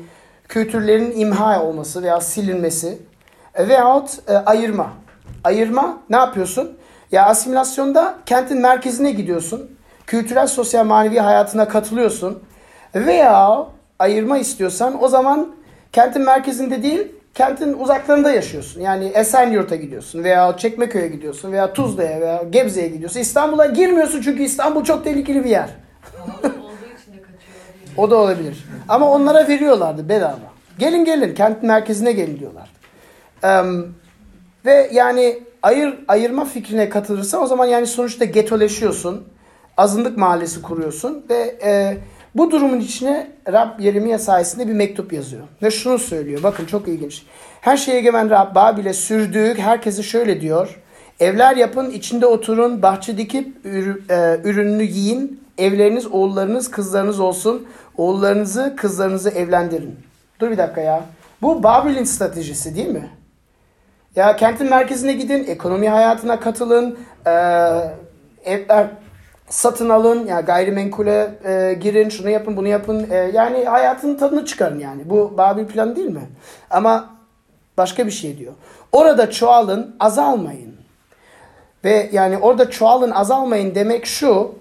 kültürlerin 0.49 1.21
imha 1.21 1.63
olması 1.63 2.03
veya 2.03 2.21
silinmesi 2.21 2.99
e, 3.55 3.69
veyahut 3.69 4.11
e, 4.29 4.33
ayırma. 4.33 4.93
Ayırma 5.45 5.99
ne 6.11 6.17
yapıyorsun? 6.17 6.73
Ya 7.13 7.27
asimilasyonda 7.27 8.15
kentin 8.27 8.61
merkezine 8.61 9.11
gidiyorsun. 9.13 9.71
Kültürel, 10.07 10.47
sosyal, 10.47 10.85
manevi 10.85 11.19
hayatına 11.19 11.69
katılıyorsun. 11.69 12.43
Veya 12.95 13.67
ayırma 13.99 14.39
istiyorsan 14.39 15.03
o 15.03 15.09
zaman 15.09 15.55
kentin 15.93 16.23
merkezinde 16.23 16.83
değil 16.83 17.13
kentin 17.35 17.73
uzaklarında 17.73 18.31
yaşıyorsun. 18.33 18.81
Yani 18.81 19.05
Esenyurt'a 19.05 19.77
gidiyorsun 19.77 20.25
veya 20.25 20.57
Çekmeköy'e 20.57 21.09
gidiyorsun 21.09 21.53
veya 21.53 21.73
Tuzla'ya 21.73 22.21
veya 22.21 22.43
Gebze'ye 22.43 22.89
gidiyorsun. 22.89 23.21
İstanbul'a 23.21 23.67
girmiyorsun 23.67 24.21
çünkü 24.21 24.43
İstanbul 24.43 24.85
çok 24.85 25.05
tehlikeli 25.05 25.45
bir 25.45 25.51
yer. 25.51 25.71
O 27.97 28.11
da 28.11 28.17
olabilir. 28.17 28.65
Ama 28.89 29.11
onlara 29.11 29.49
veriyorlardı 29.49 30.09
bedava. 30.09 30.39
Gelin 30.79 31.05
gelin 31.05 31.35
kentin 31.35 31.67
merkezine 31.67 32.13
gelin 32.13 32.39
diyorlar. 32.39 32.71
Eee, 33.45 33.63
ve 34.65 34.91
yani 34.93 35.39
ayır 35.63 35.95
ayırma 36.09 36.45
fikrine 36.45 36.89
katılırsa 36.89 37.39
o 37.39 37.47
zaman 37.47 37.67
yani 37.67 37.87
sonuçta 37.87 38.25
getoleşiyorsun. 38.25 39.25
Azınlık 39.77 40.19
mahallesi 40.19 40.63
kuruyorsun 40.63 41.25
ve 41.31 41.57
e, 41.65 41.97
bu 42.35 42.51
durumun 42.51 42.81
içine 42.81 43.31
Rab 43.53 43.81
Yeremiya 43.81 44.19
sayesinde 44.19 44.69
bir 44.69 44.73
mektup 44.73 45.13
yazıyor. 45.13 45.43
Ve 45.63 45.71
şunu 45.71 45.99
söylüyor. 45.99 46.43
Bakın 46.43 46.67
çok 46.67 46.89
ilginç. 46.89 47.23
Her 47.61 47.77
şeye 47.77 47.99
egemen 47.99 48.31
Rab 48.31 48.55
Babil'e 48.55 48.93
sürdüğü 48.93 49.55
herkese 49.59 50.03
şöyle 50.03 50.41
diyor. 50.41 50.81
Evler 51.21 51.57
yapın, 51.57 51.91
içinde 51.91 52.27
oturun, 52.27 52.83
bahçe 52.83 53.19
dikip 53.19 53.67
e, 53.67 54.41
ürününü 54.45 54.83
yiyin. 54.83 55.45
Evleriniz, 55.59 56.07
oğullarınız, 56.07 56.71
kızlarınız 56.71 57.21
olsun. 57.21 57.67
Oğullarınızı, 57.97 58.75
kızlarınızı 58.77 59.31
evlendirin. 59.31 59.97
Dur 60.41 60.51
bir 60.51 60.59
dakika 60.59 60.81
ya. 60.81 61.05
Bu 61.43 61.63
Babil'in 61.63 62.05
stratejisi 62.05 62.77
değil 62.77 62.89
mi? 62.89 63.11
Ya 64.17 64.37
kentin 64.37 64.71
merkezine 64.71 65.13
gidin, 65.13 65.45
ekonomi 65.45 65.89
hayatına 65.89 66.41
katılın, 66.41 66.99
e, 67.27 67.31
evler 68.45 68.87
satın 69.49 69.89
alın, 69.89 70.27
ya 70.27 70.41
gayrimenkule 70.41 71.39
e, 71.45 71.75
girin, 71.75 72.09
şunu 72.09 72.31
yapın, 72.31 72.57
bunu 72.57 72.69
yapın. 72.69 73.11
E, 73.11 73.17
yani 73.17 73.65
hayatın 73.65 74.15
tadını 74.15 74.45
çıkarın 74.45 74.79
yani. 74.79 75.11
Bu 75.11 75.35
Babil 75.39 75.67
planı 75.67 75.97
değil 75.97 76.11
mi? 76.11 76.29
Ama 76.71 77.11
başka 77.77 78.07
bir 78.07 78.11
şey 78.11 78.39
diyor. 78.39 78.53
Orada 78.93 79.31
çoğalın, 79.31 79.97
azalmayın. 80.01 80.75
Ve 81.85 82.09
yani 82.13 82.39
orada 82.39 82.71
çoğalın, 82.71 83.11
azalmayın 83.11 83.75
demek 83.75 84.07
şu, 84.07 84.55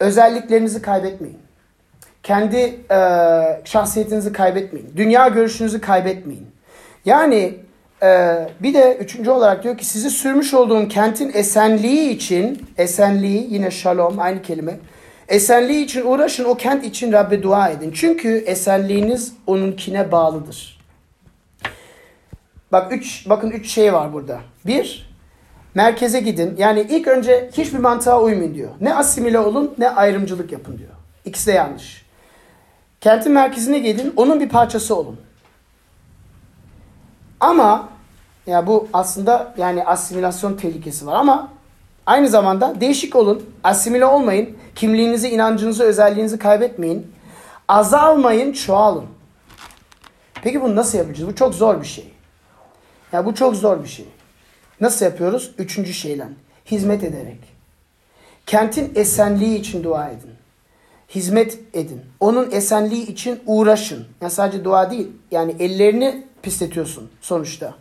özelliklerinizi 0.00 0.82
kaybetmeyin. 0.82 1.38
Kendi 2.22 2.80
e, 2.90 2.98
şahsiyetinizi 3.64 4.32
kaybetmeyin. 4.32 4.92
Dünya 4.96 5.28
görüşünüzü 5.28 5.80
kaybetmeyin. 5.80 6.46
Yani 7.04 7.54
ee, 8.02 8.48
bir 8.60 8.74
de 8.74 8.96
üçüncü 9.00 9.30
olarak 9.30 9.62
diyor 9.62 9.78
ki 9.78 9.84
sizi 9.84 10.10
sürmüş 10.10 10.54
olduğum 10.54 10.88
kentin 10.88 11.32
esenliği 11.34 12.10
için, 12.10 12.66
esenliği 12.78 13.46
yine 13.50 13.70
shalom 13.70 14.18
aynı 14.18 14.42
kelime. 14.42 14.78
Esenliği 15.28 15.84
için 15.84 16.06
uğraşın 16.06 16.44
o 16.44 16.54
kent 16.54 16.84
için 16.84 17.12
Rabbe 17.12 17.42
dua 17.42 17.68
edin. 17.68 17.92
Çünkü 17.94 18.36
esenliğiniz 18.46 19.32
onunkine 19.46 20.12
bağlıdır. 20.12 20.80
Bak 22.72 22.92
üç, 22.92 23.28
bakın 23.28 23.50
üç 23.50 23.70
şey 23.70 23.92
var 23.92 24.12
burada. 24.12 24.40
Bir, 24.66 25.10
merkeze 25.74 26.20
gidin. 26.20 26.54
Yani 26.58 26.86
ilk 26.90 27.08
önce 27.08 27.50
hiçbir 27.52 27.78
mantığa 27.78 28.22
uymayın 28.22 28.54
diyor. 28.54 28.70
Ne 28.80 28.94
asimile 28.94 29.38
olun 29.38 29.74
ne 29.78 29.90
ayrımcılık 29.90 30.52
yapın 30.52 30.78
diyor. 30.78 30.90
İkisi 31.24 31.46
de 31.46 31.52
yanlış. 31.52 32.06
Kentin 33.00 33.32
merkezine 33.32 33.78
gidin, 33.78 34.12
onun 34.16 34.40
bir 34.40 34.48
parçası 34.48 34.96
olun. 34.96 35.16
Ama 37.40 37.88
ya 38.46 38.66
bu 38.66 38.88
aslında 38.92 39.54
yani 39.58 39.84
asimilasyon 39.84 40.54
tehlikesi 40.54 41.06
var 41.06 41.16
ama 41.16 41.48
aynı 42.06 42.28
zamanda 42.28 42.80
değişik 42.80 43.16
olun, 43.16 43.42
asimile 43.64 44.06
olmayın, 44.06 44.56
kimliğinizi, 44.74 45.28
inancınızı, 45.28 45.84
özelliğinizi 45.84 46.38
kaybetmeyin. 46.38 47.12
Azalmayın, 47.68 48.52
çoğalın. 48.52 49.04
Peki 50.42 50.62
bunu 50.62 50.76
nasıl 50.76 50.98
yapacağız? 50.98 51.30
Bu 51.30 51.34
çok 51.34 51.54
zor 51.54 51.80
bir 51.80 51.86
şey. 51.86 52.12
Ya 53.12 53.26
bu 53.26 53.34
çok 53.34 53.56
zor 53.56 53.82
bir 53.82 53.88
şey. 53.88 54.06
Nasıl 54.80 55.04
yapıyoruz? 55.04 55.54
Üçüncü 55.58 55.94
şeyle. 55.94 56.28
Hizmet 56.66 57.04
ederek. 57.04 57.38
Kentin 58.46 58.92
esenliği 58.94 59.58
için 59.58 59.84
dua 59.84 60.08
edin. 60.08 60.30
Hizmet 61.08 61.58
edin. 61.74 62.02
Onun 62.20 62.50
esenliği 62.50 63.06
için 63.06 63.40
uğraşın. 63.46 64.06
Ya 64.20 64.30
sadece 64.30 64.64
dua 64.64 64.90
değil. 64.90 65.08
Yani 65.30 65.56
ellerini 65.58 66.26
pisletiyorsun 66.42 67.10
sonuçta. 67.20 67.74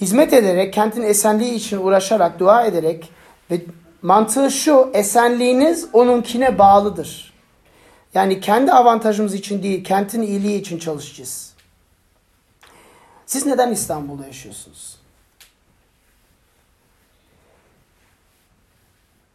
Hizmet 0.00 0.32
ederek, 0.32 0.72
kentin 0.74 1.02
esenliği 1.02 1.52
için 1.52 1.78
uğraşarak, 1.78 2.38
dua 2.38 2.66
ederek 2.66 3.10
ve 3.50 3.60
mantığı 4.02 4.50
şu, 4.50 4.90
esenliğiniz 4.94 5.88
onunkine 5.92 6.58
bağlıdır. 6.58 7.32
Yani 8.14 8.40
kendi 8.40 8.72
avantajımız 8.72 9.34
için 9.34 9.62
değil, 9.62 9.84
kentin 9.84 10.22
iyiliği 10.22 10.60
için 10.60 10.78
çalışacağız. 10.78 11.54
Siz 13.26 13.46
neden 13.46 13.72
İstanbul'da 13.72 14.26
yaşıyorsunuz? 14.26 14.96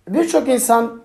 Birçok 0.07 0.47
insan 0.47 1.01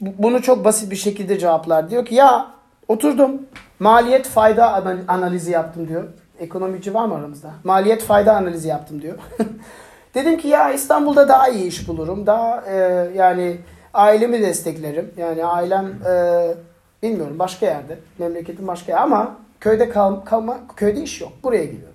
bunu 0.00 0.42
çok 0.42 0.64
basit 0.64 0.90
bir 0.90 0.96
şekilde 0.96 1.38
cevaplar. 1.38 1.90
Diyor 1.90 2.06
ki 2.06 2.14
ya 2.14 2.54
oturdum 2.88 3.42
maliyet 3.78 4.26
fayda 4.26 4.84
analizi 5.08 5.50
yaptım 5.50 5.88
diyor. 5.88 6.04
Ekonomici 6.38 6.94
var 6.94 7.06
mı 7.06 7.14
aramızda? 7.14 7.50
Maliyet 7.64 8.02
fayda 8.02 8.36
analizi 8.36 8.68
yaptım 8.68 9.02
diyor. 9.02 9.18
Dedim 10.14 10.38
ki 10.38 10.48
ya 10.48 10.72
İstanbul'da 10.72 11.28
daha 11.28 11.48
iyi 11.48 11.66
iş 11.66 11.88
bulurum. 11.88 12.26
Daha 12.26 12.64
e, 12.66 12.76
yani 13.16 13.58
ailemi 13.94 14.42
desteklerim. 14.42 15.10
Yani 15.16 15.44
ailem 15.44 15.86
e, 15.86 16.54
bilmiyorum 17.02 17.38
başka 17.38 17.66
yerde. 17.66 17.98
Memleketim 18.18 18.66
başka 18.66 18.92
yerde 18.92 19.02
ama 19.02 19.36
köyde 19.60 19.88
kal, 19.88 20.16
kalma 20.16 20.58
köyde 20.76 21.02
iş 21.02 21.20
yok. 21.20 21.32
Buraya 21.42 21.64
geliyorum. 21.64 21.94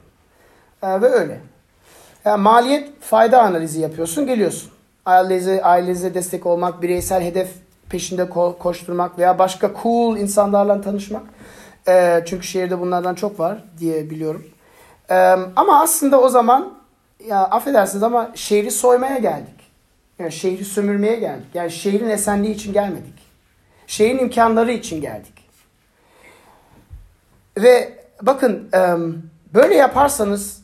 E, 0.83 1.01
ve 1.01 1.07
öyle. 1.07 1.39
Yani 2.25 2.41
maliyet 2.41 3.01
fayda 3.01 3.41
analizi 3.41 3.79
yapıyorsun 3.81 4.25
geliyorsun. 4.25 4.71
Ailenize, 5.05 5.63
ailenize 5.63 6.13
destek 6.13 6.45
olmak, 6.45 6.81
bireysel 6.81 7.21
hedef 7.23 7.49
peşinde 7.89 8.21
ko- 8.21 8.57
koşturmak 8.57 9.19
veya 9.19 9.39
başka 9.39 9.71
cool 9.83 10.17
insanlarla 10.17 10.81
tanışmak. 10.81 11.23
E, 11.87 12.23
çünkü 12.25 12.47
şehirde 12.47 12.79
bunlardan 12.79 13.15
çok 13.15 13.39
var 13.39 13.63
diye 13.79 14.09
biliyorum. 14.09 14.45
E, 15.09 15.15
ama 15.55 15.81
aslında 15.81 16.21
o 16.21 16.29
zaman 16.29 16.73
ya 17.27 17.43
affedersiniz 17.43 18.03
ama 18.03 18.31
şehri 18.35 18.71
soymaya 18.71 19.17
geldik. 19.17 19.59
Yani 20.19 20.31
şehri 20.31 20.65
sömürmeye 20.65 21.15
geldik. 21.15 21.47
Yani 21.53 21.71
şehrin 21.71 22.09
esenliği 22.09 22.55
için 22.55 22.73
gelmedik. 22.73 23.13
Şehrin 23.87 24.17
imkanları 24.19 24.71
için 24.71 25.01
geldik. 25.01 25.33
Ve 27.57 27.93
bakın 28.21 28.69
e, 28.73 28.95
böyle 29.53 29.75
yaparsanız 29.75 30.61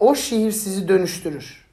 o 0.00 0.14
şehir 0.14 0.52
sizi 0.52 0.88
dönüştürür. 0.88 1.64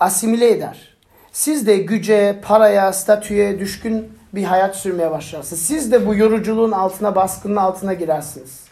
Asimile 0.00 0.50
eder. 0.50 0.96
Siz 1.32 1.66
de 1.66 1.76
güce, 1.76 2.40
paraya, 2.42 2.92
statüye 2.92 3.58
düşkün 3.58 4.15
bir 4.36 4.44
hayat 4.44 4.76
sürmeye 4.76 5.10
başlarsınız. 5.10 5.62
Siz 5.62 5.92
de 5.92 6.06
bu 6.06 6.14
yoruculuğun 6.14 6.72
altına, 6.72 7.14
baskının 7.14 7.56
altına 7.56 7.94
girersiniz. 7.94 8.64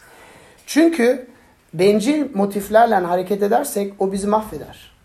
Çünkü 0.65 1.27
bencil 1.73 2.35
motiflerle 2.35 2.95
hareket 2.95 3.43
edersek 3.43 3.93
o 3.99 4.11
bizi 4.11 4.27
mahveder. 4.27 4.95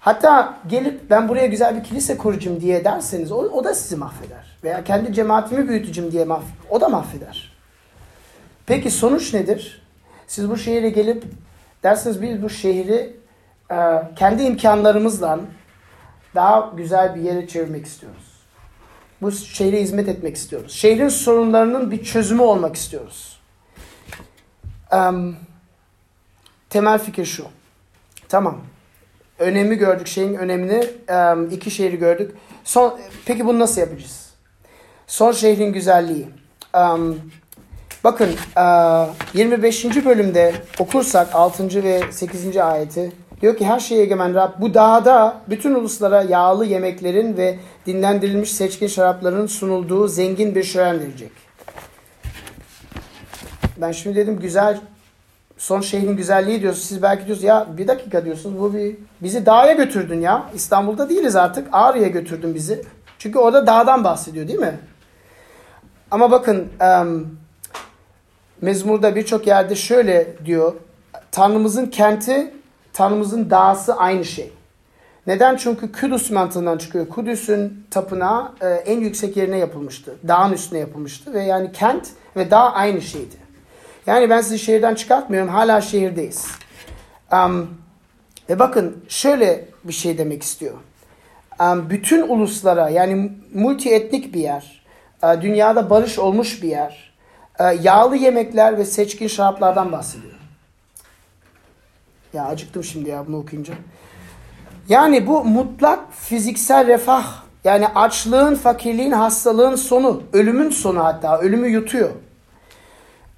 Hatta 0.00 0.54
gelip 0.68 1.10
ben 1.10 1.28
buraya 1.28 1.46
güzel 1.46 1.76
bir 1.76 1.84
kilise 1.84 2.18
kuracağım 2.18 2.60
diye 2.60 2.84
derseniz 2.84 3.32
o, 3.32 3.36
o 3.36 3.64
da 3.64 3.74
sizi 3.74 3.96
mahveder. 3.96 4.58
Veya 4.64 4.84
kendi 4.84 5.12
cemaatimi 5.12 5.68
büyüteceğim 5.68 6.12
diye 6.12 6.24
mahv 6.24 6.44
o 6.70 6.80
da 6.80 6.88
mahveder. 6.88 7.52
Peki 8.66 8.90
sonuç 8.90 9.34
nedir? 9.34 9.82
Siz 10.26 10.50
bu 10.50 10.56
şehire 10.56 10.88
gelip 10.88 11.24
dersiniz 11.82 12.22
biz 12.22 12.42
bu 12.42 12.50
şehri 12.50 13.16
e, 13.70 13.76
kendi 14.16 14.42
imkanlarımızla 14.42 15.40
daha 16.34 16.72
güzel 16.76 17.14
bir 17.14 17.20
yere 17.20 17.48
çevirmek 17.48 17.86
istiyoruz. 17.86 18.25
Bu 19.22 19.32
şehre 19.32 19.80
hizmet 19.80 20.08
etmek 20.08 20.36
istiyoruz. 20.36 20.72
Şehrin 20.72 21.08
sorunlarının 21.08 21.90
bir 21.90 22.04
çözümü 22.04 22.42
olmak 22.42 22.76
istiyoruz. 22.76 23.40
Um, 24.92 25.36
temel 26.70 26.98
fikir 26.98 27.24
şu. 27.24 27.44
Tamam. 28.28 28.60
Önemi 29.38 29.76
gördük, 29.76 30.06
şeyin 30.06 30.34
önemini. 30.34 30.84
Um, 31.10 31.50
iki 31.50 31.70
şehri 31.70 31.98
gördük. 31.98 32.34
Son, 32.64 33.00
peki 33.26 33.46
bunu 33.46 33.58
nasıl 33.58 33.80
yapacağız? 33.80 34.30
Son 35.06 35.32
şehrin 35.32 35.72
güzelliği. 35.72 36.28
Um, 36.74 37.20
bakın 38.04 38.28
uh, 38.56 39.08
25. 39.34 39.84
bölümde 39.84 40.54
okursak 40.78 41.34
6. 41.34 41.82
ve 41.84 42.12
8. 42.12 42.56
ayeti 42.56 43.12
Diyor 43.40 43.56
ki 43.56 43.66
her 43.66 43.80
şeye 43.80 44.02
egemen 44.02 44.34
Rab 44.34 44.50
bu 44.60 44.74
dağda 44.74 45.36
bütün 45.48 45.74
uluslara 45.74 46.22
yağlı 46.22 46.66
yemeklerin 46.66 47.36
ve 47.36 47.58
dinlendirilmiş 47.86 48.52
seçkin 48.52 48.86
şarapların 48.86 49.46
sunulduğu 49.46 50.08
zengin 50.08 50.54
bir 50.54 50.62
şölen 50.62 51.00
verecek. 51.00 51.30
Ben 53.76 53.92
şimdi 53.92 54.16
dedim 54.16 54.38
güzel 54.40 54.80
son 55.58 55.80
şehrin 55.80 56.16
güzelliği 56.16 56.62
diyorsunuz. 56.62 56.88
Siz 56.88 57.02
belki 57.02 57.26
diyorsunuz 57.26 57.44
ya 57.44 57.66
bir 57.78 57.88
dakika 57.88 58.24
diyorsunuz 58.24 58.60
bu 58.60 58.74
bir 58.74 58.96
bizi 59.22 59.46
dağa 59.46 59.72
götürdün 59.72 60.20
ya. 60.20 60.50
İstanbul'da 60.54 61.08
değiliz 61.08 61.36
artık. 61.36 61.68
Ağrı'ya 61.72 62.08
götürdün 62.08 62.54
bizi. 62.54 62.82
Çünkü 63.18 63.38
orada 63.38 63.66
dağdan 63.66 64.04
bahsediyor 64.04 64.48
değil 64.48 64.58
mi? 64.58 64.78
Ama 66.10 66.30
bakın 66.30 66.68
um, 67.00 67.38
mezmurda 68.60 69.16
birçok 69.16 69.46
yerde 69.46 69.74
şöyle 69.74 70.36
diyor. 70.44 70.72
Tanrımızın 71.32 71.86
kenti, 71.86 72.54
Tanrımızın 72.96 73.50
dağısı 73.50 73.96
aynı 73.96 74.24
şey. 74.24 74.52
Neden? 75.26 75.56
Çünkü 75.56 75.92
Kudüs 75.92 76.30
mantığından 76.30 76.78
çıkıyor. 76.78 77.08
Kudüs'ün 77.08 77.86
tapınağı 77.90 78.52
e, 78.60 78.68
en 78.68 79.00
yüksek 79.00 79.36
yerine 79.36 79.58
yapılmıştı. 79.58 80.14
Dağın 80.28 80.52
üstüne 80.52 80.78
yapılmıştı 80.78 81.34
ve 81.34 81.42
yani 81.42 81.72
kent 81.72 82.08
ve 82.36 82.50
dağ 82.50 82.72
aynı 82.72 83.02
şeydi. 83.02 83.36
Yani 84.06 84.30
ben 84.30 84.40
sizi 84.40 84.58
şehirden 84.58 84.94
çıkartmıyorum. 84.94 85.48
Hala 85.48 85.80
şehirdeyiz. 85.80 86.46
Um, 87.32 87.70
ve 88.50 88.58
bakın 88.58 89.04
şöyle 89.08 89.68
bir 89.84 89.92
şey 89.92 90.18
demek 90.18 90.42
istiyor. 90.42 90.74
Um, 91.60 91.90
bütün 91.90 92.28
uluslara 92.28 92.88
yani 92.88 93.32
multi 93.54 93.90
etnik 93.90 94.34
bir 94.34 94.40
yer, 94.40 94.82
e, 95.22 95.42
dünyada 95.42 95.90
barış 95.90 96.18
olmuş 96.18 96.62
bir 96.62 96.68
yer, 96.68 97.12
e, 97.58 97.64
yağlı 97.64 98.16
yemekler 98.16 98.78
ve 98.78 98.84
seçkin 98.84 99.28
şaraplardan 99.28 99.92
bahsediyor. 99.92 100.35
Ya 102.36 102.44
acıktım 102.44 102.84
şimdi 102.84 103.10
ya 103.10 103.26
bunu 103.26 103.38
okuyunca. 103.38 103.74
Yani 104.88 105.26
bu 105.26 105.44
mutlak 105.44 106.12
fiziksel 106.12 106.86
refah. 106.86 107.26
Yani 107.64 107.88
açlığın, 107.88 108.54
fakirliğin, 108.54 109.12
hastalığın 109.12 109.76
sonu. 109.76 110.22
Ölümün 110.32 110.70
sonu 110.70 111.04
hatta. 111.04 111.38
Ölümü 111.38 111.68
yutuyor. 111.68 112.10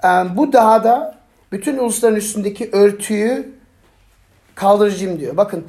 Ee, 0.04 0.08
bu 0.08 0.52
dağda 0.52 1.18
bütün 1.52 1.78
ulusların 1.78 2.16
üstündeki 2.16 2.70
örtüyü 2.72 3.54
kaldıracağım 4.54 5.20
diyor. 5.20 5.36
Bakın 5.36 5.64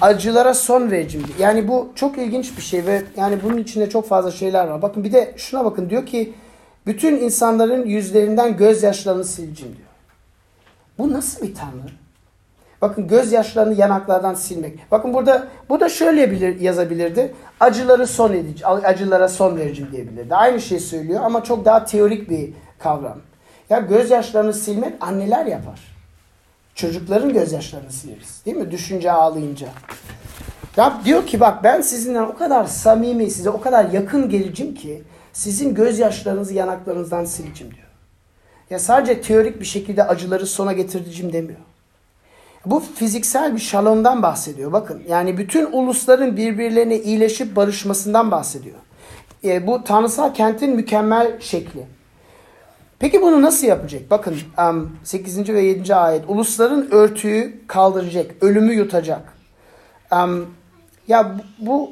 acılara 0.00 0.54
son 0.54 0.90
vereceğim 0.90 1.26
diyor. 1.26 1.38
Yani 1.38 1.68
bu 1.68 1.92
çok 1.94 2.18
ilginç 2.18 2.56
bir 2.56 2.62
şey 2.62 2.86
ve 2.86 3.02
yani 3.16 3.38
bunun 3.42 3.58
içinde 3.58 3.90
çok 3.90 4.08
fazla 4.08 4.30
şeyler 4.30 4.66
var. 4.66 4.82
Bakın 4.82 5.04
bir 5.04 5.12
de 5.12 5.34
şuna 5.36 5.64
bakın 5.64 5.90
diyor 5.90 6.06
ki 6.06 6.34
bütün 6.86 7.16
insanların 7.16 7.86
yüzlerinden 7.86 8.56
gözyaşlarını 8.56 9.24
sileceğim 9.24 9.76
diyor. 9.76 9.88
Bu 10.98 11.12
nasıl 11.12 11.46
bir 11.46 11.54
tanrı? 11.54 12.07
Bakın 12.82 13.08
gözyaşlarını 13.08 13.74
yanaklardan 13.74 14.34
silmek. 14.34 14.90
Bakın 14.90 15.14
burada 15.14 15.48
bu 15.68 15.80
da 15.80 15.88
şöyle 15.88 16.30
bilir, 16.30 16.60
yazabilirdi. 16.60 17.34
Acıları 17.60 18.06
son 18.06 18.32
edici, 18.32 18.66
acılara 18.66 19.28
son 19.28 19.56
vereceğim 19.56 19.92
diyebilirdi. 19.92 20.34
Aynı 20.34 20.60
şeyi 20.60 20.80
söylüyor 20.80 21.20
ama 21.24 21.44
çok 21.44 21.64
daha 21.64 21.84
teorik 21.84 22.30
bir 22.30 22.52
kavram. 22.78 23.18
Ya 23.70 23.78
gözyaşlarını 23.78 24.52
silmek 24.52 24.92
anneler 25.00 25.46
yapar. 25.46 25.80
Çocukların 26.74 27.32
gözyaşlarını 27.32 27.92
sileriz. 27.92 28.42
Değil 28.46 28.56
mi? 28.56 28.70
Düşünce 28.70 29.12
ağlayınca. 29.12 29.68
Rab 30.78 31.04
diyor 31.04 31.26
ki 31.26 31.40
bak 31.40 31.64
ben 31.64 31.80
sizinle 31.80 32.20
o 32.20 32.36
kadar 32.36 32.64
samimi, 32.64 33.30
size 33.30 33.50
o 33.50 33.60
kadar 33.60 33.90
yakın 33.90 34.28
geleceğim 34.28 34.74
ki 34.74 35.02
sizin 35.32 35.74
gözyaşlarınızı 35.74 36.54
yanaklarınızdan 36.54 37.24
sileceğim 37.24 37.74
diyor. 37.74 37.86
Ya 38.70 38.78
sadece 38.78 39.20
teorik 39.20 39.60
bir 39.60 39.64
şekilde 39.64 40.04
acıları 40.04 40.46
sona 40.46 40.72
getireceğim 40.72 41.32
demiyor. 41.32 41.60
Bu 42.66 42.80
fiziksel 42.80 43.54
bir 43.54 43.60
şalomdan 43.60 44.22
bahsediyor. 44.22 44.72
Bakın 44.72 45.02
yani 45.08 45.38
bütün 45.38 45.68
ulusların 45.72 46.36
birbirlerine 46.36 46.98
iyileşip 46.98 47.56
barışmasından 47.56 48.30
bahsediyor. 48.30 48.76
E, 49.44 49.66
bu 49.66 49.84
tanrısal 49.84 50.34
kentin 50.34 50.76
mükemmel 50.76 51.40
şekli. 51.40 51.86
Peki 52.98 53.22
bunu 53.22 53.42
nasıl 53.42 53.66
yapacak? 53.66 54.10
Bakın 54.10 54.36
8. 55.04 55.48
ve 55.48 55.60
7. 55.62 55.94
ayet. 55.94 56.24
Ulusların 56.28 56.88
örtüyü 56.90 57.66
kaldıracak, 57.66 58.30
ölümü 58.40 58.72
yutacak. 58.72 59.32
Ya 61.08 61.36
bu 61.58 61.90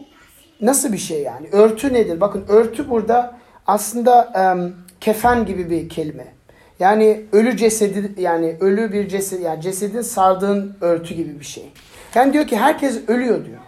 nasıl 0.60 0.92
bir 0.92 0.98
şey 0.98 1.22
yani? 1.22 1.48
Örtü 1.52 1.92
nedir? 1.92 2.20
Bakın 2.20 2.44
örtü 2.48 2.90
burada 2.90 3.38
aslında 3.66 4.32
kefen 5.00 5.46
gibi 5.46 5.70
bir 5.70 5.88
kelime. 5.88 6.36
Yani 6.78 7.24
ölü 7.32 7.56
cesedi 7.56 8.20
yani 8.20 8.56
ölü 8.60 8.92
bir 8.92 9.08
ceset 9.08 9.40
yani 9.40 9.62
cesedin 9.62 10.00
sardığın 10.00 10.76
örtü 10.80 11.14
gibi 11.14 11.40
bir 11.40 11.44
şey. 11.44 11.72
Yani 12.14 12.32
diyor 12.32 12.46
ki 12.46 12.56
herkes 12.56 13.08
ölüyor 13.08 13.44
diyor. 13.44 13.60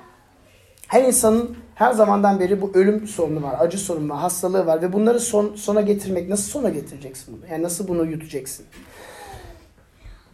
Her 0.89 1.05
insanın 1.05 1.57
her 1.75 1.93
zamandan 1.93 2.41
beri 2.41 2.61
bu 2.61 2.73
ölüm 2.75 3.07
sorunu 3.07 3.43
var, 3.43 3.57
acı 3.59 3.79
sorunu 3.79 4.13
var, 4.13 4.19
hastalığı 4.19 4.67
var 4.67 4.83
ve 4.83 4.93
bunları 4.93 5.21
son, 5.21 5.55
sona 5.55 5.81
getirmek 5.81 6.29
nasıl 6.29 6.51
sona 6.51 6.69
getireceksin 6.69 7.37
bunu? 7.37 7.53
Yani 7.53 7.63
nasıl 7.63 7.89
bunu 7.89 8.07
yutacaksın? 8.07 8.67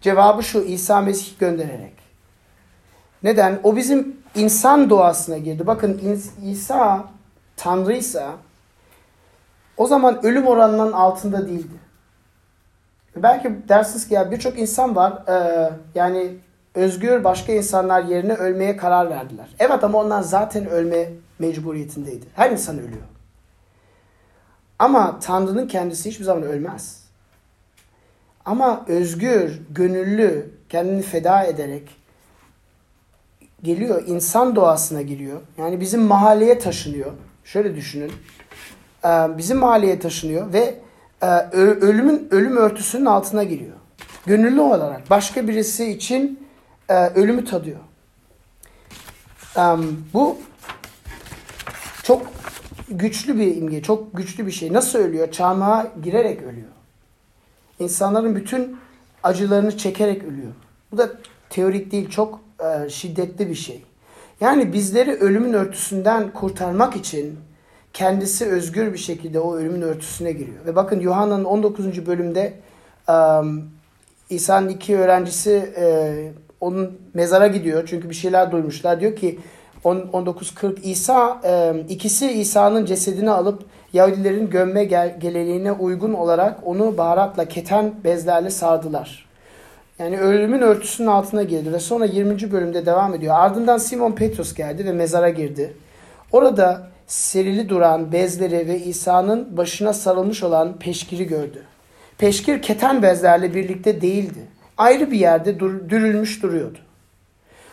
Cevabı 0.01 0.43
şu 0.43 0.61
İsa 0.61 1.01
Mesih 1.01 1.39
göndererek. 1.39 1.93
Neden? 3.23 3.61
O 3.63 3.77
bizim 3.77 4.17
insan 4.35 4.91
doğasına 4.91 5.39
girdi. 5.39 5.67
Bakın 5.67 6.19
İsa 6.45 7.05
Tanrıysa 7.57 8.33
o 9.77 9.87
zaman 9.87 10.27
ölüm 10.27 10.47
oranının 10.47 10.93
altında 10.93 11.49
değildi. 11.49 11.84
Belki 13.17 13.69
dersiniz 13.69 14.09
ki 14.09 14.15
ya 14.15 14.31
birçok 14.31 14.59
insan 14.59 14.97
var 14.97 15.23
e, 15.29 15.71
yani 15.95 16.37
özgür 16.75 17.25
başka 17.25 17.53
insanlar 17.53 18.05
yerine 18.05 18.35
ölmeye 18.35 18.77
karar 18.77 19.11
verdiler. 19.11 19.49
Evet 19.59 19.85
ama 19.85 19.99
onlar 19.99 20.23
zaten 20.23 20.67
ölme 20.67 21.09
mecburiyetindeydi. 21.39 22.27
Her 22.35 22.51
insan 22.51 22.79
ölüyor. 22.79 23.03
Ama 24.79 25.19
Tanrı'nın 25.21 25.69
kendisi 25.69 26.11
hiçbir 26.11 26.25
zaman 26.25 26.43
ölmez. 26.43 27.05
Ama 28.45 28.85
özgür, 28.89 29.61
gönüllü, 29.71 30.51
kendini 30.69 31.03
feda 31.03 31.45
ederek 31.45 31.97
geliyor, 33.63 34.03
insan 34.07 34.57
doğasına 34.57 35.03
giriyor. 35.03 35.41
Yani 35.59 35.81
bizim 35.81 36.03
mahalleye 36.03 36.59
taşınıyor. 36.59 37.13
Şöyle 37.45 37.77
düşünün. 37.77 38.13
E, 39.05 39.09
bizim 39.39 39.59
mahalleye 39.59 39.99
taşınıyor 39.99 40.53
ve 40.53 40.84
ölümün 41.53 42.29
ölüm 42.31 42.57
örtüsünün 42.57 43.07
altına 43.07 43.45
giriyor. 43.45 43.77
Gönüllü 44.27 44.61
olarak 44.61 45.11
başka 45.11 45.49
birisi 45.49 45.91
için 45.91 46.49
e, 46.89 46.95
ölümü 46.95 47.45
tadıyor. 47.45 47.81
Bu 50.15 50.37
çok 52.03 52.27
güçlü 52.89 53.39
bir 53.39 53.57
imge, 53.57 53.83
çok 53.83 54.17
güçlü 54.17 54.47
bir 54.47 54.53
şey. 54.53 54.73
Nasıl 54.73 54.99
ölüyor? 54.99 55.33
Çarmıha 55.33 55.87
girerek 56.03 56.43
ölüyor. 56.43 56.69
İnsanların 57.79 58.37
bütün 58.37 58.77
acılarını 59.23 59.77
çekerek 59.77 60.25
ölüyor. 60.25 60.53
Bu 60.93 60.99
da 60.99 61.13
teorik 61.51 61.93
değil, 61.93 62.11
çok 62.11 62.41
e, 62.61 62.89
şiddetli 62.89 63.49
bir 63.49 63.55
şey. 63.55 63.85
Yani 64.41 64.73
bizleri 64.73 65.13
ölümün 65.13 65.53
örtüsünden 65.53 66.31
kurtarmak 66.31 66.97
için 66.97 67.39
kendisi 67.95 68.47
özgür 68.47 68.93
bir 68.93 68.99
şekilde 68.99 69.41
o 69.41 69.57
ölümün 69.57 69.83
örtüsüne 69.83 70.33
giriyor. 70.33 70.67
Ve 70.67 70.77
bakın 70.77 71.01
Yuhanna'nın 71.01 71.45
19. 71.45 72.07
bölümde 72.07 72.53
um, 73.09 73.71
İsa'nın 74.31 74.69
iki 74.69 74.97
öğrencisi 74.97 75.73
e, 75.77 76.15
onun 76.61 76.99
mezara 77.15 77.47
gidiyor. 77.47 77.85
Çünkü 77.87 78.11
bir 78.11 78.15
şeyler 78.15 78.53
duymuşlar. 78.53 79.01
Diyor 79.01 79.17
ki 79.17 79.39
19.40 79.85 80.81
İsa 80.81 81.41
e, 81.45 81.75
ikisi 81.89 82.33
İsa'nın 82.33 82.85
cesedini 82.85 83.31
alıp 83.31 83.63
Yahudilerin 83.93 84.51
gömme 84.51 84.85
gel 84.85 85.21
geleneğine 85.21 85.73
uygun 85.73 86.13
olarak 86.13 86.59
onu 86.65 86.99
baharatla 86.99 87.45
keten 87.45 87.95
bezlerle 88.05 88.51
sardılar. 88.51 89.27
Yani 89.99 90.21
ölümün 90.21 90.61
örtüsünün 90.61 91.09
altına 91.09 91.43
girdi 91.43 91.73
ve 91.73 91.79
sonra 91.79 92.05
20. 92.05 92.53
bölümde 92.53 92.87
devam 92.87 93.15
ediyor. 93.15 93.35
Ardından 93.39 93.79
Simon 93.79 94.13
Petrus 94.13 94.55
geldi 94.55 94.85
ve 94.85 94.93
mezara 94.93 95.29
girdi. 95.29 95.73
Orada 96.33 96.94
serili 97.07 97.69
duran 97.69 98.13
bezleri 98.13 98.69
ve 98.69 98.79
İsa'nın 98.79 99.57
başına 99.57 99.93
sarılmış 99.93 100.43
olan 100.43 100.79
peşkiri 100.79 101.27
gördü. 101.27 101.63
Peşkir 102.19 102.63
keten 102.63 103.03
bezlerle 103.03 103.55
birlikte 103.55 104.01
değildi. 104.01 104.41
Ayrı 104.79 105.11
bir 105.11 105.19
yerde 105.19 105.61
dur, 105.61 105.89
dürülmüş 105.89 106.43
duruyordu. 106.43 106.79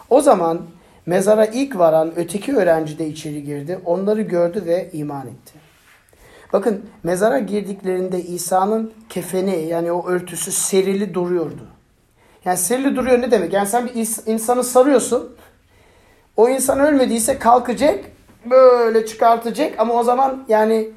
O 0.10 0.22
zaman 0.22 0.62
mezara 1.06 1.46
ilk 1.46 1.78
varan 1.78 2.14
öteki 2.16 2.56
öğrenci 2.56 3.00
de 3.00 3.08
içeri 3.08 3.44
girdi. 3.44 3.80
Onları 3.86 4.22
gördü 4.22 4.64
ve 4.66 4.90
iman 4.94 5.28
etti. 5.28 5.54
Bakın 6.54 6.86
mezara 7.04 7.40
girdiklerinde 7.40 8.24
İsa'nın 8.24 8.94
kefeni 9.10 9.66
yani 9.66 9.92
o 9.92 10.08
örtüsü 10.08 10.52
serili 10.52 11.14
duruyordu. 11.14 11.68
Yani 12.46 12.58
serili 12.58 12.96
duruyor 12.96 13.22
ne 13.22 13.32
demek? 13.32 13.54
Yani 13.54 13.68
sen 13.68 13.86
bir 13.86 13.94
insanı 14.32 14.64
sarıyorsun. 14.64 15.36
O 16.38 16.50
insan 16.50 16.80
ölmediyse 16.80 17.40
kalkacak 17.40 18.06
böyle 18.46 19.06
çıkartacak 19.06 19.80
ama 19.80 19.94
o 19.94 20.04
zaman 20.04 20.44
yani 20.48 20.90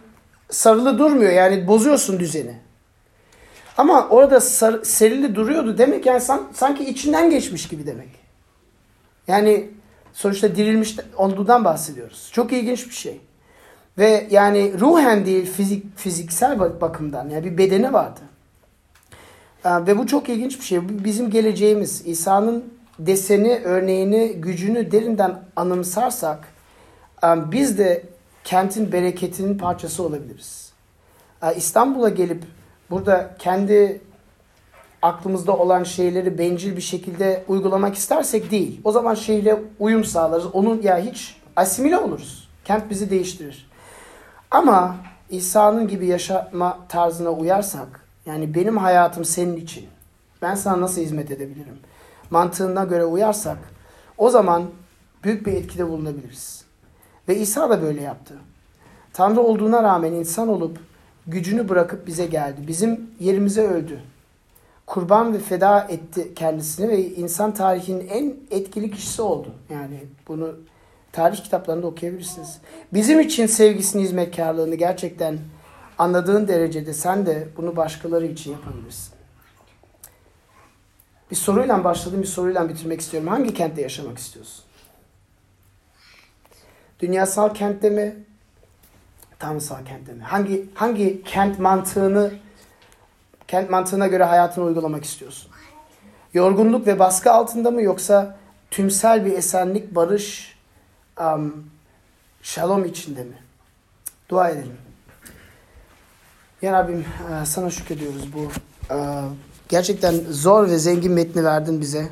sarılı 0.51 0.99
durmuyor. 0.99 1.33
Yani 1.33 1.67
bozuyorsun 1.67 2.21
düzeni. 2.21 2.59
Ama 3.79 4.09
orada 4.09 4.41
sar, 4.41 4.83
serili 4.83 5.35
duruyordu 5.35 5.79
demek 5.79 6.07
yani 6.07 6.21
san, 6.21 6.43
sanki 6.53 6.85
içinden 6.85 7.31
geçmiş 7.31 7.69
gibi 7.69 7.87
demek. 7.87 8.09
Yani 9.29 9.71
sonuçta 10.13 10.57
dirilmiş 10.57 10.97
olduğundan 11.17 11.65
bahsediyoruz. 11.65 12.31
Çok 12.33 12.53
ilginç 12.53 12.87
bir 12.87 12.95
şey. 12.95 13.21
Ve 13.99 14.27
yani 14.31 14.73
ruhen 14.81 15.27
değil 15.27 15.53
fizik, 15.53 15.99
fiziksel 15.99 16.81
bakımdan 16.81 17.29
yani 17.29 17.45
bir 17.45 17.59
bedeni 17.59 17.93
vardı. 17.93 18.21
Ve 19.65 19.99
bu 19.99 20.07
çok 20.07 20.29
ilginç 20.29 20.59
bir 20.59 20.65
şey. 20.65 21.05
Bizim 21.05 21.31
geleceğimiz 21.31 22.07
İsa'nın 22.07 22.65
deseni, 22.99 23.61
örneğini, 23.65 24.33
gücünü 24.33 24.93
derinden 24.93 25.41
anımsarsak 25.57 26.49
biz 27.53 27.79
de 27.79 28.05
kentin 28.45 28.93
bereketinin 28.93 29.59
parçası 29.59 30.03
olabiliriz. 30.03 30.73
İstanbul'a 31.57 32.09
gelip 32.09 32.45
burada 32.91 33.37
kendi 33.39 34.01
aklımızda 35.03 35.57
olan 35.57 35.85
şeyleri 35.85 36.39
bencil 36.39 36.77
bir 36.77 36.83
şekilde 36.83 37.45
uygulamak 37.49 37.95
istersek 37.95 38.51
değil. 38.51 38.81
O 38.85 38.93
zaman 38.93 39.15
şehre 39.15 39.63
uyum 39.79 40.05
sağlarız. 40.05 40.47
Onun 40.53 40.83
ya 40.83 40.99
hiç 40.99 41.37
asimile 41.57 41.99
oluruz. 41.99 42.49
Kent 42.65 42.91
bizi 42.91 43.11
değiştirir. 43.11 43.71
Ama 44.51 44.97
İsa'nın 45.31 45.89
gibi 45.89 46.07
yaşama 46.07 46.79
tarzına 46.89 47.31
uyarsak, 47.31 48.01
yani 48.27 48.55
benim 48.55 48.77
hayatım 48.77 49.25
senin 49.25 49.57
için, 49.57 49.87
ben 50.43 50.55
sana 50.55 50.81
nasıl 50.81 51.01
hizmet 51.01 51.31
edebilirim? 51.31 51.79
Mantığına 52.31 52.85
göre 52.85 53.05
uyarsak, 53.05 53.59
o 54.19 54.31
zaman 54.31 54.65
büyük 55.25 55.47
bir 55.47 55.53
etkide 55.53 55.89
bulunabiliriz. 55.89 56.64
Ve 57.29 57.39
İsa 57.39 57.71
da 57.71 57.83
böyle 57.83 58.03
yaptı. 58.03 58.35
Tanrı 59.13 59.41
olduğuna 59.41 59.83
rağmen 59.83 60.13
insan 60.13 60.49
olup 60.49 60.79
gücünü 61.27 61.69
bırakıp 61.69 62.07
bize 62.07 62.27
geldi. 62.27 62.61
Bizim 62.67 63.11
yerimize 63.21 63.63
öldü. 63.63 64.01
Kurban 64.87 65.35
ve 65.35 65.39
feda 65.39 65.81
etti 65.81 66.35
kendisini 66.35 66.89
ve 66.89 67.05
insan 67.05 67.55
tarihinin 67.55 68.09
en 68.09 68.35
etkili 68.51 68.91
kişisi 68.91 69.23
oldu. 69.23 69.49
Yani 69.71 70.05
bunu 70.29 70.55
tarih 71.13 71.45
kitaplarında 71.45 71.87
okuyabilirsiniz. 71.87 72.59
Bizim 72.93 73.21
için 73.21 73.47
sevgisini, 73.47 74.03
hizmetkarlığını 74.03 74.75
gerçekten 74.75 75.39
anladığın 75.99 76.49
derecede 76.49 76.93
sen 76.95 77.27
de 77.27 77.49
bunu 77.57 77.77
başkaları 77.77 78.27
için 78.27 78.53
yapabilirsin. 78.53 79.15
Bir 81.31 81.37
soruyla 81.37 81.85
başladım, 81.85 82.23
bir 82.23 82.27
soruyla 82.27 82.69
bitirmek 82.69 83.01
istiyorum. 83.01 83.29
Hangi 83.29 83.55
kentte 83.55 83.83
yaşamak 83.83 84.19
istiyorsun? 84.19 84.64
Dünyasal 87.05 87.55
kentte 87.55 87.91
mi? 87.91 88.17
Tanrısal 89.39 89.85
kentte 89.85 90.13
mi? 90.13 90.23
Hangi 90.23 90.69
hangi 90.75 91.23
kent 91.25 91.59
mantığını 91.59 92.33
kent 93.49 93.71
mantığına 93.71 94.07
göre 94.07 94.25
hayatını 94.25 94.65
uygulamak 94.65 95.05
istiyorsun? 95.05 95.51
Yorgunluk 96.35 96.87
ve 96.87 96.99
baskı 96.99 97.33
altında 97.33 97.71
mı 97.71 97.83
yoksa 97.83 98.37
tümsel 98.71 99.25
bir 99.25 99.33
esenlik, 99.33 99.95
barış, 99.95 100.57
um, 101.21 101.71
şalom 102.43 102.85
içinde 102.85 103.25
mi? 103.25 103.39
Dua 104.29 104.49
edelim. 104.49 104.79
Ya 106.63 106.73
Rabbim 106.73 107.05
e, 107.43 107.47
sana 107.47 107.71
şükrediyoruz 107.71 108.33
bu 108.33 108.51
e, 108.95 108.97
gerçekten 109.69 110.15
zor 110.31 110.69
ve 110.69 110.79
zengin 110.79 111.13
metni 111.13 111.45
verdin 111.45 111.81
bize. 111.81 112.09